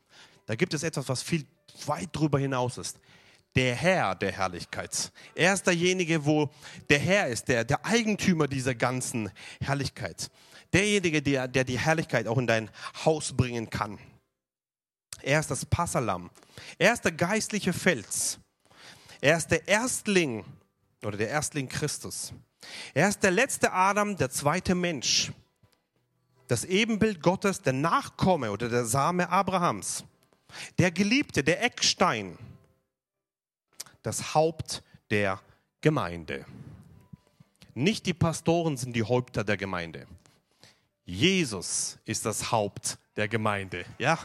Da 0.46 0.56
gibt 0.56 0.74
es 0.74 0.84
etwas, 0.84 1.08
was 1.08 1.22
viel 1.22 1.46
weit 1.86 2.10
drüber 2.12 2.40
hinaus 2.40 2.78
ist. 2.78 3.00
Der 3.56 3.76
Herr 3.76 4.16
der 4.16 4.32
Herrlichkeit. 4.32 5.12
Er 5.36 5.54
ist 5.54 5.68
derjenige, 5.68 6.26
wo 6.26 6.50
der 6.90 7.00
Herr 7.00 7.28
ist, 7.28 7.48
der, 7.48 7.64
der 7.66 7.86
Eigentümer 7.86 8.48
dieser 8.48 8.74
ganzen 8.74 9.30
Herrlichkeit. 9.60 10.32
Derjenige, 10.74 11.22
der, 11.22 11.48
der 11.48 11.66
die 11.66 11.78
Herrlichkeit 11.78 12.28
auch 12.28 12.38
in 12.38 12.48
dein 12.48 12.70
Haus 13.04 13.36
bringen 13.36 13.70
kann. 13.70 14.00
Er 15.22 15.40
ist 15.42 15.52
das 15.52 15.66
Passalam. 15.66 16.32
Er 16.78 16.94
ist 16.94 17.04
der 17.04 17.12
geistliche 17.12 17.74
Fels. 17.74 18.40
Er 19.20 19.38
ist 19.38 19.48
der 19.48 19.68
Erstling 19.68 20.46
oder 21.04 21.18
der 21.18 21.30
Erstling 21.30 21.68
Christus. 21.68 22.34
Er 22.94 23.10
ist 23.10 23.22
der 23.22 23.32
letzte 23.32 23.72
Adam, 23.72 24.16
der 24.16 24.30
zweite 24.30 24.76
Mensch 24.76 25.32
das 26.52 26.66
Ebenbild 26.66 27.24
Gottes, 27.24 27.62
der 27.62 27.72
Nachkomme 27.72 28.52
oder 28.52 28.68
der 28.68 28.84
Same 28.84 29.30
Abrahams, 29.30 30.04
der 30.80 30.92
Geliebte, 30.92 31.46
der 31.46 31.64
Eckstein, 31.64 32.38
das 34.02 34.34
Haupt 34.36 34.84
der 35.12 35.40
Gemeinde. 35.80 36.46
Nicht 37.74 38.06
die 38.06 38.14
Pastoren 38.14 38.76
sind 38.76 38.98
die 38.98 39.04
Häupter 39.04 39.46
der 39.46 39.56
Gemeinde. 39.56 40.08
Jesus 41.06 41.98
ist 42.04 42.26
das 42.26 42.52
Haupt 42.52 42.98
der 43.16 43.30
Gemeinde. 43.30 43.86
Ja? 43.98 44.20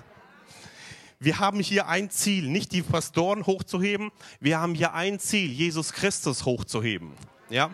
Wir 1.20 1.38
haben 1.38 1.60
hier 1.60 1.86
ein 1.86 2.10
Ziel, 2.10 2.48
nicht 2.48 2.72
die 2.72 2.82
Pastoren 2.82 3.46
hochzuheben, 3.46 4.10
wir 4.40 4.58
haben 4.58 4.74
hier 4.74 4.94
ein 4.94 5.20
Ziel, 5.20 5.48
Jesus 5.48 5.92
Christus 5.92 6.44
hochzuheben. 6.44 7.12
Ja? 7.50 7.72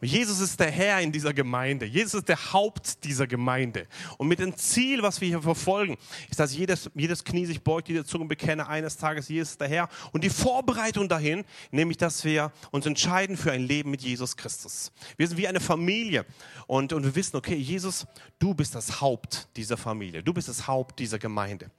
Und 0.00 0.08
Jesus 0.08 0.40
ist 0.40 0.58
der 0.60 0.70
Herr 0.70 1.00
in 1.00 1.12
dieser 1.12 1.32
Gemeinde. 1.32 1.86
Jesus 1.86 2.14
ist 2.14 2.28
der 2.28 2.52
Haupt 2.52 3.04
dieser 3.04 3.26
Gemeinde. 3.26 3.86
Und 4.18 4.28
mit 4.28 4.38
dem 4.38 4.56
Ziel, 4.56 5.02
was 5.02 5.20
wir 5.20 5.28
hier 5.28 5.42
verfolgen, 5.42 5.96
ist, 6.30 6.40
dass 6.40 6.54
jedes, 6.54 6.90
jedes 6.94 7.24
Knie 7.24 7.46
sich 7.46 7.62
beugt, 7.62 7.88
jede 7.88 8.04
Zunge 8.04 8.26
bekenne, 8.26 8.68
eines 8.68 8.96
Tages 8.96 9.28
Jesus 9.28 9.52
ist 9.52 9.60
der 9.60 9.68
Herr. 9.68 9.88
Und 10.12 10.24
die 10.24 10.30
Vorbereitung 10.30 11.08
dahin, 11.08 11.44
nämlich, 11.70 11.96
dass 11.96 12.24
wir 12.24 12.52
uns 12.70 12.86
entscheiden 12.86 13.36
für 13.36 13.52
ein 13.52 13.62
Leben 13.62 13.90
mit 13.90 14.02
Jesus 14.02 14.36
Christus. 14.36 14.92
Wir 15.16 15.28
sind 15.28 15.36
wie 15.36 15.48
eine 15.48 15.60
Familie. 15.60 16.26
Und, 16.66 16.92
und 16.92 17.04
wir 17.04 17.14
wissen, 17.14 17.36
okay, 17.36 17.56
Jesus, 17.56 18.06
du 18.38 18.54
bist 18.54 18.74
das 18.74 19.00
Haupt 19.00 19.48
dieser 19.56 19.76
Familie. 19.76 20.22
Du 20.22 20.32
bist 20.32 20.48
das 20.48 20.66
Haupt 20.66 20.98
dieser 20.98 21.18
Gemeinde. 21.18 21.70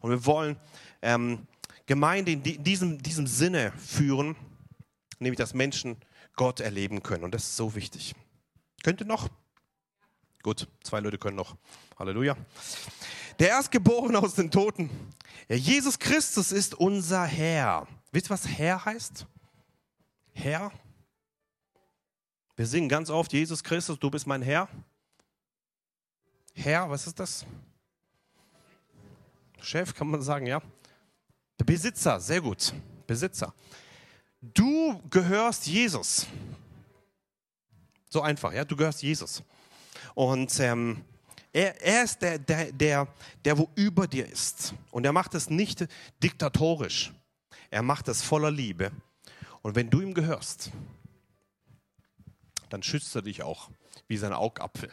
Und 0.00 0.10
wir 0.10 0.24
wollen 0.26 0.56
ähm, 1.02 1.46
Gemeinde 1.86 2.32
in 2.32 2.42
diesem, 2.42 3.02
diesem 3.02 3.26
Sinne 3.26 3.72
führen, 3.76 4.36
nämlich 5.18 5.38
dass 5.38 5.54
Menschen 5.54 5.96
Gott 6.36 6.60
erleben 6.60 7.02
können. 7.02 7.24
Und 7.24 7.34
das 7.34 7.44
ist 7.44 7.56
so 7.56 7.74
wichtig. 7.74 8.14
Könnt 8.82 9.00
ihr 9.00 9.06
noch? 9.06 9.28
Gut, 10.42 10.68
zwei 10.84 11.00
Leute 11.00 11.18
können 11.18 11.36
noch. 11.36 11.56
Halleluja. 11.98 12.36
Der 13.38 13.48
Erstgeborene 13.48 14.18
aus 14.18 14.34
den 14.34 14.50
Toten. 14.50 14.90
Jesus 15.48 15.98
Christus 15.98 16.52
ist 16.52 16.74
unser 16.74 17.24
Herr. 17.24 17.88
Wisst 18.12 18.26
ihr, 18.26 18.30
was 18.30 18.46
Herr 18.46 18.84
heißt? 18.84 19.26
Herr. 20.32 20.70
Wir 22.54 22.66
singen 22.66 22.88
ganz 22.88 23.10
oft, 23.10 23.32
Jesus 23.32 23.62
Christus, 23.62 23.98
du 23.98 24.10
bist 24.10 24.26
mein 24.26 24.42
Herr. 24.42 24.68
Herr, 26.54 26.88
was 26.88 27.06
ist 27.06 27.18
das? 27.18 27.44
Chef, 29.60 29.94
kann 29.94 30.08
man 30.08 30.22
sagen, 30.22 30.46
ja. 30.46 30.62
Der 31.58 31.64
Besitzer, 31.64 32.20
sehr 32.20 32.40
gut. 32.40 32.72
Besitzer. 33.06 33.52
Du 34.54 35.00
gehörst 35.10 35.66
Jesus. 35.66 36.26
So 38.08 38.20
einfach, 38.20 38.52
ja, 38.52 38.64
du 38.64 38.76
gehörst 38.76 39.02
Jesus. 39.02 39.42
Und 40.14 40.58
ähm, 40.60 41.04
er, 41.52 41.80
er, 41.82 42.04
ist 42.04 42.20
der, 42.22 42.38
der, 42.38 42.72
der, 42.72 43.08
der, 43.44 43.58
wo 43.58 43.68
über 43.74 44.06
dir 44.06 44.26
ist. 44.26 44.74
Und 44.90 45.04
er 45.04 45.12
macht 45.12 45.34
es 45.34 45.50
nicht 45.50 45.86
diktatorisch. 46.22 47.12
Er 47.70 47.82
macht 47.82 48.08
es 48.08 48.22
voller 48.22 48.50
Liebe. 48.50 48.92
Und 49.62 49.74
wenn 49.74 49.90
du 49.90 50.00
ihm 50.00 50.14
gehörst, 50.14 50.70
dann 52.68 52.82
schützt 52.82 53.14
er 53.14 53.22
dich 53.22 53.42
auch 53.42 53.70
wie 54.06 54.16
sein 54.16 54.32
Augapfel, 54.32 54.90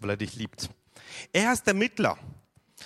weil 0.00 0.10
er 0.10 0.16
dich 0.16 0.34
liebt. 0.34 0.70
Er 1.32 1.52
ist 1.52 1.66
der 1.66 1.74
Mittler. 1.74 2.18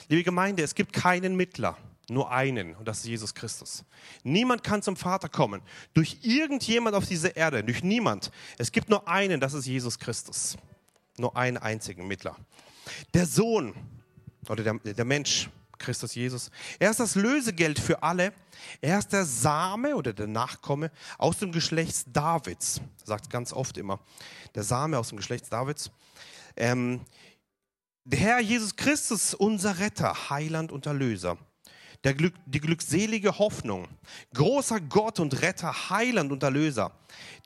Liebe 0.08 0.24
Gemeinde, 0.24 0.62
es 0.62 0.74
gibt 0.74 0.92
keinen 0.92 1.36
Mittler 1.36 1.76
nur 2.08 2.30
einen 2.30 2.74
und 2.76 2.86
das 2.86 2.98
ist 2.98 3.06
Jesus 3.06 3.34
Christus. 3.34 3.84
Niemand 4.22 4.62
kann 4.62 4.82
zum 4.82 4.96
Vater 4.96 5.28
kommen. 5.28 5.60
Durch 5.92 6.18
irgendjemand 6.22 6.94
auf 6.94 7.06
dieser 7.06 7.36
Erde, 7.36 7.64
durch 7.64 7.82
niemand. 7.82 8.30
Es 8.58 8.70
gibt 8.70 8.88
nur 8.88 9.08
einen, 9.08 9.40
das 9.40 9.54
ist 9.54 9.66
Jesus 9.66 9.98
Christus. 9.98 10.56
Nur 11.18 11.36
einen 11.36 11.56
einzigen 11.56 12.06
Mittler. 12.06 12.36
Der 13.14 13.26
Sohn 13.26 13.74
oder 14.48 14.62
der, 14.62 14.74
der 14.74 15.04
Mensch, 15.04 15.50
Christus 15.78 16.14
Jesus. 16.14 16.50
Er 16.78 16.90
ist 16.90 17.00
das 17.00 17.16
Lösegeld 17.16 17.78
für 17.78 18.02
alle. 18.02 18.32
Er 18.80 18.98
ist 18.98 19.12
der 19.12 19.24
Same 19.24 19.94
oder 19.94 20.12
der 20.12 20.26
Nachkomme 20.26 20.90
aus 21.18 21.38
dem 21.38 21.52
Geschlecht 21.52 22.06
Davids. 22.12 22.80
Sagt 23.04 23.30
ganz 23.30 23.52
oft 23.52 23.76
immer. 23.76 24.00
Der 24.54 24.62
Same 24.62 24.98
aus 24.98 25.08
dem 25.08 25.18
Geschlecht 25.18 25.52
Davids. 25.52 25.90
Ähm, 26.56 27.00
der 28.04 28.20
Herr 28.20 28.40
Jesus 28.40 28.76
Christus, 28.76 29.34
unser 29.34 29.78
Retter, 29.78 30.30
Heiland 30.30 30.72
und 30.72 30.86
Erlöser 30.86 31.36
Glück, 32.02 32.34
die 32.46 32.60
glückselige 32.60 33.38
Hoffnung, 33.38 33.88
großer 34.34 34.80
Gott 34.80 35.20
und 35.20 35.40
Retter, 35.42 35.90
Heiland 35.90 36.32
und 36.32 36.42
Erlöser, 36.42 36.92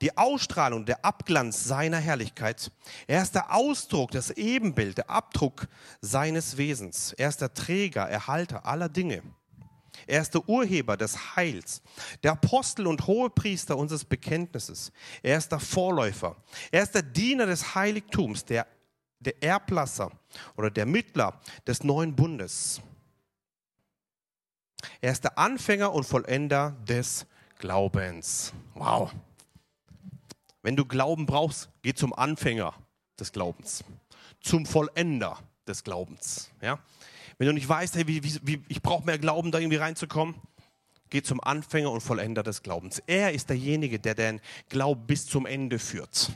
die 0.00 0.16
Ausstrahlung, 0.16 0.84
der 0.84 1.04
Abglanz 1.04 1.64
seiner 1.64 1.98
Herrlichkeit. 1.98 2.70
Er 3.06 3.22
ist 3.22 3.34
der 3.34 3.54
Ausdruck, 3.54 4.10
das 4.10 4.30
Ebenbild, 4.30 4.98
der 4.98 5.10
Abdruck 5.10 5.68
seines 6.00 6.56
Wesens. 6.56 7.12
Er 7.12 7.28
ist 7.28 7.40
der 7.40 7.54
Träger, 7.54 8.08
Erhalter 8.08 8.66
aller 8.66 8.88
Dinge. 8.88 9.22
Er 10.06 10.22
ist 10.22 10.34
der 10.34 10.48
Urheber 10.48 10.96
des 10.96 11.36
Heils, 11.36 11.82
der 12.22 12.32
Apostel 12.32 12.86
und 12.86 13.06
Hohepriester 13.06 13.76
unseres 13.76 14.04
Bekenntnisses. 14.04 14.92
Er 15.22 15.38
ist 15.38 15.50
der 15.52 15.60
Vorläufer. 15.60 16.36
Er 16.70 16.82
ist 16.82 16.94
der 16.94 17.02
Diener 17.02 17.46
des 17.46 17.74
Heiligtums, 17.74 18.44
der, 18.44 18.66
der 19.18 19.42
Erblasser 19.42 20.10
oder 20.56 20.70
der 20.70 20.86
Mittler 20.86 21.40
des 21.66 21.84
neuen 21.84 22.14
Bundes. 22.14 22.80
Er 25.00 25.12
ist 25.12 25.24
der 25.24 25.38
Anfänger 25.38 25.92
und 25.92 26.04
Vollender 26.04 26.76
des 26.88 27.26
Glaubens. 27.58 28.52
Wow. 28.74 29.12
Wenn 30.62 30.76
du 30.76 30.84
Glauben 30.84 31.26
brauchst, 31.26 31.70
geh 31.82 31.94
zum 31.94 32.12
Anfänger 32.12 32.74
des 33.18 33.32
Glaubens, 33.32 33.84
zum 34.40 34.66
Vollender 34.66 35.38
des 35.66 35.84
Glaubens. 35.84 36.50
Ja? 36.60 36.78
Wenn 37.38 37.46
du 37.46 37.54
nicht 37.54 37.68
weißt, 37.68 37.96
hey, 37.96 38.06
wie, 38.06 38.22
wie, 38.22 38.62
ich 38.68 38.82
brauche 38.82 39.04
mehr 39.04 39.18
Glauben, 39.18 39.50
da 39.50 39.58
irgendwie 39.58 39.76
reinzukommen, 39.76 40.34
geh 41.08 41.22
zum 41.22 41.40
Anfänger 41.42 41.90
und 41.90 42.02
Vollender 42.02 42.42
des 42.42 42.62
Glaubens. 42.62 43.02
Er 43.06 43.32
ist 43.32 43.48
derjenige, 43.48 43.98
der 43.98 44.14
den 44.14 44.40
Glauben 44.68 45.06
bis 45.06 45.26
zum 45.26 45.46
Ende 45.46 45.78
führt. 45.78 46.30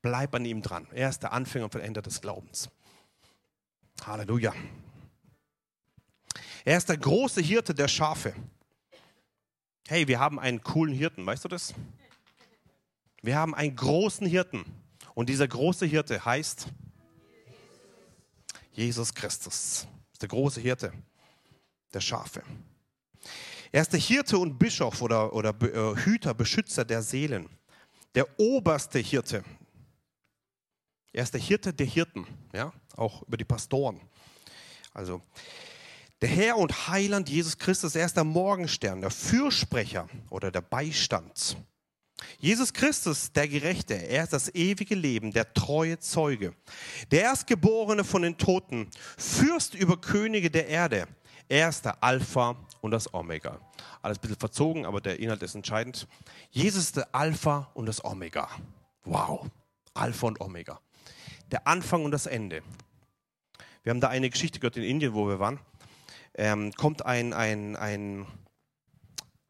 Bleib 0.00 0.34
an 0.34 0.44
ihm 0.44 0.62
dran. 0.62 0.86
Er 0.92 1.08
ist 1.08 1.22
der 1.22 1.32
Anfänger 1.32 1.66
und 1.66 1.72
Vollender 1.72 2.02
des 2.02 2.20
Glaubens. 2.20 2.68
Halleluja. 4.04 4.52
Er 6.64 6.76
ist 6.76 6.88
der 6.88 6.96
große 6.96 7.40
Hirte 7.40 7.74
der 7.74 7.88
Schafe. 7.88 8.34
Hey, 9.88 10.06
wir 10.06 10.20
haben 10.20 10.38
einen 10.38 10.62
coolen 10.62 10.94
Hirten, 10.94 11.26
weißt 11.26 11.44
du 11.44 11.48
das? 11.48 11.74
Wir 13.20 13.36
haben 13.36 13.54
einen 13.54 13.74
großen 13.74 14.26
Hirten. 14.26 14.64
Und 15.14 15.28
dieser 15.28 15.48
große 15.48 15.86
Hirte 15.86 16.24
heißt 16.24 16.68
Jesus 18.72 19.12
Christus. 19.12 19.86
Das 19.86 20.12
ist 20.12 20.22
der 20.22 20.28
große 20.28 20.60
Hirte 20.60 20.92
der 21.92 22.00
Schafe. 22.00 22.42
Er 23.72 23.82
ist 23.82 23.92
der 23.92 24.00
Hirte 24.00 24.38
und 24.38 24.58
Bischof 24.58 25.02
oder, 25.02 25.32
oder 25.32 25.50
äh, 25.62 25.96
Hüter, 25.96 26.32
Beschützer 26.32 26.84
der 26.84 27.02
Seelen. 27.02 27.48
Der 28.14 28.26
oberste 28.38 28.98
Hirte. 28.98 29.42
Er 31.12 31.24
ist 31.24 31.34
der 31.34 31.40
Hirte 31.40 31.74
der 31.74 31.86
Hirten, 31.86 32.26
ja, 32.52 32.72
auch 32.96 33.22
über 33.22 33.36
die 33.36 33.44
Pastoren. 33.44 34.00
Also, 34.94 35.22
der 36.22 36.30
Herr 36.30 36.56
und 36.56 36.86
Heiland 36.86 37.28
Jesus 37.28 37.58
Christus, 37.58 37.96
er 37.96 38.06
ist 38.06 38.16
der 38.16 38.22
Morgenstern, 38.22 39.00
der 39.00 39.10
Fürsprecher 39.10 40.08
oder 40.30 40.52
der 40.52 40.60
Beistand. 40.60 41.56
Jesus 42.38 42.72
Christus, 42.72 43.32
der 43.32 43.48
Gerechte, 43.48 43.94
er 43.94 44.22
ist 44.22 44.32
das 44.32 44.54
ewige 44.54 44.94
Leben, 44.94 45.32
der 45.32 45.52
treue 45.52 45.98
Zeuge, 45.98 46.54
der 47.10 47.22
Erstgeborene 47.22 48.04
von 48.04 48.22
den 48.22 48.38
Toten, 48.38 48.88
Fürst 49.18 49.74
über 49.74 50.00
Könige 50.00 50.48
der 50.48 50.68
Erde. 50.68 51.08
Er 51.48 51.68
ist 51.68 51.84
der 51.84 52.00
Alpha 52.02 52.54
und 52.80 52.92
das 52.92 53.12
Omega. 53.12 53.58
Alles 54.00 54.18
ein 54.18 54.20
bisschen 54.20 54.38
verzogen, 54.38 54.86
aber 54.86 55.00
der 55.00 55.18
Inhalt 55.18 55.42
ist 55.42 55.56
entscheidend. 55.56 56.06
Jesus 56.52 56.84
ist 56.84 56.96
der 56.98 57.12
Alpha 57.12 57.68
und 57.74 57.86
das 57.86 58.04
Omega. 58.04 58.48
Wow, 59.04 59.50
Alpha 59.92 60.28
und 60.28 60.40
Omega. 60.40 60.80
Der 61.50 61.66
Anfang 61.66 62.04
und 62.04 62.12
das 62.12 62.26
Ende. 62.26 62.62
Wir 63.82 63.90
haben 63.90 64.00
da 64.00 64.08
eine 64.08 64.30
Geschichte 64.30 64.60
gehört 64.60 64.76
in 64.76 64.84
Indien, 64.84 65.14
wo 65.14 65.26
wir 65.26 65.40
waren 65.40 65.58
ähm, 66.34 66.72
kommt 66.72 67.04
ein, 67.04 67.32
ein, 67.32 67.76
ein 67.76 68.26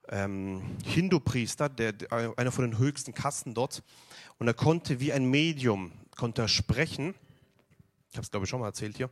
ähm, 0.09 0.63
Hindu-Priester, 0.85 1.71
einer 2.11 2.53
von 2.53 2.71
den 2.71 2.79
höchsten 2.79 3.15
Kasten 3.15 3.55
dort, 3.55 3.83
und 4.39 4.47
er 4.49 4.55
konnte 4.55 5.01
wie 5.01 5.13
ein 5.13 5.25
Medium, 5.27 5.93
konnte 6.17 6.43
er 6.43 6.49
sprechen, 6.49 7.15
ich 8.11 8.17
habe 8.17 8.25
es 8.25 8.31
glaube 8.31 8.45
ich 8.45 8.51
schon 8.51 8.61
mal 8.61 8.67
erzählt 8.67 8.97
hier, 8.97 9.11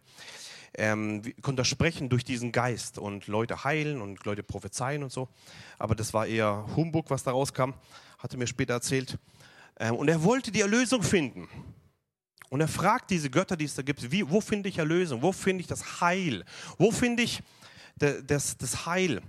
ähm, 0.74 1.22
konnte 1.42 1.62
er 1.62 1.66
sprechen 1.66 2.08
durch 2.08 2.24
diesen 2.24 2.52
Geist 2.52 2.98
und 2.98 3.26
Leute 3.26 3.64
heilen 3.64 4.00
und 4.00 4.24
Leute 4.24 4.42
prophezeien 4.42 5.02
und 5.02 5.10
so. 5.10 5.28
Aber 5.78 5.94
das 5.94 6.14
war 6.14 6.26
eher 6.26 6.66
Humbug, 6.76 7.10
was 7.10 7.22
da 7.22 7.32
rauskam, 7.32 7.72
hatte 8.18 8.36
mir 8.36 8.46
später 8.46 8.74
erzählt. 8.74 9.18
Ähm, 9.78 9.96
und 9.96 10.08
er 10.08 10.22
wollte 10.22 10.52
die 10.52 10.60
Erlösung 10.60 11.02
finden. 11.02 11.48
Und 12.50 12.60
er 12.60 12.68
fragt 12.68 13.10
diese 13.10 13.30
Götter, 13.30 13.56
die 13.56 13.64
es 13.64 13.74
da 13.74 13.82
gibt, 13.82 14.10
wie, 14.10 14.28
wo 14.28 14.40
finde 14.40 14.68
ich 14.68 14.78
Erlösung? 14.78 15.22
Wo 15.22 15.32
finde 15.32 15.60
ich 15.62 15.66
das 15.66 16.00
Heil? 16.00 16.44
Wo 16.78 16.90
finde 16.90 17.22
ich 17.22 17.42
das, 18.00 18.56
das 18.56 18.86
Heil. 18.86 19.22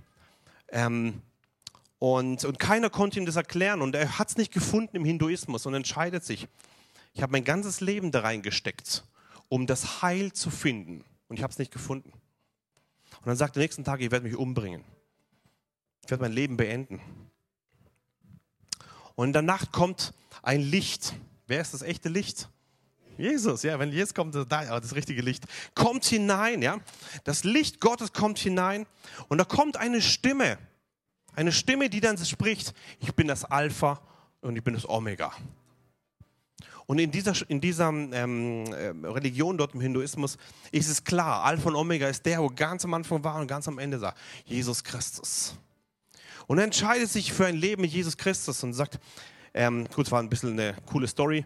Ähm, 0.68 1.22
und, 1.98 2.44
und 2.44 2.58
keiner 2.58 2.90
konnte 2.90 3.20
ihm 3.20 3.26
das 3.26 3.36
erklären 3.36 3.80
und 3.80 3.94
er 3.94 4.18
hat 4.18 4.30
es 4.30 4.36
nicht 4.36 4.52
gefunden 4.52 4.96
im 4.96 5.04
Hinduismus 5.04 5.66
und 5.66 5.74
entscheidet 5.74 6.24
sich, 6.24 6.48
ich 7.14 7.22
habe 7.22 7.32
mein 7.32 7.44
ganzes 7.44 7.80
Leben 7.80 8.10
da 8.10 8.20
reingesteckt, 8.20 9.04
um 9.48 9.66
das 9.66 10.02
Heil 10.02 10.32
zu 10.32 10.50
finden 10.50 11.04
und 11.28 11.36
ich 11.36 11.42
habe 11.42 11.52
es 11.52 11.58
nicht 11.58 11.72
gefunden. 11.72 12.12
Und 13.20 13.26
dann 13.26 13.36
sagt 13.36 13.56
er 13.56 13.60
nächsten 13.60 13.84
Tag, 13.84 14.00
ich 14.00 14.10
werde 14.10 14.26
mich 14.26 14.36
umbringen. 14.36 14.84
Ich 16.02 16.10
werde 16.10 16.22
mein 16.22 16.32
Leben 16.32 16.56
beenden. 16.56 17.00
Und 19.14 19.28
in 19.28 19.32
der 19.32 19.42
Nacht 19.42 19.70
kommt 19.70 20.12
ein 20.42 20.60
Licht. 20.60 21.14
Wer 21.46 21.60
ist 21.60 21.74
das 21.74 21.82
echte 21.82 22.08
Licht? 22.08 22.48
Jesus, 23.18 23.62
ja, 23.62 23.78
wenn 23.78 23.92
Jesus 23.92 24.14
kommt, 24.14 24.34
da, 24.34 24.44
das 24.80 24.94
richtige 24.94 25.22
Licht, 25.22 25.44
kommt 25.74 26.04
hinein, 26.04 26.62
ja. 26.62 26.78
Das 27.24 27.44
Licht 27.44 27.80
Gottes 27.80 28.12
kommt 28.12 28.38
hinein 28.38 28.86
und 29.28 29.38
da 29.38 29.44
kommt 29.44 29.76
eine 29.76 30.00
Stimme, 30.00 30.58
eine 31.34 31.52
Stimme, 31.52 31.88
die 31.88 32.00
dann 32.00 32.18
spricht, 32.18 32.74
ich 33.00 33.14
bin 33.14 33.28
das 33.28 33.44
Alpha 33.44 34.00
und 34.40 34.56
ich 34.56 34.64
bin 34.64 34.74
das 34.74 34.88
Omega. 34.88 35.32
Und 36.86 36.98
in 36.98 37.10
dieser, 37.10 37.34
in 37.48 37.60
dieser 37.60 37.88
ähm, 37.88 38.66
äh, 38.66 38.88
Religion 39.06 39.56
dort 39.56 39.74
im 39.74 39.80
Hinduismus 39.80 40.36
ist 40.72 40.88
es 40.88 41.04
klar, 41.04 41.44
Alpha 41.44 41.68
und 41.68 41.76
Omega 41.76 42.08
ist 42.08 42.26
der, 42.26 42.40
wo 42.42 42.48
ganz 42.48 42.84
am 42.84 42.92
Anfang 42.94 43.22
war 43.22 43.40
und 43.40 43.46
ganz 43.46 43.68
am 43.68 43.78
Ende 43.78 43.98
sagt, 43.98 44.18
Jesus 44.44 44.82
Christus. 44.82 45.56
Und 46.46 46.58
er 46.58 46.64
entscheidet 46.64 47.08
sich 47.08 47.32
für 47.32 47.46
ein 47.46 47.56
Leben 47.56 47.82
mit 47.82 47.92
Jesus 47.92 48.16
Christus 48.16 48.62
und 48.64 48.72
sagt, 48.72 48.98
ähm, 49.54 49.86
gut, 49.94 50.10
war 50.10 50.20
ein 50.20 50.28
bisschen 50.28 50.58
eine 50.58 50.76
coole 50.86 51.06
Story, 51.06 51.44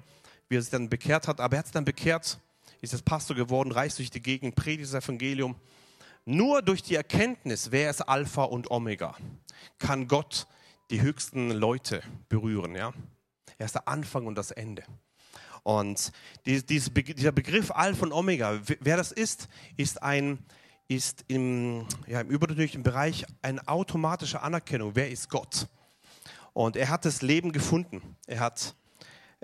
wie 0.48 0.56
er 0.56 0.62
sich 0.62 0.70
dann 0.70 0.88
bekehrt 0.88 1.28
hat, 1.28 1.40
aber 1.40 1.56
er 1.56 1.58
hat 1.60 1.66
sich 1.66 1.74
dann 1.74 1.84
bekehrt, 1.84 2.38
ist 2.80 2.92
jetzt 2.92 3.04
Pastor 3.04 3.36
geworden, 3.36 3.72
reist 3.72 3.98
durch 3.98 4.10
die 4.10 4.22
Gegend, 4.22 4.54
predigt 4.54 4.92
das 4.92 5.04
Evangelium. 5.04 5.56
Nur 6.24 6.62
durch 6.62 6.82
die 6.82 6.96
Erkenntnis, 6.96 7.70
wer 7.70 7.90
ist 7.90 8.02
Alpha 8.02 8.44
und 8.44 8.70
Omega, 8.70 9.16
kann 9.78 10.08
Gott 10.08 10.46
die 10.90 11.00
höchsten 11.00 11.50
Leute 11.50 12.02
berühren. 12.28 12.74
Ja? 12.74 12.92
Er 13.58 13.66
ist 13.66 13.74
der 13.74 13.88
Anfang 13.88 14.26
und 14.26 14.36
das 14.36 14.50
Ende. 14.50 14.84
Und 15.62 16.12
dieser 16.44 17.32
Begriff 17.32 17.70
Alpha 17.72 18.04
und 18.04 18.12
Omega, 18.12 18.60
wer 18.80 18.96
das 18.96 19.10
ist, 19.10 19.48
ist 19.76 20.02
ein, 20.02 20.38
ist 20.86 21.24
im, 21.26 21.86
ja, 22.06 22.20
im 22.20 22.28
übernatürlichen 22.28 22.84
Bereich 22.84 23.26
eine 23.42 23.66
automatische 23.66 24.42
Anerkennung. 24.42 24.92
Wer 24.94 25.10
ist 25.10 25.28
Gott? 25.28 25.66
Und 26.52 26.76
er 26.76 26.88
hat 26.88 27.04
das 27.04 27.20
Leben 27.22 27.50
gefunden. 27.50 28.16
Er 28.26 28.40
hat 28.40 28.76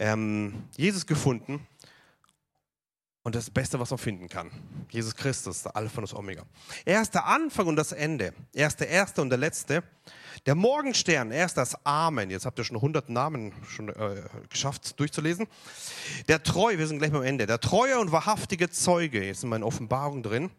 ähm, 0.02 0.64
Jesus 0.76 1.06
gefunden. 1.06 1.66
Und 3.24 3.36
das 3.36 3.48
Beste, 3.50 3.78
was 3.78 3.90
man 3.90 3.98
finden 3.98 4.28
kann. 4.28 4.50
Jesus 4.90 5.14
Christus, 5.14 5.62
der 5.62 5.76
Alpha 5.76 5.98
und 5.98 6.10
das 6.10 6.14
Omega. 6.18 6.42
Er 6.84 7.00
ist 7.00 7.14
der 7.14 7.24
Anfang 7.24 7.68
und 7.68 7.76
das 7.76 7.92
Ende. 7.92 8.34
Er 8.52 8.66
ist 8.66 8.80
der 8.80 8.88
Erste 8.88 9.22
und 9.22 9.30
der 9.30 9.38
Letzte. 9.38 9.84
Der 10.44 10.56
Morgenstern, 10.56 11.30
er 11.30 11.46
ist 11.46 11.56
das 11.56 11.86
Amen. 11.86 12.30
Jetzt 12.30 12.46
habt 12.46 12.58
ihr 12.58 12.64
schon 12.64 12.78
100 12.78 13.10
Namen 13.10 13.52
schon 13.68 13.90
äh, 13.90 14.24
geschafft 14.50 14.98
durchzulesen. 14.98 15.46
Der 16.26 16.42
Treu, 16.42 16.76
wir 16.76 16.88
sind 16.88 16.98
gleich 16.98 17.12
beim 17.12 17.22
Ende. 17.22 17.46
Der 17.46 17.60
treue 17.60 18.00
und 18.00 18.10
wahrhaftige 18.10 18.70
Zeuge, 18.70 19.24
jetzt 19.24 19.44
in 19.44 19.50
meiner 19.50 19.66
Offenbarung 19.66 20.24
drin. 20.24 20.50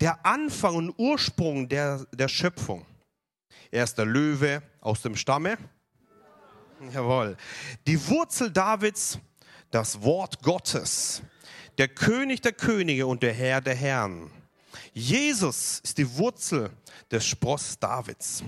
Der 0.00 0.26
Anfang 0.26 0.74
und 0.74 0.94
Ursprung 0.98 1.68
der, 1.68 2.04
der 2.12 2.26
Schöpfung. 2.26 2.84
Er 3.70 3.84
ist 3.84 3.96
der 3.96 4.06
Löwe 4.06 4.60
aus 4.80 5.02
dem 5.02 5.14
Stamme. 5.14 5.56
Jawohl. 6.92 7.36
Die 7.86 8.08
Wurzel 8.08 8.50
Davids, 8.50 9.18
das 9.70 10.02
Wort 10.02 10.42
Gottes. 10.42 11.22
Der 11.76 11.88
König 11.88 12.40
der 12.40 12.52
Könige 12.52 13.06
und 13.06 13.22
der 13.22 13.32
Herr 13.32 13.60
der 13.60 13.74
Herren. 13.74 14.30
Jesus 14.92 15.80
ist 15.80 15.98
die 15.98 16.16
Wurzel 16.16 16.70
des 17.10 17.26
Spross 17.26 17.78
Davids. 17.78 18.42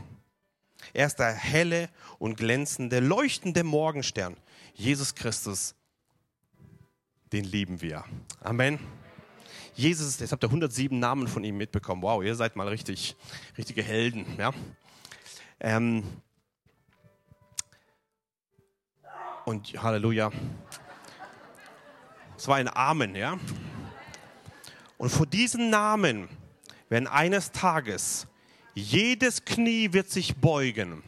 Er 0.92 1.06
ist 1.06 1.16
der 1.16 1.32
helle 1.32 1.88
und 2.18 2.36
glänzende, 2.36 3.00
leuchtende 3.00 3.62
Morgenstern. 3.62 4.36
Jesus 4.74 5.14
Christus, 5.14 5.74
den 7.32 7.44
lieben 7.44 7.80
wir. 7.80 8.04
Amen. 8.40 8.78
Jesus, 9.74 10.18
jetzt 10.18 10.32
habt 10.32 10.42
ihr 10.42 10.48
107 10.48 10.98
Namen 10.98 11.28
von 11.28 11.44
ihm 11.44 11.56
mitbekommen. 11.56 12.02
Wow, 12.02 12.24
ihr 12.24 12.34
seid 12.34 12.56
mal 12.56 12.68
richtig, 12.68 13.16
richtige 13.56 13.82
Helden. 13.82 14.26
Ja? 14.38 14.52
Ähm 15.60 16.02
und 19.50 19.82
Halleluja. 19.82 20.30
Es 22.38 22.46
war 22.46 22.56
ein 22.56 22.68
Amen, 22.68 23.16
ja. 23.16 23.36
Und 24.96 25.10
vor 25.10 25.26
diesen 25.26 25.70
Namen 25.70 26.28
werden 26.88 27.08
eines 27.08 27.50
Tages 27.50 28.28
jedes 28.74 29.44
Knie 29.44 29.92
wird 29.92 30.08
sich 30.08 30.36
beugen 30.36 31.02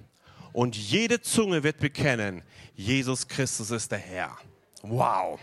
und 0.52 0.76
jede 0.76 1.22
Zunge 1.22 1.62
wird 1.62 1.78
bekennen, 1.78 2.42
Jesus 2.74 3.28
Christus 3.28 3.70
ist 3.70 3.92
der 3.92 3.98
Herr. 3.98 4.36
Wow. 4.82 5.38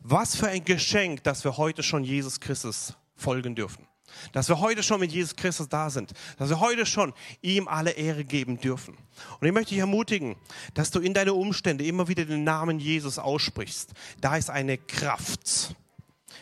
Was 0.00 0.36
für 0.36 0.48
ein 0.48 0.64
Geschenk, 0.64 1.24
dass 1.24 1.42
wir 1.42 1.56
heute 1.56 1.82
schon 1.82 2.04
Jesus 2.04 2.38
Christus 2.38 2.92
folgen 3.16 3.54
dürfen. 3.54 3.87
Dass 4.32 4.48
wir 4.48 4.60
heute 4.60 4.82
schon 4.82 5.00
mit 5.00 5.12
Jesus 5.12 5.36
Christus 5.36 5.68
da 5.68 5.90
sind. 5.90 6.12
Dass 6.38 6.48
wir 6.48 6.60
heute 6.60 6.86
schon 6.86 7.12
ihm 7.42 7.68
alle 7.68 7.92
Ehre 7.92 8.24
geben 8.24 8.60
dürfen. 8.60 8.96
Und 9.40 9.46
ich 9.46 9.52
möchte 9.52 9.70
dich 9.70 9.78
ermutigen, 9.78 10.36
dass 10.74 10.90
du 10.90 11.00
in 11.00 11.14
deine 11.14 11.34
Umstände 11.34 11.84
immer 11.84 12.08
wieder 12.08 12.24
den 12.24 12.44
Namen 12.44 12.78
Jesus 12.78 13.18
aussprichst. 13.18 13.92
Da 14.20 14.36
ist 14.36 14.50
eine 14.50 14.78
Kraft. 14.78 15.74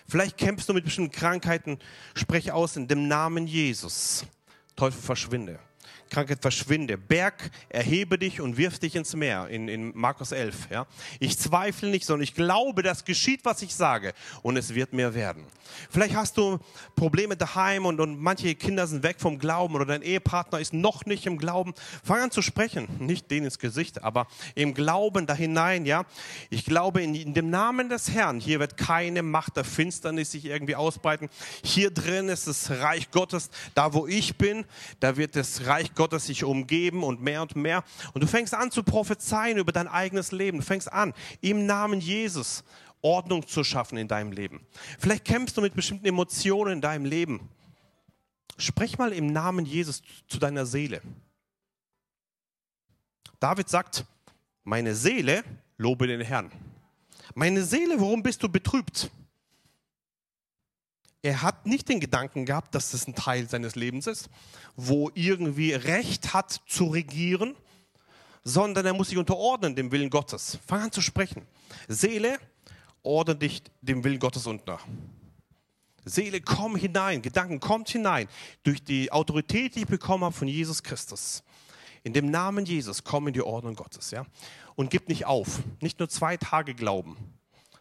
Vielleicht 0.09 0.37
kämpfst 0.39 0.69
du 0.69 0.75
mit 0.75 0.85
bestimmten 0.85 1.13
Krankheiten. 1.13 1.79
Spreche 2.15 2.55
aus 2.55 2.77
in 2.77 2.89
dem 2.89 3.09
Namen 3.09 3.47
Jesus. 3.47 4.25
Teufel 4.77 5.01
verschwinde. 5.01 5.59
Krankheit 6.11 6.41
verschwinde. 6.41 6.97
Berg, 6.97 7.51
erhebe 7.69 8.19
dich 8.19 8.41
und 8.41 8.57
wirf 8.57 8.79
dich 8.79 8.97
ins 8.97 9.15
Meer, 9.15 9.49
in, 9.49 9.69
in 9.69 9.93
Markus 9.97 10.33
11. 10.33 10.69
Ja? 10.71 10.87
Ich 11.21 11.39
zweifle 11.39 11.91
nicht, 11.91 12.05
sondern 12.05 12.25
ich 12.25 12.35
glaube, 12.35 12.83
das 12.83 13.05
geschieht, 13.05 13.45
was 13.45 13.63
ich 13.63 13.75
sage 13.75 14.13
und 14.43 14.57
es 14.57 14.75
wird 14.75 14.93
mir 14.93 15.15
werden. 15.15 15.45
Vielleicht 15.91 16.15
hast 16.15 16.37
du 16.37 16.59
Probleme 16.95 17.37
daheim 17.37 17.87
und, 17.87 18.01
und 18.01 18.21
manche 18.21 18.55
Kinder 18.55 18.87
sind 18.87 19.03
weg 19.03 19.17
vom 19.19 19.39
Glauben 19.39 19.75
oder 19.75 19.85
dein 19.85 20.03
Ehepartner 20.03 20.61
ist 20.61 20.73
noch 20.73 21.07
nicht 21.07 21.27
im 21.27 21.39
Glauben. 21.39 21.75
Fang 22.05 22.21
an 22.21 22.31
zu 22.31 22.43
sprechen, 22.43 22.89
nicht 22.99 23.31
denen 23.31 23.47
ins 23.47 23.59
Gesicht, 23.59 24.03
aber 24.03 24.27
im 24.55 24.75
Glauben 24.75 25.27
da 25.27 25.35
hinein. 25.35 25.87
Ja? 25.87 26.05
Ich 26.51 26.65
glaube 26.65 27.03
in, 27.03 27.15
in 27.15 27.35
dem 27.35 27.51
Namen 27.51 27.89
des 27.89 28.11
Herrn, 28.11 28.41
hier 28.41 28.61
wird 28.61 28.77
keine 28.77 29.23
Macht 29.23 29.57
der 29.57 29.65
Finsternis 29.65 30.31
sich 30.31 30.45
irgendwie 30.45 30.77
ausbreiten. 30.77 31.29
Hier 31.63 31.91
drin 31.91 32.29
ist 32.29 32.47
das 32.47 32.71
Reich 32.71 33.11
Gottes. 33.11 33.51
Da, 33.75 33.93
wo 33.93 34.07
ich 34.07 34.37
bin, 34.37 34.65
da 35.01 35.17
wird 35.17 35.37
das 35.37 35.67
Reich 35.67 35.95
Gottes 35.97 36.27
sich 36.27 36.45
umgeben 36.45 37.03
und 37.03 37.21
mehr 37.21 37.43
und 37.43 37.57
mehr. 37.57 37.83
Und 38.15 38.23
du 38.23 38.29
fängst 38.29 38.55
an 38.55 38.71
zu 38.71 38.85
prophezeien 38.85 39.59
über 39.59 39.73
dein 39.73 39.89
eigenes 39.89 40.31
Leben. 40.31 40.59
Du 40.59 40.65
fängst 40.65 40.93
an, 40.93 41.13
im 41.41 41.67
Namen 41.67 42.01
Jesus 42.01 42.63
Ordnung 43.03 43.47
zu 43.47 43.65
schaffen 43.65 43.99
in 43.99 44.09
deinem 44.09 44.33
Leben. 44.33 44.67
Vielleicht 44.99 45.25
kämpfst 45.25 45.57
du 45.57 45.61
mit 45.61 45.75
bestimmten 45.75 46.07
Emotionen 46.07 46.75
in 46.75 46.81
deinem 46.81 47.05
Leben. 47.05 47.49
Sprech 48.59 48.99
mal 48.99 49.13
im 49.13 49.33
Namen 49.33 49.67
Jesus 49.67 50.03
zu 50.29 50.39
deiner 50.39 50.67
Seele. 50.67 51.03
David 53.39 53.69
sagt, 53.69 54.05
meine 54.65 54.95
Seele 54.95 55.45
lobe 55.77 56.07
den 56.07 56.21
Herrn. 56.21 56.51
Meine 57.35 57.65
Seele, 57.65 58.01
warum 58.01 58.23
bist 58.23 58.43
du 58.43 58.49
betrübt? 58.49 59.11
Er 61.27 61.43
hat 61.43 61.67
nicht 61.67 61.89
den 61.89 61.99
Gedanken 61.99 62.45
gehabt, 62.45 62.73
dass 62.77 62.93
das 62.93 63.09
ein 63.09 63.17
Teil 63.17 63.49
seines 63.49 63.75
Lebens 63.75 64.07
ist, 64.07 64.29
wo 64.77 65.11
irgendwie 65.13 65.73
Recht 65.73 66.33
hat 66.33 66.61
zu 66.69 66.85
regieren, 66.85 67.57
sondern 68.45 68.87
er 68.87 68.95
muss 68.95 69.09
sich 69.09 69.19
unterordnen 69.19 69.75
dem 69.75 69.91
Willen 69.91 70.09
Gottes. 70.09 70.61
Fang 70.69 70.83
an 70.83 70.93
zu 70.93 71.01
sprechen. 71.01 71.43
Seele, 71.89 72.39
ordne 73.03 73.35
dich 73.35 73.65
dem 73.81 74.05
Willen 74.05 74.21
Gottes 74.21 74.47
unter. 74.47 74.79
Seele, 76.05 76.41
komm 76.41 76.77
hinein, 76.77 77.23
Gedanken, 77.23 77.59
kommt 77.59 77.89
hinein 77.89 78.29
durch 78.63 78.85
die 78.85 79.11
Autorität, 79.11 79.75
die 79.75 79.81
ich 79.81 79.87
bekommen 79.89 80.23
habe 80.23 80.33
von 80.33 80.47
Jesus 80.47 80.85
Christus. 80.85 81.43
In 82.05 82.13
dem 82.13 82.31
Namen 82.31 82.67
Jesus, 82.67 83.03
komm 83.03 83.27
in 83.27 83.35
die 83.35 83.43
Ordnung 83.43 83.75
Gottes, 83.75 84.13
ja? 84.13 84.27
Und 84.77 84.91
gib 84.91 85.09
nicht 85.09 85.27
auf. 85.27 85.59
Nicht 85.81 85.99
nur 85.99 86.09
zwei 86.09 86.37
Tage 86.37 86.73
Glauben, 86.77 87.17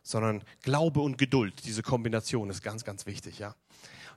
sondern 0.05 0.43
Glaube 0.61 1.01
und 1.01 1.17
Geduld. 1.17 1.65
Diese 1.65 1.81
Kombination 1.81 2.49
ist 2.51 2.61
ganz, 2.61 2.85
ganz 2.85 3.07
wichtig, 3.07 3.39
ja? 3.39 3.55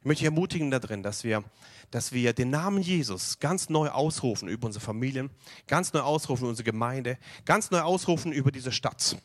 Ich 0.01 0.07
möchte 0.07 0.27
ermutigen 0.27 0.71
darin, 0.71 1.03
dass 1.03 1.25
wir, 1.25 1.43
dass 1.91 2.13
wir 2.13 2.33
den 2.33 2.51
Namen 2.51 2.83
Jesus 2.83 3.41
ganz 3.41 3.69
neu 3.69 3.89
ausrufen 3.89 4.49
über 4.49 4.67
unsere 4.67 4.85
Familien, 4.85 5.31
ganz 5.67 5.93
neu 5.93 6.01
ausrufen 6.01 6.43
über 6.43 6.51
unsere 6.51 6.65
Gemeinde, 6.65 7.19
ganz 7.45 7.73
neu 7.73 7.81
ausrufen 7.81 8.33
über 8.33 8.53
diese 8.53 8.71
Stadt. 8.71 9.17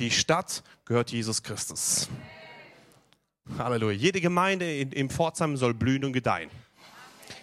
Die 0.00 0.10
Stadt 0.10 0.64
gehört 0.86 1.12
Jesus 1.12 1.42
Christus. 1.42 2.08
Halleluja. 3.58 3.96
Jede 3.96 4.20
Gemeinde 4.20 4.78
in, 4.78 4.90
in 4.92 5.10
Pforzheim 5.10 5.56
soll 5.56 5.74
blühen 5.74 6.04
und 6.04 6.14
gedeihen. 6.14 6.50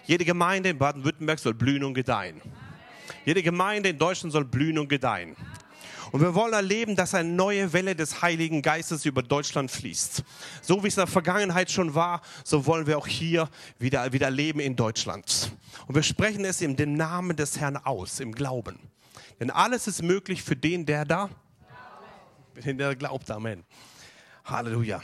Jede 0.05 0.25
Gemeinde 0.25 0.69
in 0.69 0.77
Baden-Württemberg 0.77 1.39
soll 1.39 1.53
blühen 1.53 1.83
und 1.83 1.93
gedeihen. 1.93 2.41
Jede 3.25 3.41
Gemeinde 3.41 3.89
in 3.89 3.97
Deutschland 3.97 4.33
soll 4.33 4.45
blühen 4.45 4.79
und 4.79 4.89
gedeihen. 4.89 5.35
Und 6.15 6.21
wir 6.21 6.33
wollen 6.33 6.53
erleben, 6.53 6.95
dass 6.95 7.13
eine 7.13 7.27
neue 7.27 7.73
Welle 7.73 7.93
des 7.93 8.21
Heiligen 8.21 8.61
Geistes 8.61 9.03
über 9.03 9.21
Deutschland 9.21 9.69
fließt. 9.69 10.23
So 10.61 10.81
wie 10.81 10.87
es 10.87 10.95
in 10.95 11.01
der 11.01 11.07
Vergangenheit 11.07 11.69
schon 11.69 11.93
war, 11.93 12.21
so 12.45 12.65
wollen 12.65 12.87
wir 12.87 12.97
auch 12.97 13.05
hier 13.05 13.49
wieder, 13.79 14.13
wieder 14.13 14.29
leben 14.29 14.61
in 14.61 14.77
Deutschland. 14.77 15.51
Und 15.87 15.95
wir 15.95 16.03
sprechen 16.03 16.45
es 16.45 16.59
dem 16.59 16.93
Namen 16.93 17.35
des 17.35 17.59
Herrn 17.59 17.75
aus, 17.75 18.21
im 18.21 18.31
Glauben. 18.31 18.79
Denn 19.41 19.51
alles 19.51 19.87
ist 19.87 20.03
möglich 20.03 20.41
für 20.41 20.55
den, 20.55 20.85
der 20.85 21.03
da, 21.03 21.29
den 22.63 22.77
der 22.77 22.95
glaubt. 22.95 23.29
Amen. 23.29 23.65
Halleluja. 24.45 25.01